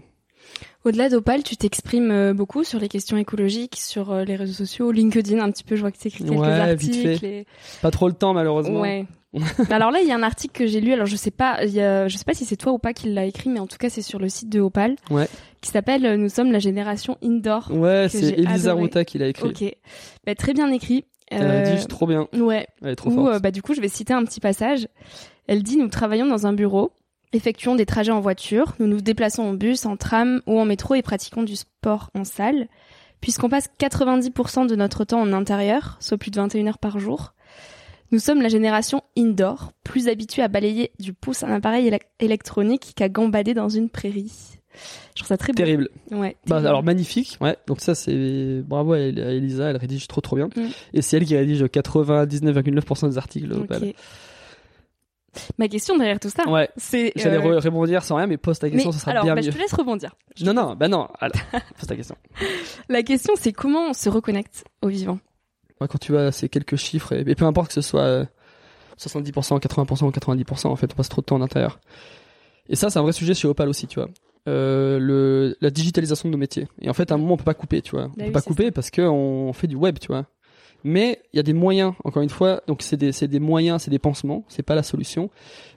Au-delà 0.85 1.09
d'Opal, 1.09 1.43
tu 1.43 1.57
t'exprimes 1.57 2.11
euh, 2.11 2.33
beaucoup 2.33 2.63
sur 2.63 2.79
les 2.79 2.87
questions 2.87 3.17
écologiques, 3.17 3.75
sur 3.75 4.11
euh, 4.11 4.23
les 4.23 4.35
réseaux 4.35 4.53
sociaux, 4.53 4.91
LinkedIn 4.91 5.39
un 5.39 5.51
petit 5.51 5.63
peu, 5.63 5.75
je 5.75 5.81
vois 5.81 5.91
que 5.91 5.97
tu 5.97 6.07
écris 6.07 6.23
quelques 6.23 6.41
articles. 6.41 7.45
Pas 7.81 7.91
trop 7.91 8.07
le 8.07 8.13
temps 8.13 8.33
malheureusement. 8.33 8.81
Ouais. 8.81 9.05
alors 9.69 9.91
là, 9.91 9.99
il 10.01 10.07
y 10.07 10.11
a 10.11 10.15
un 10.15 10.23
article 10.23 10.53
que 10.57 10.65
j'ai 10.65 10.79
lu. 10.79 10.93
Alors 10.93 11.05
je 11.05 11.15
sais 11.15 11.31
pas, 11.31 11.65
je 11.65 12.15
sais 12.15 12.23
pas 12.23 12.33
si 12.33 12.45
c'est 12.45 12.55
toi 12.55 12.71
ou 12.71 12.79
pas 12.79 12.93
qui 12.93 13.09
l'a 13.09 13.25
écrit, 13.25 13.49
mais 13.49 13.59
en 13.59 13.67
tout 13.67 13.77
cas 13.77 13.89
c'est 13.89 14.01
sur 14.01 14.19
le 14.19 14.29
site 14.29 14.49
de 14.49 14.61
Opal, 14.61 14.95
ouais. 15.09 15.27
qui 15.61 15.71
s'appelle 15.71 16.05
euh, 16.05 16.17
"Nous 16.17 16.29
sommes 16.29 16.51
la 16.51 16.59
génération 16.59 17.17
indoor". 17.21 17.69
Ouais, 17.71 18.07
c'est 18.09 18.39
Elisa 18.39 18.73
Ruta 18.73 19.03
qui 19.03 19.17
l'a 19.17 19.27
écrit. 19.27 19.49
Ok, 19.49 19.75
bah, 20.25 20.35
très 20.35 20.53
bien 20.53 20.71
écrit. 20.71 21.05
Elle 21.29 21.77
dit 21.77 21.87
trop 21.87 22.07
bien. 22.07 22.27
Ouais. 22.33 22.65
Elle 22.81 22.91
est 22.91 22.95
trop 22.95 23.11
forte. 23.11 23.41
bah 23.41 23.51
du 23.51 23.61
coup, 23.61 23.73
je 23.73 23.81
vais 23.81 23.89
citer 23.89 24.13
un 24.13 24.23
petit 24.23 24.39
passage. 24.39 24.87
Elle 25.47 25.63
dit 25.63 25.77
"Nous 25.77 25.89
travaillons 25.89 26.27
dans 26.27 26.47
un 26.47 26.53
bureau 26.53 26.93
effectuons 27.33 27.75
des 27.75 27.85
trajets 27.85 28.11
en 28.11 28.19
voiture, 28.19 28.75
nous 28.79 28.87
nous 28.87 29.01
déplaçons 29.01 29.43
en 29.43 29.53
bus, 29.53 29.85
en 29.85 29.97
tram 29.97 30.41
ou 30.47 30.59
en 30.59 30.65
métro 30.65 30.95
et 30.95 31.01
pratiquons 31.01 31.43
du 31.43 31.55
sport 31.55 32.09
en 32.13 32.23
salle. 32.23 32.67
Puisqu'on 33.21 33.49
passe 33.49 33.69
90% 33.79 34.67
de 34.67 34.75
notre 34.75 35.03
temps 35.03 35.21
en 35.21 35.33
intérieur, 35.33 35.97
soit 35.99 36.17
plus 36.17 36.31
de 36.31 36.35
21 36.39 36.67
heures 36.67 36.77
par 36.77 36.99
jour, 36.99 37.33
nous 38.11 38.19
sommes 38.19 38.41
la 38.41 38.47
génération 38.47 39.01
indoor, 39.17 39.73
plus 39.83 40.07
habituée 40.07 40.41
à 40.41 40.47
balayer 40.47 40.91
du 40.99 41.13
pouce 41.13 41.43
un 41.43 41.51
appareil 41.51 41.91
électronique 42.19 42.93
qu'à 42.95 43.09
gambader 43.09 43.53
dans 43.53 43.69
une 43.69 43.89
prairie. 43.89 44.31
Je 45.15 45.21
trouve 45.21 45.27
ça 45.27 45.37
très 45.37 45.51
beau. 45.51 45.57
Terrible. 45.57 45.89
Ouais. 46.11 46.37
Bah, 46.45 46.57
alors 46.57 46.83
magnifique. 46.83 47.37
Ouais. 47.41 47.57
Donc 47.67 47.81
ça 47.81 47.95
c'est 47.95 48.61
bravo 48.63 48.93
à 48.93 48.99
Elisa, 48.99 49.71
elle 49.71 49.77
rédige 49.77 50.07
trop 50.07 50.21
trop 50.21 50.35
bien. 50.35 50.47
Mm. 50.55 50.67
Et 50.93 51.01
c'est 51.01 51.17
elle 51.17 51.25
qui 51.25 51.35
rédige 51.35 51.63
99,9% 51.63 53.09
des 53.09 53.17
articles. 53.17 53.49
Ma 55.57 55.67
question 55.67 55.97
derrière 55.97 56.19
tout 56.19 56.29
ça, 56.29 56.47
ouais. 56.49 56.69
c'est. 56.77 57.11
J'allais 57.15 57.37
euh... 57.37 57.59
rebondir 57.59 58.03
sans 58.03 58.15
rien, 58.15 58.27
mais 58.27 58.37
pose 58.37 58.59
ta 58.59 58.69
question, 58.69 58.91
ça 58.91 58.99
sera 58.99 59.11
alors, 59.11 59.23
bien 59.23 59.35
bah, 59.35 59.41
mieux. 59.41 59.51
Je 59.51 59.55
te 59.55 59.61
laisse 59.61 59.73
rebondir. 59.73 60.15
Non, 60.41 60.53
non, 60.53 60.75
bah 60.75 60.87
non. 60.87 61.07
Alors, 61.19 61.37
pose 61.79 61.87
ta 61.87 61.95
question. 61.95 62.15
La 62.89 63.03
question, 63.03 63.33
c'est 63.37 63.53
comment 63.53 63.89
on 63.89 63.93
se 63.93 64.09
reconnecte 64.09 64.65
au 64.81 64.87
vivant? 64.87 65.19
Ouais, 65.79 65.87
quand 65.87 65.99
tu 65.99 66.11
vois 66.11 66.31
ces 66.31 66.49
quelques 66.49 66.75
chiffres, 66.75 67.13
et, 67.13 67.35
peu 67.35 67.45
importe 67.45 67.67
que 67.67 67.73
ce 67.73 67.81
soit 67.81 68.27
70%, 68.99 69.59
80% 69.59 70.05
ou 70.05 70.09
90%, 70.09 70.67
en 70.67 70.75
fait, 70.75 70.91
on 70.91 70.95
passe 70.95 71.09
trop 71.09 71.21
de 71.21 71.25
temps 71.25 71.35
en 71.35 71.41
intérieur. 71.41 71.79
Et 72.69 72.75
ça, 72.75 72.89
c'est 72.89 72.99
un 72.99 73.03
vrai 73.03 73.13
sujet 73.13 73.33
chez 73.33 73.47
Opal 73.47 73.69
aussi, 73.69 73.87
tu 73.87 73.99
vois. 73.99 74.09
Euh, 74.47 74.97
le, 74.97 75.57
la 75.61 75.69
digitalisation 75.69 76.29
de 76.29 76.31
nos 76.31 76.37
métiers. 76.37 76.67
Et 76.81 76.89
en 76.89 76.93
fait, 76.93 77.11
à 77.11 77.15
un 77.15 77.17
moment, 77.17 77.33
on 77.33 77.37
peut 77.37 77.43
pas 77.43 77.53
couper, 77.53 77.81
tu 77.81 77.91
vois. 77.91 78.05
On 78.05 78.17
bah 78.17 78.25
peut 78.25 78.31
pas 78.31 78.41
couper 78.41 78.65
ça. 78.65 78.71
parce 78.71 78.91
qu'on 78.91 79.51
fait 79.53 79.67
du 79.67 79.75
web, 79.75 79.99
tu 79.99 80.07
vois. 80.07 80.25
Mais 80.87 81.21
il 81.33 81.37
y 81.37 81.39
a 81.41 81.43
des 81.43 81.51
moyens, 81.51 81.95
encore 82.05 82.23
une 82.23 82.29
fois, 82.29 82.61
donc 82.65 82.81
c'est 82.81 82.95
des, 82.95 83.11
des 83.11 83.39
moyens, 83.41 83.81
c'est 83.81 83.91
des 83.91 83.99
pansements, 83.99 84.45
c'est 84.47 84.63
pas 84.63 84.73
la 84.73 84.83
solution, 84.83 85.29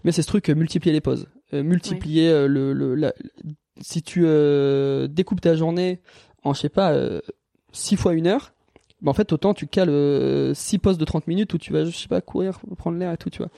mais 0.05 0.13
c'est 0.13 0.23
ce 0.23 0.29
truc 0.29 0.49
euh, 0.49 0.55
multiplier 0.55 0.93
les 0.93 1.01
pauses, 1.01 1.27
euh, 1.53 1.65
multiplier 1.65 2.29
euh, 2.29 2.47
le, 2.47 2.73
le 2.73 2.95
la, 2.95 3.13
si 3.81 4.03
tu 4.03 4.21
découpes 5.09 5.41
ta 5.41 5.57
journée 5.57 5.99
en 6.45 6.55
je 6.55 6.61
sais 6.61 6.69
pas 6.69 6.93
euh, 6.93 7.21
6 7.73 7.97
fois 7.97 8.13
une 8.15 8.29
heure, 8.29 8.53
bah 9.03 9.11
en 9.11 9.15
fait 9.15 9.33
autant 9.33 9.53
tu 9.53 9.67
cales 9.67 10.55
6 10.55 10.79
pauses 10.79 10.99
de 10.99 11.05
30 11.05 11.27
minutes 11.27 11.53
où 11.55 11.59
tu 11.59 11.73
vas 11.73 11.85
je 11.85 11.91
sais 11.91 12.07
pas 12.07 12.21
courir, 12.21 12.61
prendre 12.79 12.97
l'air 12.97 13.11
et 13.11 13.17
tout, 13.17 13.31
tu 13.31 13.39
vois. 13.39 13.51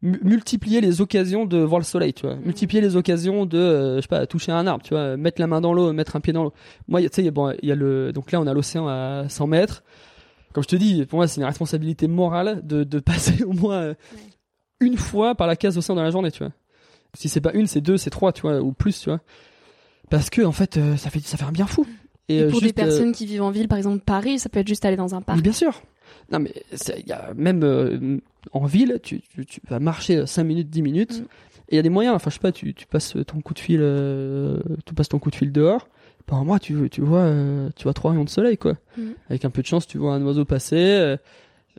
Multiplier 0.00 0.80
les 0.80 1.00
occasions 1.00 1.44
de 1.44 1.58
voir 1.58 1.80
le 1.80 1.84
soleil, 1.84 2.12
tu 2.12 2.26
vois. 2.26 2.36
Mmh. 2.36 2.44
Multiplier 2.44 2.82
les 2.82 2.94
occasions 2.94 3.46
de 3.46 3.96
je 3.96 4.02
sais 4.02 4.08
pas 4.08 4.26
toucher 4.28 4.52
un 4.52 4.68
arbre, 4.68 4.84
tu 4.84 4.94
vois, 4.94 5.16
mettre 5.16 5.40
la 5.40 5.48
main 5.48 5.60
dans 5.60 5.72
l'eau, 5.72 5.92
mettre 5.92 6.14
un 6.14 6.20
pied 6.20 6.32
dans 6.32 6.44
l'eau. 6.44 6.52
Moi 6.86 7.02
tu 7.02 7.08
sais 7.10 7.30
bon, 7.32 7.52
il 7.62 7.68
y 7.68 7.72
a 7.72 7.74
le 7.74 8.12
donc 8.12 8.30
là 8.30 8.40
on 8.40 8.46
a 8.46 8.54
l'océan 8.54 8.86
à 8.86 9.28
100 9.28 9.48
mètres 9.48 9.82
comme 10.52 10.62
je 10.62 10.68
te 10.68 10.76
dis, 10.76 11.04
pour 11.06 11.18
moi, 11.18 11.28
c'est 11.28 11.40
une 11.40 11.46
responsabilité 11.46 12.06
morale 12.08 12.60
de, 12.66 12.84
de 12.84 12.98
passer 13.00 13.42
au 13.44 13.52
moins 13.52 13.80
euh, 13.80 13.94
une 14.80 14.96
fois 14.96 15.34
par 15.34 15.46
la 15.46 15.56
case 15.56 15.78
océan 15.78 15.94
dans 15.96 16.02
la 16.02 16.10
journée, 16.10 16.30
tu 16.30 16.40
vois. 16.44 16.52
Si 17.14 17.28
c'est 17.28 17.40
pas 17.40 17.52
une, 17.52 17.66
c'est 17.66 17.80
deux, 17.80 17.96
c'est 17.98 18.10
trois, 18.10 18.32
tu 18.32 18.42
vois, 18.42 18.60
ou 18.60 18.72
plus, 18.72 18.98
tu 19.00 19.10
vois. 19.10 19.20
Parce 20.10 20.30
que 20.30 20.42
en 20.42 20.52
fait, 20.52 20.76
euh, 20.76 20.96
ça 20.96 21.10
fait 21.10 21.20
ça 21.20 21.36
fait 21.36 21.44
un 21.44 21.52
bien 21.52 21.66
fou. 21.66 21.86
Et, 22.28 22.36
Et 22.36 22.42
euh, 22.42 22.50
pour 22.50 22.60
juste, 22.60 22.74
des 22.76 22.82
euh, 22.82 22.84
personnes 22.86 23.12
qui 23.12 23.26
vivent 23.26 23.42
en 23.42 23.50
ville, 23.50 23.68
par 23.68 23.78
exemple 23.78 24.02
Paris, 24.04 24.38
ça 24.38 24.48
peut 24.48 24.60
être 24.60 24.68
juste 24.68 24.84
aller 24.84 24.96
dans 24.96 25.14
un 25.14 25.20
parc. 25.22 25.36
Mais 25.36 25.42
bien 25.42 25.52
sûr. 25.52 25.82
Non, 26.30 26.38
mais 26.38 26.52
y 27.06 27.12
a 27.12 27.32
même 27.34 28.20
en 28.52 28.64
ville, 28.64 28.98
tu, 29.02 29.20
tu, 29.20 29.44
tu 29.46 29.60
vas 29.68 29.78
marcher 29.80 30.26
5 30.26 30.44
minutes, 30.44 30.70
10 30.70 30.82
minutes, 30.82 31.20
Mm. 31.20 31.24
et 31.68 31.72
il 31.72 31.76
y 31.76 31.78
a 31.78 31.82
des 31.82 31.88
moyens. 31.90 32.14
Enfin, 32.14 32.30
je 32.30 32.34
sais 32.34 32.40
pas, 32.40 32.52
tu, 32.52 32.74
tu 32.74 32.86
passes 32.86 33.14
ton 33.26 33.40
coup 33.40 33.54
de 33.54 33.58
fil, 33.58 33.78
tu 34.86 34.94
passes 34.94 35.08
ton 35.08 35.18
coup 35.18 35.30
de 35.30 35.36
fil 35.36 35.52
dehors. 35.52 35.88
Par 36.26 36.44
moi, 36.44 36.58
tu, 36.58 36.88
tu 36.90 37.00
vois, 37.00 37.20
euh, 37.20 37.68
tu 37.76 37.84
vois 37.84 37.92
trois 37.94 38.12
rayons 38.12 38.24
de 38.24 38.28
soleil, 38.30 38.56
quoi. 38.56 38.74
Mm. 38.96 39.02
Avec 39.28 39.44
un 39.44 39.50
peu 39.50 39.62
de 39.62 39.66
chance, 39.66 39.86
tu 39.86 39.98
vois 39.98 40.14
un 40.14 40.22
oiseau 40.24 40.44
passer. 40.44 40.76
euh, 40.76 41.16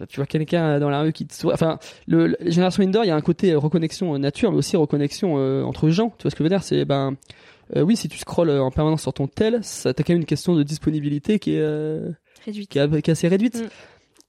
tu 0.10 0.17
vois 0.17 0.25
quelqu'un 0.25 0.79
dans 0.79 0.89
la 0.89 1.01
rue 1.01 1.13
qui 1.13 1.25
te 1.27 1.34
sourit. 1.34 1.53
Enfin, 1.53 1.77
le, 2.08 2.27
le- 2.27 2.38
Génération 2.41 2.84
Indoor, 2.84 3.06
il 3.06 3.08
y 3.08 3.12
a 3.12 3.15
un 3.15 3.21
côté 3.21 3.53
reconnexion 3.56 4.17
nature, 4.17 4.51
mais 4.51 4.58
aussi 4.58 4.75
reconnexion 4.75 5.36
euh, 5.38 5.63
entre 5.63 5.89
gens. 5.89 6.10
Tu 6.17 6.23
vois 6.23 6.32
ce 6.32 6.36
que 6.36 6.39
je 6.39 6.43
veux 6.43 6.49
dire? 6.49 6.63
C'est 6.63 6.84
ben, 6.86 7.15
oui, 7.75 7.95
si 7.95 8.10
tu 8.10 8.17
scrolles 8.17 8.49
en 8.51 8.71
permanence 8.71 9.01
sur 9.03 9.13
ton 9.13 9.27
tel, 9.27 9.60
ça 9.63 9.93
t'as 9.93 10.03
quand 10.03 10.13
même 10.13 10.21
une 10.21 10.25
question 10.27 10.56
de 10.56 10.63
disponibilité 10.63 11.39
qui 11.39 11.56
est 11.56 11.65
Réduite. 12.45 12.69
qui 12.69 12.77
est, 12.79 13.01
qui 13.01 13.10
est 13.10 13.13
assez 13.13 13.27
réduite. 13.27 13.62
Mm. 13.63 13.67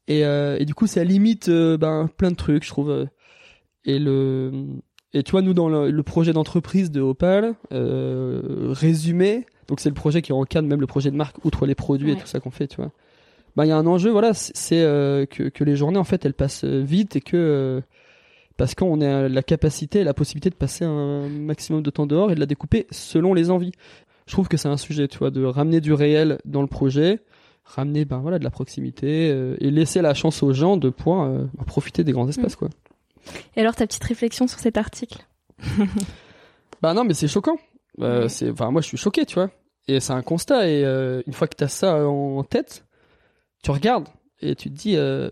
Et, 0.08 0.20
et 0.20 0.64
du 0.64 0.74
coup, 0.74 0.86
ça 0.86 1.02
limite 1.02 1.50
ben, 1.50 2.08
plein 2.16 2.30
de 2.30 2.36
trucs, 2.36 2.62
je 2.64 2.68
trouve. 2.68 3.06
Et 3.84 3.98
le 3.98 4.66
et 5.16 5.22
tu 5.22 5.30
vois, 5.30 5.42
nous 5.42 5.54
dans 5.54 5.68
le, 5.68 5.90
le 5.90 6.02
projet 6.02 6.32
d'entreprise 6.32 6.90
de 6.90 7.00
Opal, 7.00 7.54
euh, 7.72 8.42
résumé, 8.70 9.46
donc 9.68 9.80
c'est 9.80 9.88
le 9.88 9.94
projet 9.94 10.22
qui 10.22 10.32
encadre 10.32 10.68
même 10.68 10.80
le 10.80 10.86
projet 10.86 11.10
de 11.10 11.16
marque, 11.16 11.44
outre 11.44 11.66
les 11.66 11.74
produits 11.74 12.12
et 12.12 12.16
tout 12.16 12.26
ça 12.26 12.40
qu'on 12.40 12.50
fait, 12.50 12.66
tu 12.68 12.76
vois. 12.76 12.90
Ben 13.56 13.64
il 13.64 13.68
y 13.68 13.72
a 13.72 13.76
un 13.76 13.86
enjeu, 13.86 14.10
voilà, 14.10 14.34
c'est- 14.34 14.82
euh, 14.82 15.26
que 15.26 15.44
que 15.44 15.62
les 15.64 15.76
journées 15.76 15.98
en 15.98 16.04
fait 16.04 16.24
elles 16.24 16.34
passent 16.34 16.64
euh, 16.64 16.80
vite 16.82 17.16
et 17.16 17.20
que 17.20 17.36
euh, 17.36 17.80
parce 18.56 18.74
qu'on 18.74 19.00
a 19.00 19.28
la 19.28 19.42
capacité, 19.42 20.00
et 20.00 20.04
la 20.04 20.14
possibilité 20.14 20.50
de 20.50 20.54
passer 20.54 20.84
un 20.84 21.28
maximum 21.28 21.82
de 21.82 21.90
temps 21.90 22.06
dehors 22.06 22.30
et 22.30 22.34
de 22.34 22.40
la 22.40 22.46
découper 22.46 22.86
selon 22.90 23.34
les 23.34 23.50
envies. 23.50 23.72
Je 24.26 24.32
trouve 24.32 24.48
que 24.48 24.56
c'est 24.56 24.68
un 24.68 24.76
sujet, 24.76 25.06
tu 25.08 25.18
vois, 25.18 25.30
de 25.30 25.44
ramener 25.44 25.80
du 25.80 25.92
réel 25.92 26.38
dans 26.44 26.62
le 26.62 26.66
projet, 26.68 27.20
ramener 27.64 28.04
ben 28.04 28.18
voilà 28.18 28.38
de 28.38 28.44
la 28.44 28.50
proximité 28.50 29.30
euh, 29.30 29.56
et 29.60 29.70
laisser 29.70 30.02
la 30.02 30.14
chance 30.14 30.42
aux 30.42 30.52
gens 30.52 30.76
de 30.76 30.88
pouvoir 30.90 31.30
profiter 31.66 32.04
des 32.04 32.12
grands 32.12 32.28
espaces, 32.28 32.56
quoi. 32.56 32.68
Et 33.56 33.60
alors 33.60 33.74
ta 33.74 33.86
petite 33.86 34.04
réflexion 34.04 34.46
sur 34.46 34.58
cet 34.58 34.76
article? 34.78 35.24
Bah 36.82 36.92
non, 36.92 37.04
mais 37.04 37.14
c'est 37.14 37.28
choquant. 37.28 37.56
Euh, 38.00 38.22
Ouais. 38.22 38.28
c'est, 38.28 38.50
enfin, 38.50 38.70
moi, 38.70 38.80
je 38.80 38.86
suis 38.88 38.96
choqué, 38.96 39.24
tu 39.26 39.34
vois. 39.34 39.50
Et 39.88 40.00
c'est 40.00 40.12
un 40.12 40.22
constat. 40.22 40.68
Et 40.68 40.84
euh, 40.84 41.22
une 41.26 41.32
fois 41.32 41.46
que 41.48 41.54
t'as 41.56 41.68
ça 41.68 42.06
en 42.08 42.42
tête, 42.44 42.86
tu 43.62 43.70
regardes 43.70 44.08
et 44.40 44.54
tu 44.56 44.70
te 44.70 44.74
dis, 44.74 44.96
euh, 44.96 45.30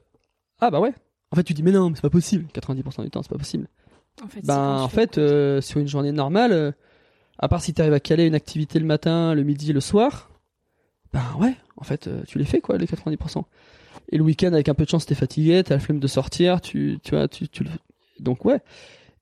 ah 0.61 0.70
bah 0.70 0.81
ouais. 0.81 0.92
En 1.31 1.37
fait, 1.37 1.42
tu 1.44 1.55
te 1.55 1.57
dis, 1.57 1.62
mais 1.62 1.72
non, 1.72 1.88
mais 1.90 1.96
c'est 1.96 2.03
pas 2.03 2.11
possible. 2.11 2.46
90% 2.53 3.03
du 3.05 3.11
temps, 3.11 3.22
c'est 3.22 3.31
pas 3.31 3.38
possible. 3.38 3.66
En 4.22 4.29
fait, 4.29 4.44
Ben, 4.44 4.77
en 4.79 4.88
fait, 4.88 5.16
euh, 5.18 5.61
sur 5.62 5.81
une 5.81 5.88
journée 5.88 6.12
normale, 6.12 6.75
à 7.38 7.48
part 7.48 7.62
si 7.62 7.72
t'arrives 7.72 7.94
à 7.94 8.01
caler 8.01 8.27
une 8.27 8.35
activité 8.35 8.79
le 8.79 8.85
matin, 8.85 9.35
le 9.35 9.42
midi, 9.42 9.72
le 9.72 9.81
soir, 9.81 10.31
ben 11.14 11.25
ouais, 11.38 11.55
en 11.79 11.85
fait, 11.85 12.09
tu 12.27 12.38
les 12.38 12.44
fais 12.44 12.61
quoi, 12.61 12.77
les 12.77 12.87
90%. 12.87 13.44
Et 14.11 14.18
le 14.18 14.22
week-end, 14.25 14.53
avec 14.53 14.68
un 14.68 14.75
peu 14.75 14.85
de 14.85 14.90
chance, 14.90 15.07
t'es 15.07 15.14
fatigué, 15.14 15.62
t'as 15.64 15.77
la 15.77 15.81
flemme 15.81 15.98
de 16.01 16.07
sortir, 16.07 16.61
tu, 16.61 16.98
tu 17.03 17.14
vois, 17.14 17.29
tu, 17.29 17.48
tu 17.48 17.64
le... 17.64 17.70
donc 18.20 18.44
ouais. 18.44 18.61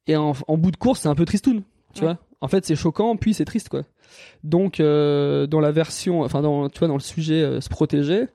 Et 0.08 0.16
en, 0.16 0.32
en 0.48 0.56
bout 0.56 0.72
de 0.72 0.76
course, 0.76 1.00
c'est 1.00 1.08
un 1.08 1.14
peu 1.14 1.24
tristoun, 1.24 1.62
tu 1.94 2.00
Ouais. 2.04 2.06
vois. 2.08 2.18
En 2.40 2.48
fait, 2.48 2.64
c'est 2.64 2.76
choquant, 2.76 3.16
puis 3.16 3.34
c'est 3.34 3.44
triste, 3.44 3.68
quoi. 3.68 3.82
Donc, 4.44 4.80
euh, 4.80 5.46
dans 5.46 5.60
la 5.60 5.72
version, 5.72 6.22
enfin, 6.22 6.40
dans, 6.42 6.68
tu 6.68 6.78
vois, 6.78 6.88
dans 6.88 6.94
le 6.94 7.00
sujet 7.00 7.42
euh, 7.42 7.60
se 7.60 7.68
protéger, 7.68 8.26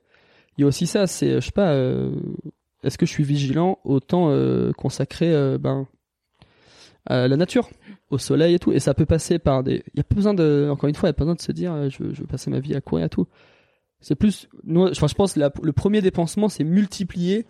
il 0.56 0.62
y 0.62 0.64
a 0.64 0.66
aussi 0.68 0.86
ça, 0.86 1.06
c'est, 1.06 1.34
je 1.40 1.46
sais 1.46 1.50
pas, 1.52 1.72
euh, 1.72 2.12
est-ce 2.84 2.98
que 2.98 3.04
je 3.06 3.10
suis 3.10 3.24
vigilant 3.24 3.78
au 3.84 4.00
temps 4.00 4.30
euh, 4.30 4.72
consacré, 4.72 5.32
euh, 5.34 5.58
ben, 5.58 5.86
à 7.06 7.28
la 7.28 7.36
nature, 7.36 7.68
au 8.10 8.18
soleil 8.18 8.54
et 8.54 8.58
tout? 8.58 8.72
Et 8.72 8.80
ça 8.80 8.94
peut 8.94 9.06
passer 9.06 9.38
par 9.38 9.62
des. 9.62 9.82
Il 9.94 9.98
y 9.98 10.00
a 10.00 10.04
pas 10.04 10.14
besoin 10.14 10.34
de. 10.34 10.68
Encore 10.70 10.88
une 10.88 10.94
fois, 10.94 11.08
il 11.08 11.10
n'y 11.10 11.16
a 11.16 11.18
pas 11.18 11.24
besoin 11.24 11.34
de 11.34 11.40
se 11.42 11.52
dire 11.52 11.72
euh, 11.72 11.88
je, 11.90 12.02
veux- 12.02 12.14
je 12.14 12.20
veux 12.20 12.26
passer 12.26 12.50
ma 12.50 12.60
vie 12.60 12.74
à 12.74 12.80
courir 12.80 13.06
et 13.06 13.08
tout. 13.08 13.26
C'est 14.00 14.14
plus. 14.14 14.48
Nous, 14.64 14.86
enfin, 14.88 15.06
je 15.06 15.14
pense 15.14 15.34
que 15.34 15.40
la- 15.40 15.52
le 15.62 15.72
premier 15.72 16.00
dépensement, 16.00 16.48
c'est 16.48 16.64
multiplier 16.64 17.46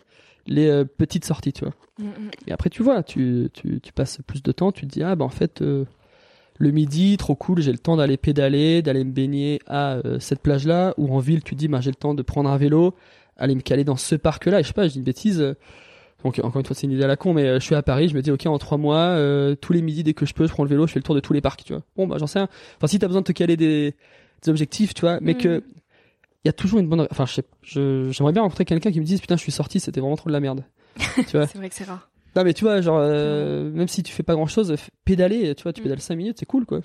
les 0.47 0.69
euh, 0.69 0.85
petites 0.85 1.25
sorties, 1.25 1.53
tu 1.53 1.65
vois. 1.65 1.75
Mm, 1.99 2.05
mm. 2.07 2.31
Et 2.49 2.53
après, 2.53 2.71
tu 2.71 2.83
vois, 2.83 3.03
tu, 3.03 3.49
tu, 3.53 3.81
tu 3.81 3.93
passes 3.93 4.19
plus 4.27 4.43
de 4.43 4.53
temps, 4.53 4.73
tu 4.73 4.87
te 4.87 4.93
dis 4.93 5.03
ah 5.03 5.15
bah 5.17 5.25
en 5.25 5.29
fait. 5.31 5.63
euh, 5.63 5.85
le 6.59 6.71
midi, 6.71 7.17
trop 7.17 7.35
cool, 7.35 7.61
j'ai 7.61 7.73
le 7.73 7.79
temps 7.79 7.97
d'aller 7.97 8.17
pédaler, 8.17 8.83
d'aller 8.83 9.05
me 9.05 9.13
baigner 9.13 9.61
à 9.67 9.95
euh, 10.05 10.19
cette 10.21 10.41
plage-là, 10.41 10.95
ou 10.97 11.15
en 11.15 11.19
ville, 11.19 11.43
tu 11.43 11.55
te 11.55 11.59
dis, 11.59 11.69
bah, 11.69 11.81
j'ai 11.81 11.91
le 11.91 11.97
temps 11.97 12.15
de 12.15 12.23
prendre 12.23 12.49
un 12.51 12.57
vélo, 12.57 12.95
aller 13.37 13.55
me 13.55 13.61
caler 13.61 13.85
dans 13.85 13.97
ce 13.97 14.15
parc-là, 14.15 14.61
et 14.61 14.63
je 14.63 14.69
sais 14.69 14.73
pas, 14.75 14.87
je 14.87 14.93
dis 14.93 14.99
une 14.99 15.05
bêtise, 15.05 15.41
euh, 15.41 15.55
donc 16.25 16.39
encore 16.43 16.59
une 16.61 16.65
fois, 16.67 16.75
c'est 16.75 16.87
une 16.87 16.93
idée 16.93 17.05
à 17.05 17.07
la 17.09 17.17
con, 17.17 17.35
mais 17.35 17.45
euh, 17.45 17.55
je 17.61 17.65
suis 17.65 17.75
à 17.75 17.83
Paris, 17.83 18.09
je 18.09 18.15
me 18.15 18.23
dis, 18.23 18.31
ok, 18.31 18.47
en 18.47 18.59
trois 18.59 18.79
mois, 18.79 18.97
euh, 18.99 19.55
tous 19.55 19.73
les 19.73 19.83
midis, 19.83 20.03
dès 20.03 20.15
que 20.15 20.25
je 20.27 20.33
peux, 20.35 20.47
je 20.47 20.53
prends 20.53 20.65
le 20.65 20.71
vélo, 20.71 20.87
je 20.87 20.93
fais 20.93 20.99
le 20.99 21.05
tour 21.05 21.15
de 21.15 21.21
tous 21.21 21.33
les 21.33 21.41
parcs, 21.43 21.63
tu 21.65 21.73
vois. 21.75 21.83
Bon, 21.97 22.07
bah, 22.07 22.17
j'en 22.19 22.27
sais 22.27 22.39
rien. 22.39 22.49
Enfin, 22.79 22.87
si 22.87 22.99
t'as 22.99 23.07
besoin 23.07 23.21
de 23.21 23.27
te 23.27 23.33
caler 23.33 23.57
des, 23.57 23.95
des 24.43 24.51
objectifs, 24.51 24.95
tu 24.95 25.03
vois, 25.03 25.19
mais 25.21 25.35
Mhm. 25.35 25.39
que, 25.41 25.63
il 26.45 26.49
y 26.49 26.51
a 26.51 26.53
toujours 26.53 26.79
une 26.81 26.89
bonne, 26.89 27.07
enfin, 27.11 27.27
je 27.27 27.35
sais, 27.35 27.45
j'aimerais 28.13 28.33
bien 28.33 28.43
rencontrer 28.43 28.65
quelqu'un 28.65 28.93
qui 28.93 29.01
me 29.01 29.05
dise, 29.05 29.21
putain, 29.21 29.37
je 29.37 29.43
suis 29.43 29.53
sorti, 29.53 29.79
c'était 29.81 30.01
vraiment 30.01 30.17
trop 30.17 30.29
de 30.29 30.33
la 30.33 30.41
merde. 30.41 30.65
tu 31.29 31.37
vois. 31.37 31.47
C'est 31.47 31.59
vrai 31.59 31.69
que 31.69 31.75
c'est 31.75 31.85
rare. 31.85 32.09
Non, 32.37 32.45
mais 32.45 32.53
tu 32.55 32.65
vois, 32.65 32.81
genre, 32.81 32.99
euh, 33.01 33.71
même 33.71 33.89
si 33.89 34.03
tu 34.03 34.13
fais 34.13 34.23
pas 34.23 34.35
grand 34.35 34.47
chose, 34.47 34.75
pédaler, 35.05 35.55
tu 35.55 35.63
vois, 35.63 35.73
tu 35.73 35.81
Mm. 35.81 35.85
pédales 35.85 36.01
5 36.01 36.17
minutes, 36.17 36.37
c'est 36.39 36.47
cool, 36.47 36.67
quoi. 36.67 36.81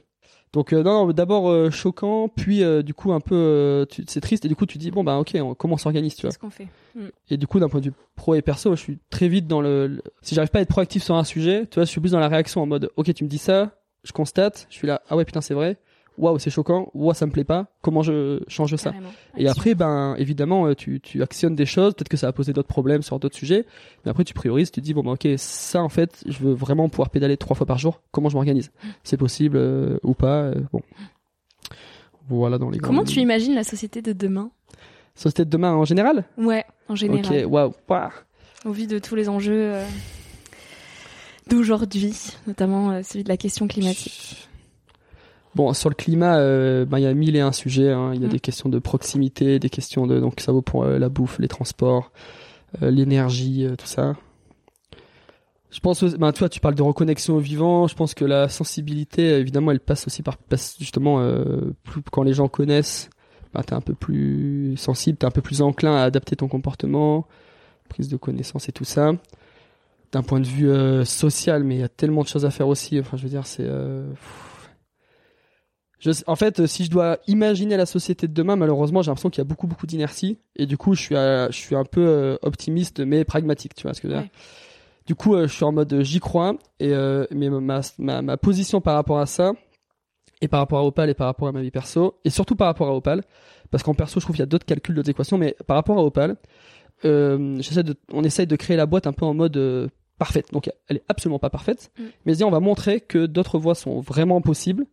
Donc, 0.54 0.74
euh, 0.74 0.84
non, 0.84 1.06
non, 1.08 1.12
d'abord 1.14 1.50
euh, 1.50 1.70
choquant, 1.72 2.28
puis 2.30 2.62
du 2.84 2.94
coup, 2.94 3.14
un 3.14 3.20
peu, 3.22 3.86
c'est 4.08 4.22
triste, 4.22 4.44
et 4.46 4.48
du 4.50 4.56
coup, 4.56 4.66
tu 4.66 4.78
dis, 4.78 4.92
bon, 4.92 5.04
bah, 5.04 5.18
ok, 5.18 5.32
on, 5.42 5.54
comment 5.56 5.76
on 5.76 5.78
s'organise, 5.78 6.16
tu 6.16 6.22
vois. 6.24 6.30
Qu'est-ce 6.32 6.40
qu'on 6.40 6.50
fait 6.50 6.68
Mm. 6.94 7.06
Et 7.30 7.38
du 7.38 7.48
coup, 7.48 7.58
d'un 7.62 7.70
point 7.70 7.80
de 7.80 7.86
vue 7.86 7.94
pro 8.18 8.36
et 8.36 8.42
perso, 8.42 8.76
je 8.76 8.82
suis 8.82 9.00
très 9.10 9.30
vite 9.30 9.48
dans 9.48 9.62
le. 9.62 9.88
le- 9.88 10.02
Si 10.22 10.36
j'arrive 10.36 10.50
pas 10.52 10.60
à 10.60 10.62
être 10.62 10.68
proactif 10.68 11.02
sur 11.04 11.16
un 11.16 11.24
sujet, 11.24 11.66
tu 11.72 11.76
vois, 11.76 11.86
je 11.86 11.90
suis 11.90 12.02
plus 12.02 12.12
dans 12.12 12.20
la 12.20 12.28
réaction 12.28 12.62
en 12.62 12.66
mode, 12.66 12.90
ok, 12.98 13.14
tu 13.14 13.24
me 13.24 13.30
dis 13.30 13.38
ça, 13.38 13.78
je 14.04 14.12
constate, 14.12 14.68
je 14.70 14.76
suis 14.76 14.88
là, 14.88 15.02
ah 15.10 15.16
ouais, 15.16 15.24
putain, 15.24 15.40
c'est 15.40 15.54
vrai, 15.54 15.78
waouh, 16.22 16.40
c'est 16.40 16.50
choquant, 16.50 16.90
waouh, 16.94 17.14
ça 17.14 17.26
me 17.26 17.32
plaît 17.32 17.44
pas, 17.44 17.68
comment 17.82 18.04
je 18.04 18.42
change 18.48 18.76
ça? 18.78 18.92
Carrément. 18.92 19.10
et 19.36 19.48
Action. 19.48 19.52
après, 19.52 19.76
ben, 19.76 20.16
évidemment, 20.18 20.68
euh, 20.68 20.76
tu, 20.76 21.02
tu 21.02 21.22
actionnes 21.22 21.56
des 21.56 21.66
choses. 21.66 21.94
Peut-être 21.96 22.10
que 22.10 22.18
ça 22.18 22.28
va 22.28 22.34
poser 22.34 22.54
d'autres 22.54 22.68
problèmes 22.70 23.02
sur 23.02 23.20
d'autres 23.20 23.36
sujets. 23.36 23.66
Mais 24.06 24.12
après, 24.12 24.24
tu 24.24 24.34
priorises. 24.34 24.72
Tu 24.72 24.80
te 24.80 24.86
dis, 24.86 24.94
bon, 24.94 25.04
ben, 25.04 25.12
ok, 25.12 25.28
ça, 25.38 25.82
en 25.82 25.90
fait, 25.90 26.24
je 26.28 26.38
veux 26.40 26.54
vraiment 26.54 26.88
pouvoir 26.88 27.10
pédaler 27.10 27.36
trois 27.36 27.56
fois 27.56 27.66
par 27.66 27.78
jour. 27.78 28.02
Comment 28.12 28.30
je 28.30 28.36
m'organise? 28.36 28.72
C'est 29.04 29.18
possible 29.18 29.58
euh, 29.58 29.98
ou 30.04 30.14
pas 30.14 30.44
euh, 30.44 30.56
Bon. 30.72 30.82
Voilà 32.30 32.58
dans 32.58 32.70
les 32.70 32.80
Comment 32.80 33.04
tu 33.04 33.20
imagines 33.20 33.56
la 33.56 33.64
société 33.66 34.02
de 34.02 34.14
demain? 34.14 34.52
Société 35.16 35.44
de 35.44 35.50
demain 35.50 35.74
en 35.74 35.84
général? 35.84 36.24
Ouais, 36.38 36.64
en 36.88 36.96
général. 36.96 37.46
Ok, 37.46 37.52
waouh. 37.52 37.74
Ouah. 37.90 38.12
Au 38.64 38.72
vu 38.72 38.88
de 38.88 39.00
tous 39.00 39.16
les 39.16 39.28
enjeux 39.28 39.74
euh, 39.74 39.86
d'aujourd'hui, 41.48 42.14
notamment 42.48 42.92
euh, 42.92 43.02
celui 43.04 43.24
de 43.24 43.30
la 43.30 43.38
question 43.38 43.68
climatique. 43.68 44.48
Bon, 45.56 45.74
sur 45.74 45.90
le 45.90 45.96
climat, 45.96 46.38
euh, 46.38 46.86
ben, 46.86 46.98
il 47.00 47.04
y 47.04 47.06
a 47.08 47.14
mille 47.14 47.36
et 47.36 47.42
un 47.42 47.52
sujets. 47.52 47.92
hein. 47.92 48.12
Il 48.14 48.22
y 48.22 48.24
a 48.24 48.28
Mm. 48.28 48.32
des 48.32 48.40
questions 48.40 48.70
de 48.70 48.80
proximité, 48.80 49.60
des 49.60 49.70
questions 49.70 50.08
de. 50.08 50.20
Donc, 50.20 50.40
ça 50.40 50.52
vaut 50.52 50.62
pour 50.62 50.84
euh, 50.84 50.98
la 50.98 51.10
bouffe, 51.10 51.40
les 51.40 51.50
transports, 51.50 52.12
euh, 52.82 52.90
l'énergie, 52.90 53.68
tout 53.78 53.86
ça. 53.86 54.16
Je 55.72 55.80
pense, 55.80 56.04
ben, 56.04 56.32
tu 56.34 56.40
vois, 56.40 56.50
tu 56.50 56.60
parles 56.60 56.76
de 56.76 56.82
reconnexion 56.82 57.36
au 57.36 57.40
vivant. 57.40 57.88
Je 57.88 57.96
pense 57.96 58.14
que 58.14 58.26
la 58.26 58.50
sensibilité, 58.50 59.38
évidemment, 59.40 59.72
elle 59.72 59.80
passe 59.80 60.06
aussi 60.08 60.22
par 60.22 60.38
passe 60.38 60.76
justement 60.80 61.20
euh, 61.22 61.74
plus, 61.84 62.02
quand 62.12 62.24
les 62.24 62.34
gens 62.34 62.48
connaissent. 62.50 63.10
Ben, 63.54 63.62
t'es 63.64 63.74
un 63.74 63.82
peu 63.82 63.94
plus 63.94 64.76
sensible, 64.78 65.18
t'es 65.18 65.26
un 65.26 65.32
peu 65.32 65.42
plus 65.42 65.62
enclin 65.62 65.96
à 65.96 66.04
adapter 66.04 66.36
ton 66.38 66.48
comportement, 66.48 67.26
prise 67.90 68.08
de 68.08 68.16
connaissance 68.18 68.70
et 68.70 68.72
tout 68.72 68.86
ça. 68.86 69.12
D'un 70.14 70.24
point 70.24 70.40
de 70.42 70.48
vue 70.48 70.70
euh, 70.70 71.04
social, 71.06 71.64
mais 71.66 71.76
il 71.76 71.80
y 71.82 71.84
a 71.84 71.90
tellement 71.90 72.22
de 72.24 72.28
choses 72.28 72.46
à 72.46 72.52
faire 72.52 72.68
aussi. 72.70 73.00
Enfin, 73.00 73.16
je 73.18 73.24
veux 73.24 73.30
dire, 73.30 73.46
c'est. 73.46 73.68
Euh. 76.08 76.14
Je 76.14 76.24
en 76.28 76.36
fait, 76.36 76.60
euh, 76.62 76.68
si 76.68 76.86
je 76.86 76.90
dois 76.92 77.18
imaginer 77.28 77.78
la 77.78 77.86
société 77.86 78.28
de 78.28 78.34
demain, 78.34 78.56
malheureusement, 78.56 79.02
j'ai 79.02 79.10
l'impression 79.12 79.30
qu'il 79.30 79.40
y 79.40 79.46
a 79.46 79.46
beaucoup, 79.46 79.68
beaucoup 79.68 79.88
d'inertie. 79.88 80.38
Et 80.56 80.66
du 80.66 80.78
coup, 80.78 80.96
je 80.96 81.02
suis, 81.02 81.16
à- 81.16 81.50
je 81.50 81.58
suis 81.58 81.76
un 81.76 81.86
peu 81.86 82.02
euh, 82.06 82.38
optimiste, 82.42 83.00
mais 83.00 83.24
pragmatique, 83.26 83.76
tu 83.76 83.84
vois 83.84 83.94
ce 83.94 84.02
que 84.02 84.08
je 84.08 84.14
veux 84.14 84.20
dire. 84.20 84.30
Ouais. 84.32 84.38
Du 85.08 85.16
coup, 85.16 85.36
euh, 85.36 85.48
je 85.48 85.54
suis 85.54 85.64
en 85.64 85.72
mode 85.72 85.92
euh, 85.94 86.04
j'y 86.04 86.20
crois. 86.20 86.56
Et 86.80 86.94
euh, 86.94 87.26
mais 87.32 87.50
ma, 87.50 87.82
ma, 87.98 88.22
ma 88.22 88.38
position 88.38 88.82
par 88.82 88.96
rapport 88.96 89.20
à 89.20 89.26
ça, 89.26 89.54
et 90.42 90.48
par 90.48 90.60
rapport 90.60 90.80
à 90.80 90.86
Opal, 90.86 91.10
et 91.10 91.14
par 91.14 91.28
rapport 91.28 91.48
à 91.48 91.52
ma 91.52 91.62
vie 91.62 91.72
perso, 91.72 92.16
et 92.26 92.30
surtout 92.30 92.56
par 92.56 92.68
rapport 92.68 92.88
à 92.88 92.96
Opal, 92.96 93.24
parce 93.70 93.84
qu'en 93.84 93.94
perso, 93.94 94.20
je 94.20 94.26
trouve 94.26 94.36
qu'il 94.36 94.42
y 94.42 94.44
a 94.44 94.48
d'autres 94.48 94.66
calculs, 94.66 94.96
d'autres 94.96 95.10
équations, 95.10 95.38
mais 95.38 95.56
par 95.68 95.76
rapport 95.76 95.98
à 96.00 96.04
Opal, 96.04 96.36
euh, 97.06 97.58
de, 97.60 97.96
on 98.12 98.24
essaye 98.24 98.48
de 98.48 98.56
créer 98.56 98.76
la 98.78 98.86
boîte 98.86 99.08
un 99.08 99.14
peu 99.14 99.26
en 99.26 99.34
mode 99.34 99.56
euh, 99.58 99.88
parfaite. 100.18 100.52
Donc, 100.52 100.70
elle 100.88 100.98
est 100.98 101.04
absolument 101.10 101.40
pas 101.40 101.50
parfaite, 101.50 101.92
Mm. 101.98 102.04
mais 102.26 102.44
on 102.44 102.50
va 102.52 102.60
montrer 102.60 103.02
que 103.02 103.26
d'autres 103.26 103.60
voies 103.60 103.76
sont 103.76 104.00
vraiment 104.02 104.42
possibles, 104.42 104.86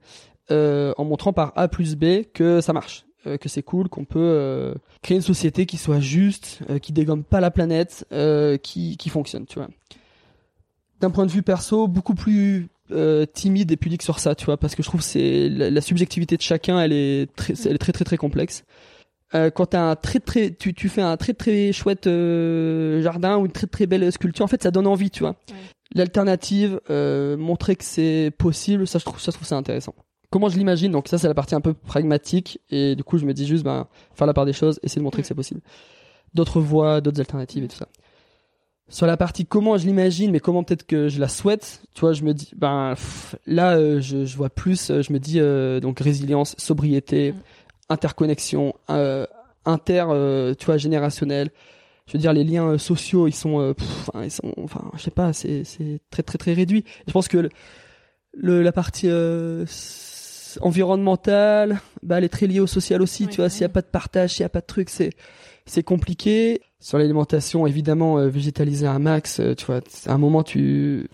euh, 0.50 0.92
en 0.96 1.04
montrant 1.04 1.32
par 1.32 1.52
A 1.56 1.68
plus 1.68 1.96
B 1.96 2.24
que 2.32 2.60
ça 2.60 2.72
marche. 2.72 3.04
euh, 3.26 3.36
que 3.36 3.48
c'est 3.48 3.62
cool, 3.62 3.88
qu'on 3.88 4.04
peut 4.04 4.18
euh, 4.20 4.74
créer 5.02 5.16
une 5.16 5.22
société 5.22 5.66
qui 5.66 5.76
soit 5.76 6.00
juste, 6.00 6.60
euh, 6.70 6.78
qui 6.78 6.92
dégomme 6.92 7.24
pas 7.24 7.40
la 7.40 7.50
planète, 7.50 8.06
euh, 8.12 8.56
qui, 8.56 8.96
qui 8.96 9.08
fonctionne, 9.08 9.46
tu 9.46 9.58
vois. 9.58 9.68
D'un 11.00 11.10
point 11.10 11.26
de 11.26 11.30
vue 11.30 11.42
perso, 11.42 11.86
beaucoup 11.86 12.14
plus 12.14 12.68
euh, 12.90 13.26
timide 13.26 13.70
et 13.70 13.76
pudique 13.76 14.02
sur 14.02 14.18
ça, 14.18 14.34
tu 14.34 14.46
vois, 14.46 14.56
parce 14.56 14.74
que 14.74 14.82
je 14.82 14.88
trouve 14.88 15.02
c'est 15.02 15.48
la, 15.48 15.70
la 15.70 15.80
subjectivité 15.80 16.36
de 16.36 16.42
chacun, 16.42 16.80
elle 16.80 16.92
est 16.92 17.34
très, 17.36 17.54
elle 17.66 17.74
est 17.74 17.78
très 17.78 17.92
très 17.92 18.04
très 18.04 18.16
complexe. 18.16 18.64
Euh, 19.34 19.50
quand 19.50 19.66
t'as 19.66 19.82
un 19.90 19.96
très 19.96 20.20
très, 20.20 20.50
tu, 20.50 20.72
tu 20.72 20.88
fais 20.88 21.02
un 21.02 21.16
très 21.18 21.34
très 21.34 21.72
chouette 21.72 22.06
euh, 22.06 23.02
jardin 23.02 23.36
ou 23.36 23.44
une 23.44 23.52
très 23.52 23.66
très 23.66 23.86
belle 23.86 24.10
sculpture, 24.10 24.44
en 24.44 24.48
fait, 24.48 24.62
ça 24.62 24.70
donne 24.70 24.86
envie, 24.86 25.10
tu 25.10 25.20
vois. 25.20 25.36
Ouais. 25.50 25.56
L'alternative, 25.94 26.80
euh, 26.90 27.36
montrer 27.36 27.76
que 27.76 27.84
c'est 27.84 28.32
possible, 28.38 28.86
ça 28.86 28.98
je 28.98 29.04
trouve 29.04 29.20
ça, 29.20 29.30
je 29.30 29.36
trouve 29.36 29.46
ça 29.46 29.56
intéressant. 29.56 29.94
Comment 30.30 30.48
je 30.48 30.58
l'imagine. 30.58 30.92
Donc 30.92 31.08
ça, 31.08 31.18
c'est 31.18 31.28
la 31.28 31.34
partie 31.34 31.54
un 31.54 31.60
peu 31.60 31.74
pragmatique. 31.74 32.60
Et 32.70 32.96
du 32.96 33.04
coup, 33.04 33.18
je 33.18 33.26
me 33.26 33.32
dis 33.32 33.46
juste, 33.46 33.64
ben, 33.64 33.86
faire 34.14 34.26
la 34.26 34.34
part 34.34 34.46
des 34.46 34.52
choses, 34.52 34.78
essayer 34.82 35.00
de 35.00 35.04
montrer 35.04 35.22
que 35.22 35.28
c'est 35.28 35.34
possible. 35.34 35.60
D'autres 36.34 36.60
voies, 36.60 37.00
d'autres 37.00 37.20
alternatives 37.20 37.64
et 37.64 37.68
tout 37.68 37.76
ça. 37.76 37.88
Sur 38.90 39.06
la 39.06 39.18
partie 39.18 39.44
comment 39.44 39.76
je 39.76 39.86
l'imagine, 39.86 40.30
mais 40.30 40.40
comment 40.40 40.64
peut-être 40.64 40.86
que 40.86 41.08
je 41.08 41.20
la 41.20 41.28
souhaite, 41.28 41.82
tu 41.94 42.00
vois, 42.00 42.14
je 42.14 42.22
me 42.22 42.32
dis, 42.32 42.50
ben 42.56 42.94
là, 43.46 43.76
euh, 43.76 44.00
je, 44.00 44.24
je, 44.24 44.36
vois 44.36 44.48
plus, 44.48 44.90
euh, 44.90 45.02
je 45.02 45.12
me 45.12 45.18
dis 45.18 45.40
euh, 45.40 45.78
donc 45.78 46.00
résilience, 46.00 46.54
sobriété, 46.56 47.32
mm. 47.32 47.36
interconnexion, 47.90 48.74
inter, 49.66 50.06
tu 50.58 50.64
vois, 50.64 50.78
générationnel. 50.78 51.50
Je 52.06 52.14
veux 52.14 52.18
dire, 52.18 52.32
les 52.32 52.44
liens 52.44 52.78
sociaux, 52.78 53.28
ils 53.28 53.34
sont, 53.34 53.74
ils 54.22 54.30
sont, 54.30 54.54
enfin, 54.56 54.90
je 54.96 55.02
sais 55.02 55.10
pas, 55.10 55.34
c'est 55.34 55.64
c'est 55.64 56.00
très 56.10 56.22
très 56.22 56.38
très 56.38 56.54
réduit. 56.54 56.84
je 57.06 57.12
pense 57.12 57.28
que 57.28 57.50
le, 58.32 58.62
la 58.62 58.72
partie 58.72 59.08
environnementale, 60.60 61.80
bah, 62.02 62.18
elle 62.18 62.24
est 62.24 62.28
très 62.28 62.46
liée 62.46 62.60
au 62.60 62.66
social 62.66 63.02
aussi, 63.02 63.26
tu 63.26 63.36
vois. 63.36 63.48
S'il 63.48 63.62
y 63.62 63.64
a 63.64 63.68
pas 63.68 63.82
de 63.82 63.86
partage, 63.86 64.34
s'il 64.34 64.42
y 64.42 64.46
a 64.46 64.48
pas 64.48 64.60
de 64.60 64.66
truc, 64.66 64.90
c'est 64.90 65.10
c'est 65.66 65.82
compliqué. 65.82 66.62
Sur 66.80 66.98
l'alimentation, 66.98 67.66
évidemment, 67.66 68.18
euh, 68.18 68.28
végétaliser 68.28 68.86
un 68.86 68.98
max, 68.98 69.40
euh, 69.40 69.54
tu 69.54 69.66
vois, 69.66 69.80
à 70.06 70.12
un 70.12 70.18
moment 70.18 70.42
tu. 70.42 71.08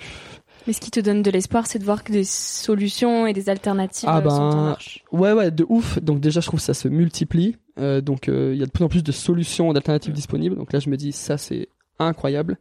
Mais 0.66 0.72
ce 0.72 0.80
qui 0.80 0.90
te 0.90 1.00
donne 1.00 1.22
de 1.22 1.30
l'espoir, 1.30 1.66
c'est 1.66 1.78
de 1.78 1.84
voir 1.84 2.04
que 2.04 2.12
des 2.12 2.24
solutions 2.24 3.26
et 3.26 3.32
des 3.32 3.48
alternatives 3.48 4.08
ah 4.10 4.20
ben, 4.20 4.30
sont 4.30 4.42
en 4.42 4.64
marche. 4.64 5.04
Ouais, 5.12 5.32
ouais, 5.32 5.50
de 5.50 5.66
ouf. 5.68 5.98
Donc 6.00 6.20
déjà, 6.20 6.40
je 6.40 6.46
trouve 6.46 6.60
que 6.60 6.64
ça 6.66 6.74
se 6.74 6.88
multiplie. 6.88 7.56
Euh, 7.78 8.00
donc 8.00 8.28
il 8.28 8.54
y 8.54 8.62
a 8.62 8.66
de 8.66 8.70
plus 8.70 8.84
en 8.84 8.88
plus 8.88 9.02
de 9.02 9.12
solutions, 9.12 9.72
d'alternatives 9.72 10.12
disponibles. 10.12 10.56
Donc 10.56 10.72
là, 10.72 10.78
je 10.78 10.88
me 10.88 10.96
dis, 10.96 11.12
ça 11.12 11.36
c'est 11.36 11.68
incroyable. 11.98 12.58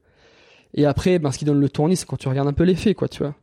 Et 0.73 0.85
après, 0.85 1.19
ben, 1.19 1.31
ce 1.31 1.37
qui 1.37 1.45
donne 1.45 1.59
le 1.59 1.69
tournis, 1.69 1.95
c'est 1.95 2.05
quand 2.05 2.17
tu 2.17 2.27
regardes 2.27 2.47
un 2.47 2.53
peu 2.53 2.63
les 2.63 2.75
faits, 2.75 2.95
quoi, 2.95 3.07
tu 3.07 3.19
vois. 3.23 3.35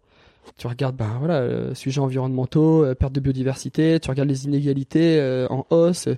Tu 0.56 0.66
regardes, 0.66 0.96
ben 0.96 1.16
voilà, 1.18 1.74
sujets 1.74 2.00
environnementaux, 2.00 2.84
perte 2.94 3.12
de 3.12 3.20
biodiversité, 3.20 3.98
tu 4.00 4.10
regardes 4.10 4.28
les 4.28 4.44
inégalités 4.44 5.46
en 5.48 5.66
hausse. 5.70 6.08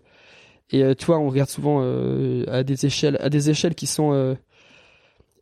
Et 0.73 0.83
euh, 0.83 0.95
tu 0.95 1.07
vois, 1.07 1.19
on 1.19 1.29
regarde 1.29 1.51
souvent 1.51 1.81
euh, 1.83 2.45
à 2.49 2.63
des 2.65 2.87
échelles, 2.87 3.19
à 3.21 3.29
des 3.29 3.51
échelles 3.51 3.75
qui 3.75 3.87
sont 3.87 4.13
euh, 4.15 4.35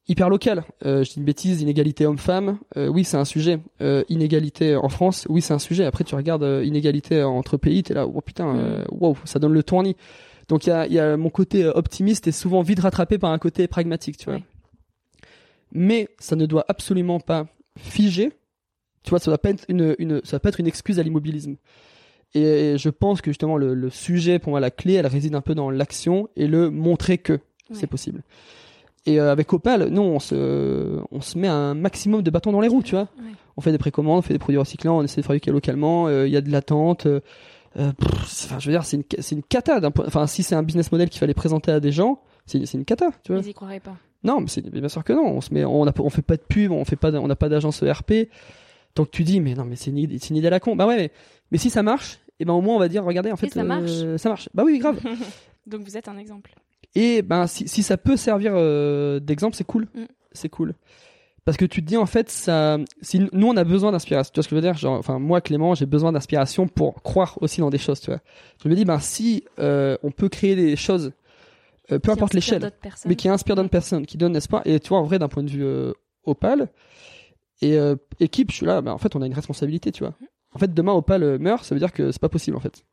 hyper 0.08 0.28
locales. 0.28 0.64
je 0.82 1.02
dis 1.04 1.18
une 1.18 1.24
bêtise, 1.24 1.62
inégalité 1.62 2.04
homme-femme, 2.04 2.58
oui 2.76 3.04
c'est 3.04 3.16
un 3.16 3.24
sujet. 3.24 3.60
inégalité 4.08 4.74
en 4.74 4.88
France, 4.88 5.26
oui 5.30 5.40
c'est 5.40 5.54
un 5.54 5.60
sujet. 5.60 5.84
Après 5.84 6.02
tu 6.02 6.16
regardes 6.16 6.64
inégalité 6.64 7.22
entre 7.22 7.56
pays, 7.56 7.84
t'es 7.84 7.94
là, 7.94 8.06
oh 8.08 8.20
putain, 8.20 8.54
mm. 8.54 8.84
wow, 8.90 9.16
ça 9.24 9.38
donne 9.38 9.52
le 9.52 9.62
tournis. 9.62 9.96
Donc 10.48 10.66
il 10.66 10.70
y 10.70 10.72
a, 10.72 10.86
y 10.88 10.98
a, 10.98 11.16
mon 11.16 11.30
côté 11.30 11.64
optimiste 11.66 12.26
est 12.26 12.32
souvent 12.32 12.62
vite 12.62 12.80
rattrapé 12.80 13.18
par 13.18 13.30
un 13.30 13.38
côté 13.38 13.68
pragmatique, 13.68 14.16
tu 14.16 14.30
vois. 14.30 14.40
Mais 15.70 16.08
ça 16.18 16.34
ne 16.34 16.44
doit 16.44 16.64
absolument 16.66 17.20
pas 17.20 17.46
figer. 17.78 18.32
Tu 19.02 19.10
vois, 19.10 19.18
ça 19.18 19.30
doit 19.30 19.38
pas 19.38 19.50
être 19.50 19.64
une, 19.68 19.94
une 19.98 20.20
ça 20.24 20.32
doit 20.32 20.40
pas 20.40 20.48
être 20.50 20.60
une 20.60 20.66
excuse 20.66 20.98
à 20.98 21.02
l'immobilisme. 21.02 21.56
Et 22.34 22.76
je 22.78 22.88
pense 22.90 23.22
que 23.22 23.30
justement 23.30 23.56
le, 23.56 23.74
le, 23.74 23.90
sujet, 23.90 24.38
pour 24.38 24.50
moi, 24.50 24.60
la 24.60 24.70
clé, 24.70 24.94
elle 24.94 25.06
réside 25.06 25.34
un 25.34 25.40
peu 25.40 25.54
dans 25.54 25.70
l'action 25.70 26.28
et 26.36 26.46
le 26.46 26.70
montrer 26.70 27.18
que 27.18 27.40
c'est 27.72 27.86
possible. 27.86 28.22
Et 29.06 29.18
euh, 29.18 29.32
avec 29.32 29.52
Opal, 29.52 29.88
nous, 29.88 30.02
on 30.02 30.18
se, 30.18 31.00
on 31.10 31.20
se 31.20 31.38
met 31.38 31.48
un 31.48 31.74
maximum 31.74 32.22
de 32.22 32.30
bâtons 32.30 32.52
dans 32.52 32.60
les 32.60 32.68
roues, 32.68 32.82
tu 32.82 32.94
vois. 32.94 33.08
On 33.56 33.60
fait 33.60 33.72
des 33.72 33.78
précommandes, 33.78 34.18
on 34.18 34.22
fait 34.22 34.34
des 34.34 34.38
produits 34.38 34.58
recyclants, 34.58 34.98
on 34.98 35.02
essaie 35.02 35.20
de 35.20 35.26
fabriquer 35.26 35.50
localement. 35.50 36.06
Euh, 36.06 36.26
il 36.26 36.32
y 36.32 36.36
a 36.36 36.40
de 36.40 36.50
l'attente. 36.50 37.06
Euh, 37.06 37.20
enfin, 37.76 38.58
je 38.58 38.66
veux 38.66 38.72
dire, 38.72 38.84
c'est 38.84 38.98
une, 38.98 39.04
c'est 39.18 39.34
une 39.34 39.42
cata. 39.42 39.80
Enfin, 40.06 40.26
si 40.26 40.42
c'est 40.42 40.54
un 40.54 40.62
business 40.62 40.92
model 40.92 41.08
qu'il 41.08 41.18
fallait 41.18 41.34
présenter 41.34 41.72
à 41.72 41.80
des 41.80 41.92
gens, 41.92 42.20
c'est, 42.46 42.64
c'est 42.66 42.78
une 42.78 42.84
cata, 42.84 43.10
tu 43.24 43.32
vois. 43.32 43.40
Ils 43.40 43.48
y 43.48 43.54
croiraient 43.54 43.80
pas. 43.80 43.96
Non, 44.22 44.40
mais 44.40 44.48
c'est 44.48 44.68
bien 44.70 44.88
sûr 44.88 45.02
que 45.02 45.14
non. 45.14 45.26
On 45.26 45.40
se 45.40 45.52
met, 45.54 45.64
on 45.64 45.86
a, 45.86 45.92
on 45.98 46.10
fait 46.10 46.22
pas 46.22 46.36
de 46.36 46.42
pub, 46.42 46.70
on 46.72 46.84
fait 46.84 46.96
pas, 46.96 47.10
on 47.12 47.26
n'a 47.26 47.36
pas 47.36 47.48
d'agence 47.48 47.82
ERP. 47.82 48.28
Donc 48.96 49.10
tu 49.10 49.24
dis, 49.24 49.40
mais 49.40 49.54
non, 49.54 49.64
mais 49.64 49.76
c'est 49.76 49.90
une, 49.90 49.98
une 49.98 50.36
idée 50.36 50.46
à 50.46 50.50
la 50.50 50.60
con. 50.60 50.76
Bah 50.76 50.86
ouais, 50.86 50.96
mais 50.96 51.10
mais 51.50 51.58
si 51.58 51.70
ça 51.70 51.82
marche, 51.82 52.18
et 52.38 52.44
ben 52.44 52.52
au 52.52 52.60
moins 52.60 52.76
on 52.76 52.78
va 52.78 52.88
dire, 52.88 53.04
regardez, 53.04 53.30
en 53.30 53.36
fait, 53.36 53.50
ça 53.50 53.64
marche. 53.64 53.90
Euh, 53.90 54.18
ça 54.18 54.28
marche. 54.28 54.48
Bah 54.54 54.62
oui, 54.64 54.78
grave. 54.78 54.98
Donc 55.66 55.82
vous 55.82 55.96
êtes 55.96 56.08
un 56.08 56.16
exemple. 56.16 56.54
Et 56.94 57.22
ben 57.22 57.46
si, 57.46 57.68
si 57.68 57.82
ça 57.82 57.96
peut 57.96 58.16
servir 58.16 58.52
euh, 58.54 59.20
d'exemple, 59.20 59.56
c'est 59.56 59.64
cool. 59.64 59.86
Mm. 59.94 60.04
C'est 60.32 60.48
cool. 60.48 60.74
Parce 61.44 61.56
que 61.56 61.64
tu 61.64 61.82
te 61.82 61.86
dis 61.86 61.96
en 61.96 62.06
fait, 62.06 62.30
ça, 62.30 62.78
si 63.00 63.20
nous 63.32 63.46
on 63.46 63.56
a 63.56 63.64
besoin 63.64 63.92
d'inspiration, 63.92 64.30
tu 64.32 64.38
vois 64.38 64.42
ce 64.42 64.48
que 64.48 64.54
je 64.54 64.60
veux 64.60 64.66
dire? 64.66 64.76
Genre, 64.76 64.98
enfin 64.98 65.18
moi 65.18 65.40
Clément, 65.40 65.74
j'ai 65.74 65.86
besoin 65.86 66.12
d'inspiration 66.12 66.68
pour 66.68 67.02
croire 67.02 67.38
aussi 67.40 67.60
dans 67.60 67.70
des 67.70 67.78
choses, 67.78 68.00
tu 68.00 68.10
vois. 68.10 68.20
Je 68.62 68.68
me 68.68 68.74
dis 68.74 68.84
ben 68.84 69.00
si 69.00 69.44
euh, 69.58 69.96
on 70.02 70.10
peut 70.10 70.28
créer 70.28 70.54
des 70.54 70.76
choses, 70.76 71.12
peu 71.88 72.10
importe 72.10 72.34
l'échelle, 72.34 72.70
mais 73.06 73.16
qui 73.16 73.28
inspirent 73.28 73.56
d'autres 73.56 73.68
personnes, 73.68 74.06
qui 74.06 74.16
donnent 74.16 74.36
espoir. 74.36 74.62
Et 74.64 74.78
tu 74.80 74.90
vois 74.90 74.98
en 74.98 75.04
vrai 75.04 75.18
d'un 75.18 75.28
point 75.28 75.42
de 75.42 75.50
vue 75.50 75.66
opal 76.24 76.68
et 77.62 77.78
équipe, 78.20 78.50
je 78.50 78.56
suis 78.56 78.66
là, 78.66 78.82
en 78.84 78.98
fait 78.98 79.14
on 79.16 79.22
a 79.22 79.26
une 79.26 79.34
responsabilité, 79.34 79.92
tu 79.92 80.04
vois. 80.04 80.14
En 80.54 80.58
fait, 80.58 80.72
demain 80.74 80.92
Opal 80.92 81.38
meurt, 81.38 81.64
ça 81.64 81.74
veut 81.74 81.78
dire 81.78 81.92
que 81.92 82.10
c'est 82.10 82.20
pas 82.20 82.28
possible 82.28 82.56
en 82.56 82.60
fait. 82.60 82.84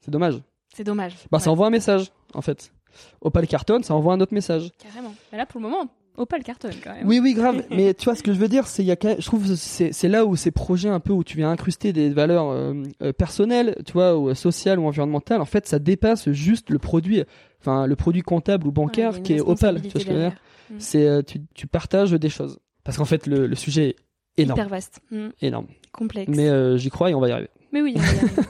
C'est 0.00 0.10
dommage. 0.10 0.42
C'est 0.74 0.84
dommage. 0.84 1.16
Bah 1.30 1.38
ça 1.38 1.50
envoie 1.50 1.66
un 1.66 1.70
message 1.70 2.12
en 2.34 2.42
fait. 2.42 2.72
Opal 3.20 3.46
cartonne, 3.46 3.82
ça 3.82 3.94
envoie 3.94 4.14
un 4.14 4.20
autre 4.20 4.34
message. 4.34 4.70
Carrément. 4.78 5.14
Mais 5.32 5.38
là 5.38 5.46
pour 5.46 5.60
le 5.60 5.68
moment, 5.68 5.88
Opal 6.16 6.42
cartonne 6.42 6.74
quand 6.82 6.92
même. 6.92 7.06
Oui 7.06 7.18
oui 7.20 7.34
grave. 7.34 7.64
Mais 7.70 7.94
tu 7.94 8.04
vois 8.04 8.14
ce 8.14 8.22
que 8.22 8.32
je 8.32 8.38
veux 8.38 8.48
dire, 8.48 8.66
c'est 8.66 8.84
y 8.84 8.92
a 8.92 8.96
je 9.00 9.24
trouve 9.24 9.54
c'est 9.54 9.92
c'est 9.92 10.08
là 10.08 10.26
où 10.26 10.36
ces 10.36 10.50
projets 10.50 10.88
un 10.88 11.00
peu 11.00 11.12
où 11.12 11.24
tu 11.24 11.36
viens 11.36 11.50
incruster 11.50 11.92
des 11.92 12.10
valeurs 12.10 12.50
euh, 12.50 12.74
euh, 13.02 13.12
personnelles, 13.12 13.76
tu 13.86 13.92
vois, 13.92 14.16
ou 14.16 14.34
sociales 14.34 14.78
ou 14.78 14.86
environnementales. 14.86 15.40
En 15.40 15.46
fait, 15.46 15.66
ça 15.66 15.78
dépasse 15.78 16.30
juste 16.30 16.70
le 16.70 16.78
produit, 16.78 17.24
enfin 17.60 17.86
le 17.86 17.96
produit 17.96 18.22
comptable 18.22 18.66
ou 18.66 18.72
bancaire 18.72 19.22
qui 19.22 19.34
est 19.34 19.40
Opal. 19.40 19.80
Tu 19.82 19.88
vois 19.88 20.00
ce 20.00 20.06
que 20.06 20.12
je 20.12 20.16
veux 20.16 20.28
dire. 20.28 20.36
C'est 20.78 21.06
euh, 21.06 21.22
tu 21.22 21.40
tu 21.54 21.66
partages 21.66 22.12
des 22.12 22.28
choses. 22.28 22.58
Parce 22.84 22.96
qu'en 22.96 23.04
fait 23.04 23.26
le, 23.26 23.46
le 23.46 23.54
sujet 23.56 23.96
est 24.36 24.42
énorme. 24.42 24.58
Hyper 24.58 24.68
vaste. 24.68 25.00
Mm. 25.10 25.28
Énorme 25.42 25.66
complexe. 25.92 26.30
Mais 26.34 26.48
euh, 26.48 26.76
j'y 26.76 26.90
crois 26.90 27.10
et 27.10 27.14
on 27.14 27.20
va 27.20 27.28
y 27.28 27.32
arriver. 27.32 27.50
Mais 27.72 27.82
oui, 27.82 27.96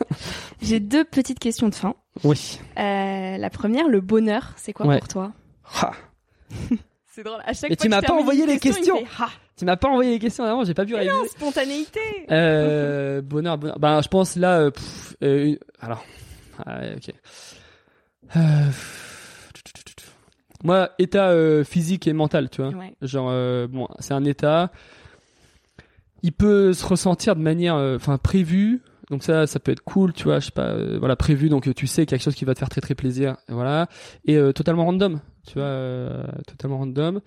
J'ai 0.63 0.81
deux 0.81 1.05
petites 1.05 1.39
questions 1.39 1.69
de 1.69 1.75
fin. 1.75 1.95
Oui. 2.25 2.59
Euh, 2.79 3.37
la 3.37 3.51
première, 3.51 3.89
le 3.89 4.01
bonheur, 4.01 4.53
c'est 4.57 4.73
quoi 4.73 4.87
pour 4.99 5.09
toi? 5.09 5.33
C'est 7.13 7.25
drôle. 7.25 7.41
À 7.45 7.53
chaque 7.53 7.71
Mais 7.71 7.77
tu 7.77 7.89
m'as 7.89 8.03
pas 8.03 8.15
envoyé 8.15 8.47
les 8.47 8.59
questions. 8.59 8.97
Fait, 8.97 9.25
tu 9.57 9.65
m'as 9.65 9.77
pas 9.77 9.89
envoyé 9.89 10.13
les 10.13 10.19
questions 10.19 10.45
avant, 10.45 10.65
j'ai 10.65 10.75
pas 10.75 10.85
pu 10.85 10.95
réaliser. 10.95 11.15
Non, 11.15 11.25
spontanéité. 11.27 12.01
Euh, 12.31 13.21
bonheur, 13.21 13.59
bonheur. 13.59 13.79
Ben, 13.79 14.01
je 14.01 14.09
pense 14.09 14.37
là. 14.37 14.71
Pff, 14.71 15.17
alors, 15.81 16.05
ah, 16.65 16.81
ok. 16.97 17.13
Moi, 20.63 20.91
état 20.99 21.35
physique 21.65 22.07
et 22.07 22.13
mental, 22.13 22.51
tu 22.51 22.63
vois. 22.63 22.73
Genre, 23.03 23.69
bon, 23.69 23.89
c'est 23.99 24.15
un 24.15 24.25
état. 24.25 24.71
Il 26.23 26.33
peut 26.33 26.73
se 26.73 26.85
ressentir 26.85 27.37
de 27.37 27.41
manière 27.41 27.77
euh, 27.77 27.97
enfin 27.97 28.19
prévue. 28.19 28.83
Donc 29.11 29.25
ça 29.25 29.47
ça 29.49 29.59
peut 29.59 29.73
être 29.73 29.83
cool 29.83 30.13
tu 30.13 30.25
vois 30.25 30.39
je 30.39 30.47
sais 30.47 30.53
pas 30.53 30.69
euh, 30.69 30.99
voilà 30.99 31.17
prévu. 31.17 31.49
Donc 31.49 31.73
tu 31.75 31.87
sais 31.87 32.07
quelque 32.07 32.23
chose 32.23 32.35
qui 32.35 32.45
va 32.45 32.55
te 32.55 32.59
faire 32.61 32.69
très 32.69 32.81
très 32.81 32.95
plaisir. 32.95 33.37
Voilà. 33.49 33.89
Et 34.25 34.37
euh, 34.37 34.53
totalement 34.53 34.85
random 34.85 35.21
tu 35.47 35.55
vois 35.55 36.27
totalement 36.47 36.79
random. 36.79 37.21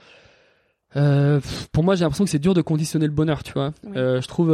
Pour 1.72 1.84
moi 1.84 1.96
j'ai 1.96 2.04
l'impression 2.06 2.24
que 2.24 2.30
c'est 2.30 2.40
dur 2.40 2.54
de 2.54 2.62
conditionner 2.62 3.08
le 3.08 3.12
bonheur 3.12 3.44
tu 3.44 3.54
vois. 3.54 3.74
Je 3.84 4.28
trouve 4.28 4.52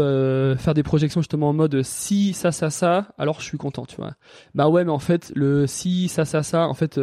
faire 0.57 0.73
des 0.73 0.83
projections 0.83 1.21
justement 1.21 1.49
en 1.49 1.53
mode 1.53 1.83
si 1.83 2.33
ça 2.33 2.51
ça 2.51 2.69
ça 2.69 3.09
alors 3.17 3.41
je 3.41 3.45
suis 3.45 3.57
content 3.57 3.85
tu 3.85 3.97
vois. 3.97 4.13
Bah 4.55 4.69
ouais 4.69 4.85
mais 4.85 4.91
en 4.91 4.99
fait 4.99 5.31
le 5.35 5.67
si 5.67 6.07
ça 6.07 6.25
ça 6.25 6.41
ça 6.41 6.67
en 6.67 6.73
fait 6.73 6.97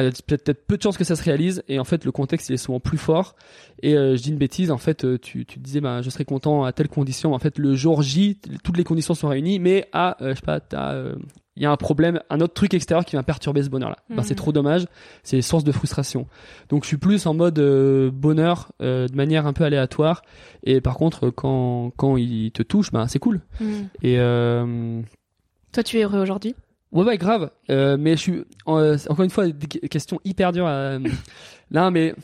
il 0.00 0.04
y 0.04 0.08
a 0.08 0.12
peut-être 0.26 0.66
peu 0.66 0.76
de 0.76 0.82
chances 0.82 0.96
que 0.96 1.04
ça 1.04 1.16
se 1.16 1.22
réalise 1.22 1.62
et 1.68 1.78
en 1.78 1.84
fait 1.84 2.04
le 2.04 2.12
contexte 2.12 2.48
il 2.48 2.54
est 2.54 2.58
souvent 2.58 2.80
plus 2.80 2.96
fort. 2.96 3.36
Et 3.82 3.94
euh, 3.94 4.16
je 4.16 4.22
dis 4.22 4.30
une 4.30 4.38
bêtise 4.38 4.70
en 4.70 4.78
fait 4.78 5.04
euh, 5.04 5.18
tu, 5.18 5.44
tu 5.44 5.58
disais 5.58 5.80
bah 5.80 6.00
je 6.00 6.08
serais 6.08 6.24
content 6.24 6.64
à 6.64 6.72
telle 6.72 6.88
condition. 6.88 7.34
En 7.34 7.38
fait 7.38 7.58
le 7.58 7.74
jour 7.74 8.00
J 8.02 8.38
toutes 8.64 8.78
les 8.78 8.84
conditions 8.84 9.14
sont 9.14 9.28
réunies 9.28 9.58
mais 9.58 9.88
ah 9.92 10.16
euh, 10.22 10.30
je 10.30 10.36
sais 10.36 10.46
pas 10.46 10.60
il 11.56 11.62
y 11.62 11.66
a 11.66 11.70
un 11.70 11.76
problème 11.76 12.20
un 12.30 12.40
autre 12.40 12.54
truc 12.54 12.72
extérieur 12.72 13.04
qui 13.04 13.16
va 13.16 13.22
perturber 13.22 13.62
ce 13.62 13.68
bonheur 13.68 13.90
là 13.90 13.98
bah, 14.08 14.22
c'est 14.22 14.30
mhm. 14.30 14.36
trop 14.36 14.52
dommage 14.52 14.86
c'est 15.24 15.42
source 15.42 15.64
de 15.64 15.72
frustration. 15.72 16.26
Donc 16.70 16.84
je 16.84 16.88
suis 16.88 16.96
plus 16.96 17.26
en 17.26 17.34
mode 17.34 17.60
bonheur 18.14 18.72
de 18.80 19.14
manière 19.14 19.46
un 19.46 19.52
peu 19.52 19.64
aléatoire. 19.64 20.22
Et 20.62 20.80
par 20.80 20.96
contre 20.96 21.28
quand 21.28 21.92
quand 21.96 22.16
il 22.16 22.50
te 22.52 22.62
touche 22.62 22.92
bah 22.92 23.06
c'est 23.08 23.18
cool. 23.18 23.42
Mhm. 23.60 23.88
et 24.02 24.16
toi 25.72 25.82
tu 25.82 25.98
es 25.98 26.04
heureux 26.04 26.20
aujourd'hui? 26.20 26.54
Ouais, 26.92 27.04
ouais, 27.04 27.18
grave. 27.18 27.50
Euh, 27.70 27.96
mais 27.98 28.12
je 28.12 28.20
suis 28.20 28.44
euh, 28.68 28.98
encore 29.08 29.24
une 29.24 29.30
fois 29.30 29.48
des 29.48 29.88
questions 29.88 30.20
hyper 30.24 30.52
dures. 30.52 30.66
À... 30.66 30.98
Là, 31.70 31.90
mais 31.90 32.14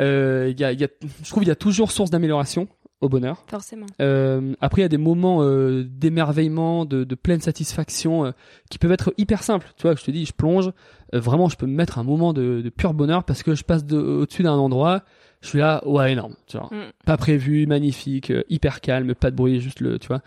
euh, 0.00 0.52
y 0.56 0.64
a, 0.64 0.72
y 0.72 0.84
a, 0.84 0.88
je 1.22 1.30
trouve 1.30 1.44
il 1.44 1.48
y 1.48 1.52
a 1.52 1.56
toujours 1.56 1.92
source 1.92 2.10
d'amélioration 2.10 2.68
au 3.00 3.08
bonheur. 3.08 3.44
Forcément. 3.46 3.86
Euh, 4.00 4.54
après, 4.60 4.82
il 4.82 4.84
y 4.84 4.86
a 4.86 4.90
des 4.90 4.98
moments 4.98 5.42
euh, 5.42 5.84
d'émerveillement, 5.84 6.84
de, 6.84 7.04
de, 7.04 7.14
pleine 7.14 7.40
satisfaction 7.40 8.26
euh, 8.26 8.32
qui 8.70 8.78
peuvent 8.78 8.92
être 8.92 9.14
hyper 9.16 9.42
simples. 9.42 9.72
Tu 9.76 9.82
vois, 9.82 9.94
je 9.94 10.04
te 10.04 10.10
dis, 10.10 10.26
je 10.26 10.32
plonge, 10.32 10.70
vraiment, 11.12 11.48
je 11.48 11.56
peux 11.56 11.66
me 11.66 11.74
mettre 11.74 11.98
un 11.98 12.04
moment 12.04 12.32
de, 12.32 12.60
de 12.62 12.68
pur 12.68 12.92
bonheur 12.92 13.24
parce 13.24 13.42
que 13.42 13.54
je 13.54 13.64
passe 13.64 13.82
au-dessus 13.90 14.42
d'un 14.42 14.52
endroit. 14.52 15.02
Je 15.40 15.48
suis 15.48 15.58
là, 15.58 15.86
ouais, 15.86 16.12
énorme. 16.12 16.34
Tu 16.46 16.58
vois, 16.58 16.68
mm. 16.70 16.92
pas 17.06 17.16
prévu, 17.16 17.66
magnifique, 17.66 18.32
hyper 18.50 18.82
calme, 18.82 19.14
pas 19.14 19.30
de 19.30 19.36
bruit, 19.36 19.60
juste 19.60 19.80
le, 19.80 19.98
tu 19.98 20.08
vois 20.08 20.20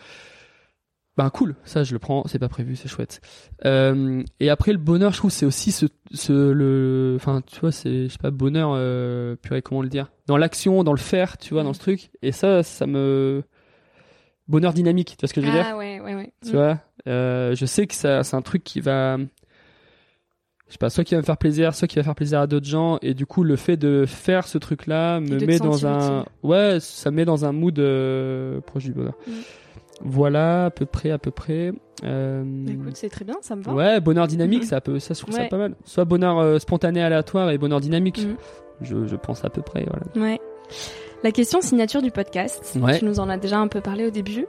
ben 1.15 1.29
cool, 1.29 1.55
ça 1.63 1.83
je 1.83 1.93
le 1.93 1.99
prends, 1.99 2.23
c'est 2.27 2.39
pas 2.39 2.49
prévu, 2.49 2.75
c'est 2.75 2.87
chouette. 2.87 3.21
Euh, 3.65 4.23
et 4.39 4.49
après 4.49 4.71
le 4.71 4.79
bonheur, 4.79 5.11
je 5.11 5.17
trouve 5.17 5.31
c'est 5.31 5.45
aussi 5.45 5.71
ce, 5.71 5.85
ce 6.11 6.33
le, 6.33 7.13
enfin 7.15 7.41
tu 7.45 7.59
vois 7.59 7.71
c'est 7.71 8.05
je 8.05 8.13
sais 8.13 8.17
pas 8.17 8.31
bonheur, 8.31 8.71
euh, 8.73 9.35
purée 9.35 9.61
comment 9.61 9.83
le 9.83 9.89
dire, 9.89 10.11
dans 10.25 10.37
l'action, 10.37 10.83
dans 10.83 10.91
le 10.93 10.97
faire, 10.97 11.37
tu 11.37 11.53
vois, 11.53 11.63
dans 11.63 11.73
ce 11.73 11.79
truc. 11.79 12.09
Et 12.23 12.31
ça, 12.31 12.63
ça 12.63 12.87
me, 12.87 13.43
bonheur 14.47 14.73
dynamique, 14.73 15.15
tu 15.17 15.21
vois 15.21 15.27
ce 15.27 15.33
que 15.33 15.41
je 15.41 15.45
veux 15.45 15.51
dire? 15.51 15.67
Ah 15.69 15.77
ouais, 15.77 15.99
ouais, 15.99 16.15
ouais. 16.15 16.33
Tu 16.43 16.51
vois? 16.53 16.79
Euh, 17.07 17.55
Je 17.55 17.65
sais 17.65 17.85
que 17.85 17.93
ça, 17.93 18.23
c'est 18.23 18.35
un 18.35 18.41
truc 18.41 18.63
qui 18.63 18.79
va, 18.79 19.17
je 19.17 19.25
sais 20.69 20.77
pas, 20.79 20.89
soit 20.89 21.03
qui 21.03 21.13
va 21.13 21.21
me 21.21 21.25
faire 21.25 21.37
plaisir, 21.37 21.75
soit 21.75 21.87
qui 21.87 21.97
va 21.97 22.03
faire 22.03 22.15
plaisir 22.15 22.39
à 22.39 22.47
d'autres 22.47 22.67
gens, 22.67 22.97
et 23.01 23.13
du 23.13 23.25
coup, 23.27 23.43
le 23.43 23.55
fait 23.55 23.77
de 23.77 24.05
faire 24.07 24.47
ce 24.47 24.57
truc-là 24.57 25.19
me 25.19 25.27
de 25.27 25.37
te 25.37 25.45
met 25.45 25.59
dans 25.59 25.85
un, 25.85 26.21
utile. 26.21 26.31
ouais, 26.43 26.79
ça 26.79 27.11
me 27.11 27.17
met 27.17 27.25
dans 27.25 27.45
un 27.45 27.51
mood 27.51 27.77
euh, 27.77 28.61
proche 28.61 28.85
du 28.85 28.93
bonheur. 28.93 29.15
Mm. 29.27 29.31
Voilà, 30.01 30.65
à 30.65 30.69
peu 30.71 30.85
près, 30.85 31.11
à 31.11 31.17
peu 31.17 31.31
près. 31.31 31.71
Euh, 32.03 32.43
Écoute, 32.67 32.95
c'est 32.95 33.09
très 33.09 33.23
bien, 33.25 33.35
ça 33.41 33.55
me 33.55 33.61
va. 33.61 33.73
Ouais, 33.73 33.99
bonheur 34.01 34.27
dynamique, 34.27 34.63
Mhm. 34.63 34.67
ça 34.67 34.81
peut, 34.81 34.99
ça 34.99 35.13
je 35.13 35.21
trouve 35.21 35.33
ça 35.33 35.41
Ouais. 35.41 35.49
pas 35.49 35.57
mal. 35.57 35.75
Soit 35.85 36.05
bonheur 36.05 36.39
euh, 36.39 36.59
spontané, 36.59 37.01
aléatoire 37.01 37.49
et 37.51 37.57
bonheur 37.57 37.79
dynamique. 37.79 38.25
Mhm. 38.25 38.35
Je, 38.81 39.07
je 39.07 39.15
pense 39.15 39.45
à 39.45 39.49
peu 39.49 39.61
près, 39.61 39.85
voilà. 39.87 40.27
Ouais. 40.31 40.39
La 41.23 41.31
question 41.31 41.61
signature 41.61 42.01
du 42.01 42.11
podcast, 42.11 42.77
Ouais. 42.81 42.99
tu 42.99 43.05
nous 43.05 43.21
en 43.21 43.29
as 43.29 43.37
déjà 43.37 43.57
un 43.59 43.69
peu 43.69 43.79
parlé 43.79 44.05
au 44.05 44.09
début, 44.09 44.45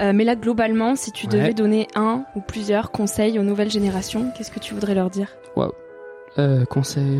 Euh, 0.00 0.12
mais 0.12 0.24
là 0.24 0.34
globalement, 0.34 0.96
si 0.96 1.12
tu 1.12 1.26
devais 1.28 1.48
Ouais. 1.48 1.54
donner 1.54 1.86
un 1.94 2.24
ou 2.34 2.40
plusieurs 2.40 2.90
conseils 2.90 3.38
aux 3.38 3.42
nouvelles 3.44 3.70
générations, 3.70 4.32
qu'est-ce 4.36 4.50
que 4.50 4.58
tu 4.58 4.74
voudrais 4.74 4.94
leur 4.96 5.10
dire? 5.10 5.28
Euh, 6.38 6.64
conseil. 6.66 7.18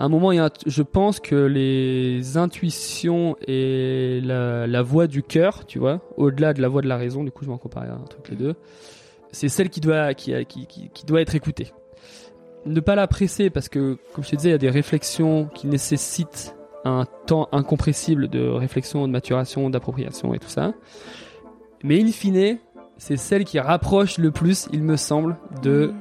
À 0.00 0.04
un 0.04 0.08
moment, 0.08 0.32
il 0.32 0.36
y 0.36 0.38
a 0.38 0.46
un- 0.46 0.50
je 0.64 0.82
pense 0.82 1.20
que 1.20 1.34
les 1.34 2.38
intuitions 2.38 3.36
et 3.46 4.22
la, 4.24 4.66
la 4.66 4.80
voix 4.80 5.06
du 5.06 5.22
cœur, 5.22 5.66
tu 5.66 5.78
vois, 5.78 6.00
au-delà 6.16 6.54
de 6.54 6.62
la 6.62 6.68
voix 6.68 6.80
de 6.80 6.88
la 6.88 6.96
raison, 6.96 7.22
du 7.22 7.30
coup, 7.30 7.44
je 7.44 7.48
vais 7.50 7.54
en 7.54 7.58
comparer 7.58 7.88
un 7.88 7.98
truc 8.08 8.30
les 8.30 8.36
deux, 8.36 8.54
c'est 9.30 9.50
celle 9.50 9.68
qui 9.68 9.80
doit, 9.82 10.14
qui, 10.14 10.32
qui, 10.46 10.66
qui, 10.66 10.88
qui 10.88 11.04
doit 11.04 11.20
être 11.20 11.34
écoutée. 11.34 11.74
Ne 12.64 12.80
pas 12.80 12.94
la 12.94 13.06
presser 13.08 13.50
parce 13.50 13.68
que, 13.68 13.98
comme 14.14 14.24
je 14.24 14.30
te 14.30 14.36
disais, 14.36 14.48
il 14.48 14.52
y 14.52 14.54
a 14.54 14.58
des 14.58 14.70
réflexions 14.70 15.50
qui 15.54 15.66
nécessitent 15.66 16.56
un 16.86 17.04
temps 17.26 17.50
incompressible 17.52 18.28
de 18.28 18.48
réflexion, 18.48 19.06
de 19.06 19.12
maturation, 19.12 19.68
d'appropriation 19.68 20.32
et 20.32 20.38
tout 20.38 20.48
ça. 20.48 20.72
Mais 21.84 22.00
in 22.02 22.06
fine, 22.06 22.56
c'est 22.96 23.18
celle 23.18 23.44
qui 23.44 23.58
rapproche 23.60 24.16
le 24.16 24.30
plus, 24.30 24.66
il 24.72 24.82
me 24.82 24.96
semble, 24.96 25.36
de 25.62 25.92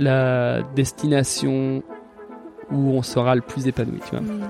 la 0.00 0.62
destination 0.74 1.84
où 2.72 2.92
on 2.96 3.02
sera 3.02 3.34
le 3.34 3.40
plus 3.42 3.66
épanoui, 3.68 4.00
tu 4.04 4.10
vois. 4.16 4.20
Mm. 4.20 4.40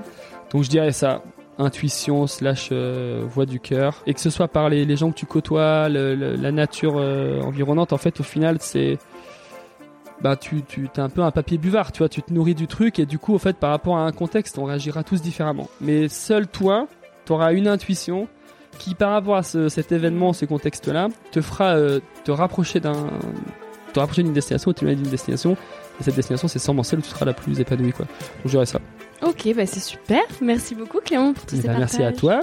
Donc 0.51 0.63
je 0.63 0.69
dirais 0.69 0.91
ça, 0.91 1.21
intuition 1.59 2.25
slash 2.27 2.69
euh, 2.71 3.23
voix 3.27 3.45
du 3.45 3.59
cœur, 3.59 4.01
et 4.07 4.13
que 4.13 4.19
ce 4.19 4.29
soit 4.31 4.47
par 4.47 4.69
les, 4.69 4.85
les 4.85 4.95
gens 4.95 5.11
que 5.11 5.15
tu 5.17 5.25
côtoies, 5.25 5.89
le- 5.89 6.15
le- 6.15 6.35
la 6.35 6.51
nature 6.51 6.95
euh, 6.97 7.41
environnante, 7.41 7.93
en 7.93 7.97
fait, 7.97 8.19
au 8.19 8.23
final, 8.23 8.57
c'est 8.59 8.97
bah 10.21 10.35
tu 10.37 10.63
tu 10.63 10.87
t'es 10.93 11.01
un 11.01 11.09
peu 11.09 11.21
un 11.21 11.31
papier 11.31 11.57
buvard, 11.57 11.91
tu 11.91 11.99
vois, 11.99 12.09
tu 12.09 12.21
te 12.21 12.31
nourris 12.31 12.55
du 12.55 12.67
truc 12.67 12.97
et 12.99 13.05
du 13.05 13.19
coup, 13.19 13.33
au 13.33 13.39
fait, 13.39 13.57
par 13.57 13.71
rapport 13.71 13.97
à 13.97 14.05
un 14.05 14.11
contexte, 14.11 14.57
on 14.57 14.63
réagira 14.65 15.03
tous 15.03 15.21
différemment. 15.21 15.69
Mais 15.81 16.07
seul 16.07 16.47
toi, 16.47 16.87
t'auras 17.25 17.51
une 17.53 17.67
intuition 17.67 18.27
qui, 18.79 18.95
par 18.95 19.11
rapport 19.11 19.35
à 19.35 19.43
ce- 19.43 19.69
cet 19.69 19.91
événement, 19.91 20.31
ce 20.33 20.45
contexte-là, 20.45 21.09
te 21.31 21.41
fera 21.41 21.75
euh, 21.75 21.99
te 22.23 22.31
rapprocher 22.31 22.79
d'un 22.79 22.93
te 23.93 23.99
rapprocher 23.99 24.23
d'une 24.23 24.33
destination, 24.33 24.71
ou 24.71 24.73
t'éloigner 24.73 24.99
d'une 25.01 25.11
destination. 25.11 25.55
Et 25.99 26.03
cette 26.03 26.15
destination, 26.15 26.47
c'est 26.47 26.59
sûrement 26.59 26.83
celle 26.83 26.99
où 26.99 27.01
tu 27.03 27.09
seras 27.09 27.25
la 27.25 27.33
plus 27.33 27.59
épanouie, 27.59 27.91
quoi. 27.93 28.05
Donc 28.05 28.45
je 28.45 28.49
dirais 28.51 28.65
ça. 28.65 28.79
Ok, 29.21 29.47
bah 29.55 29.65
c'est 29.65 29.79
super. 29.79 30.21
Merci 30.41 30.75
beaucoup 30.75 30.99
Clément 30.99 31.33
pour 31.33 31.45
tous 31.45 31.55
Eh 31.55 31.61
ces 31.61 31.67
ben, 31.67 31.79
partages. 31.79 31.99
merci 31.99 32.03
à 32.03 32.11
toi. 32.11 32.39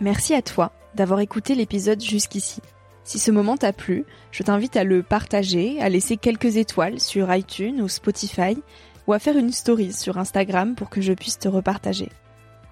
Merci 0.00 0.34
à 0.34 0.42
toi 0.42 0.72
d'avoir 0.94 1.20
écouté 1.20 1.54
l'épisode 1.54 2.00
jusqu'ici. 2.02 2.60
Si 3.04 3.18
ce 3.18 3.30
moment 3.30 3.56
t'a 3.56 3.72
plu, 3.72 4.04
je 4.32 4.42
t'invite 4.42 4.76
à 4.76 4.84
le 4.84 5.02
partager, 5.02 5.80
à 5.80 5.88
laisser 5.88 6.16
quelques 6.16 6.56
étoiles 6.56 7.00
sur 7.00 7.32
iTunes 7.34 7.80
ou 7.80 7.88
Spotify, 7.88 8.56
ou 9.06 9.12
à 9.12 9.18
faire 9.18 9.36
une 9.36 9.52
story 9.52 9.92
sur 9.92 10.18
Instagram 10.18 10.74
pour 10.74 10.88
que 10.90 11.00
je 11.02 11.12
puisse 11.12 11.38
te 11.38 11.48
repartager. 11.48 12.08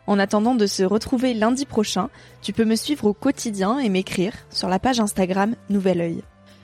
En 0.07 0.18
attendant 0.18 0.55
de 0.55 0.66
se 0.66 0.83
retrouver 0.83 1.33
lundi 1.35 1.64
prochain, 1.66 2.09
tu 2.41 2.53
peux 2.53 2.64
me 2.64 2.75
suivre 2.77 3.05
au 3.05 3.12
quotidien 3.12 3.79
et 3.79 3.89
m'écrire 3.89 4.33
sur 4.51 4.68
la 4.68 4.79
page 4.79 5.01
Instagram 5.01 5.55
Nouvel 5.70 6.01
Oeil. 6.01 6.23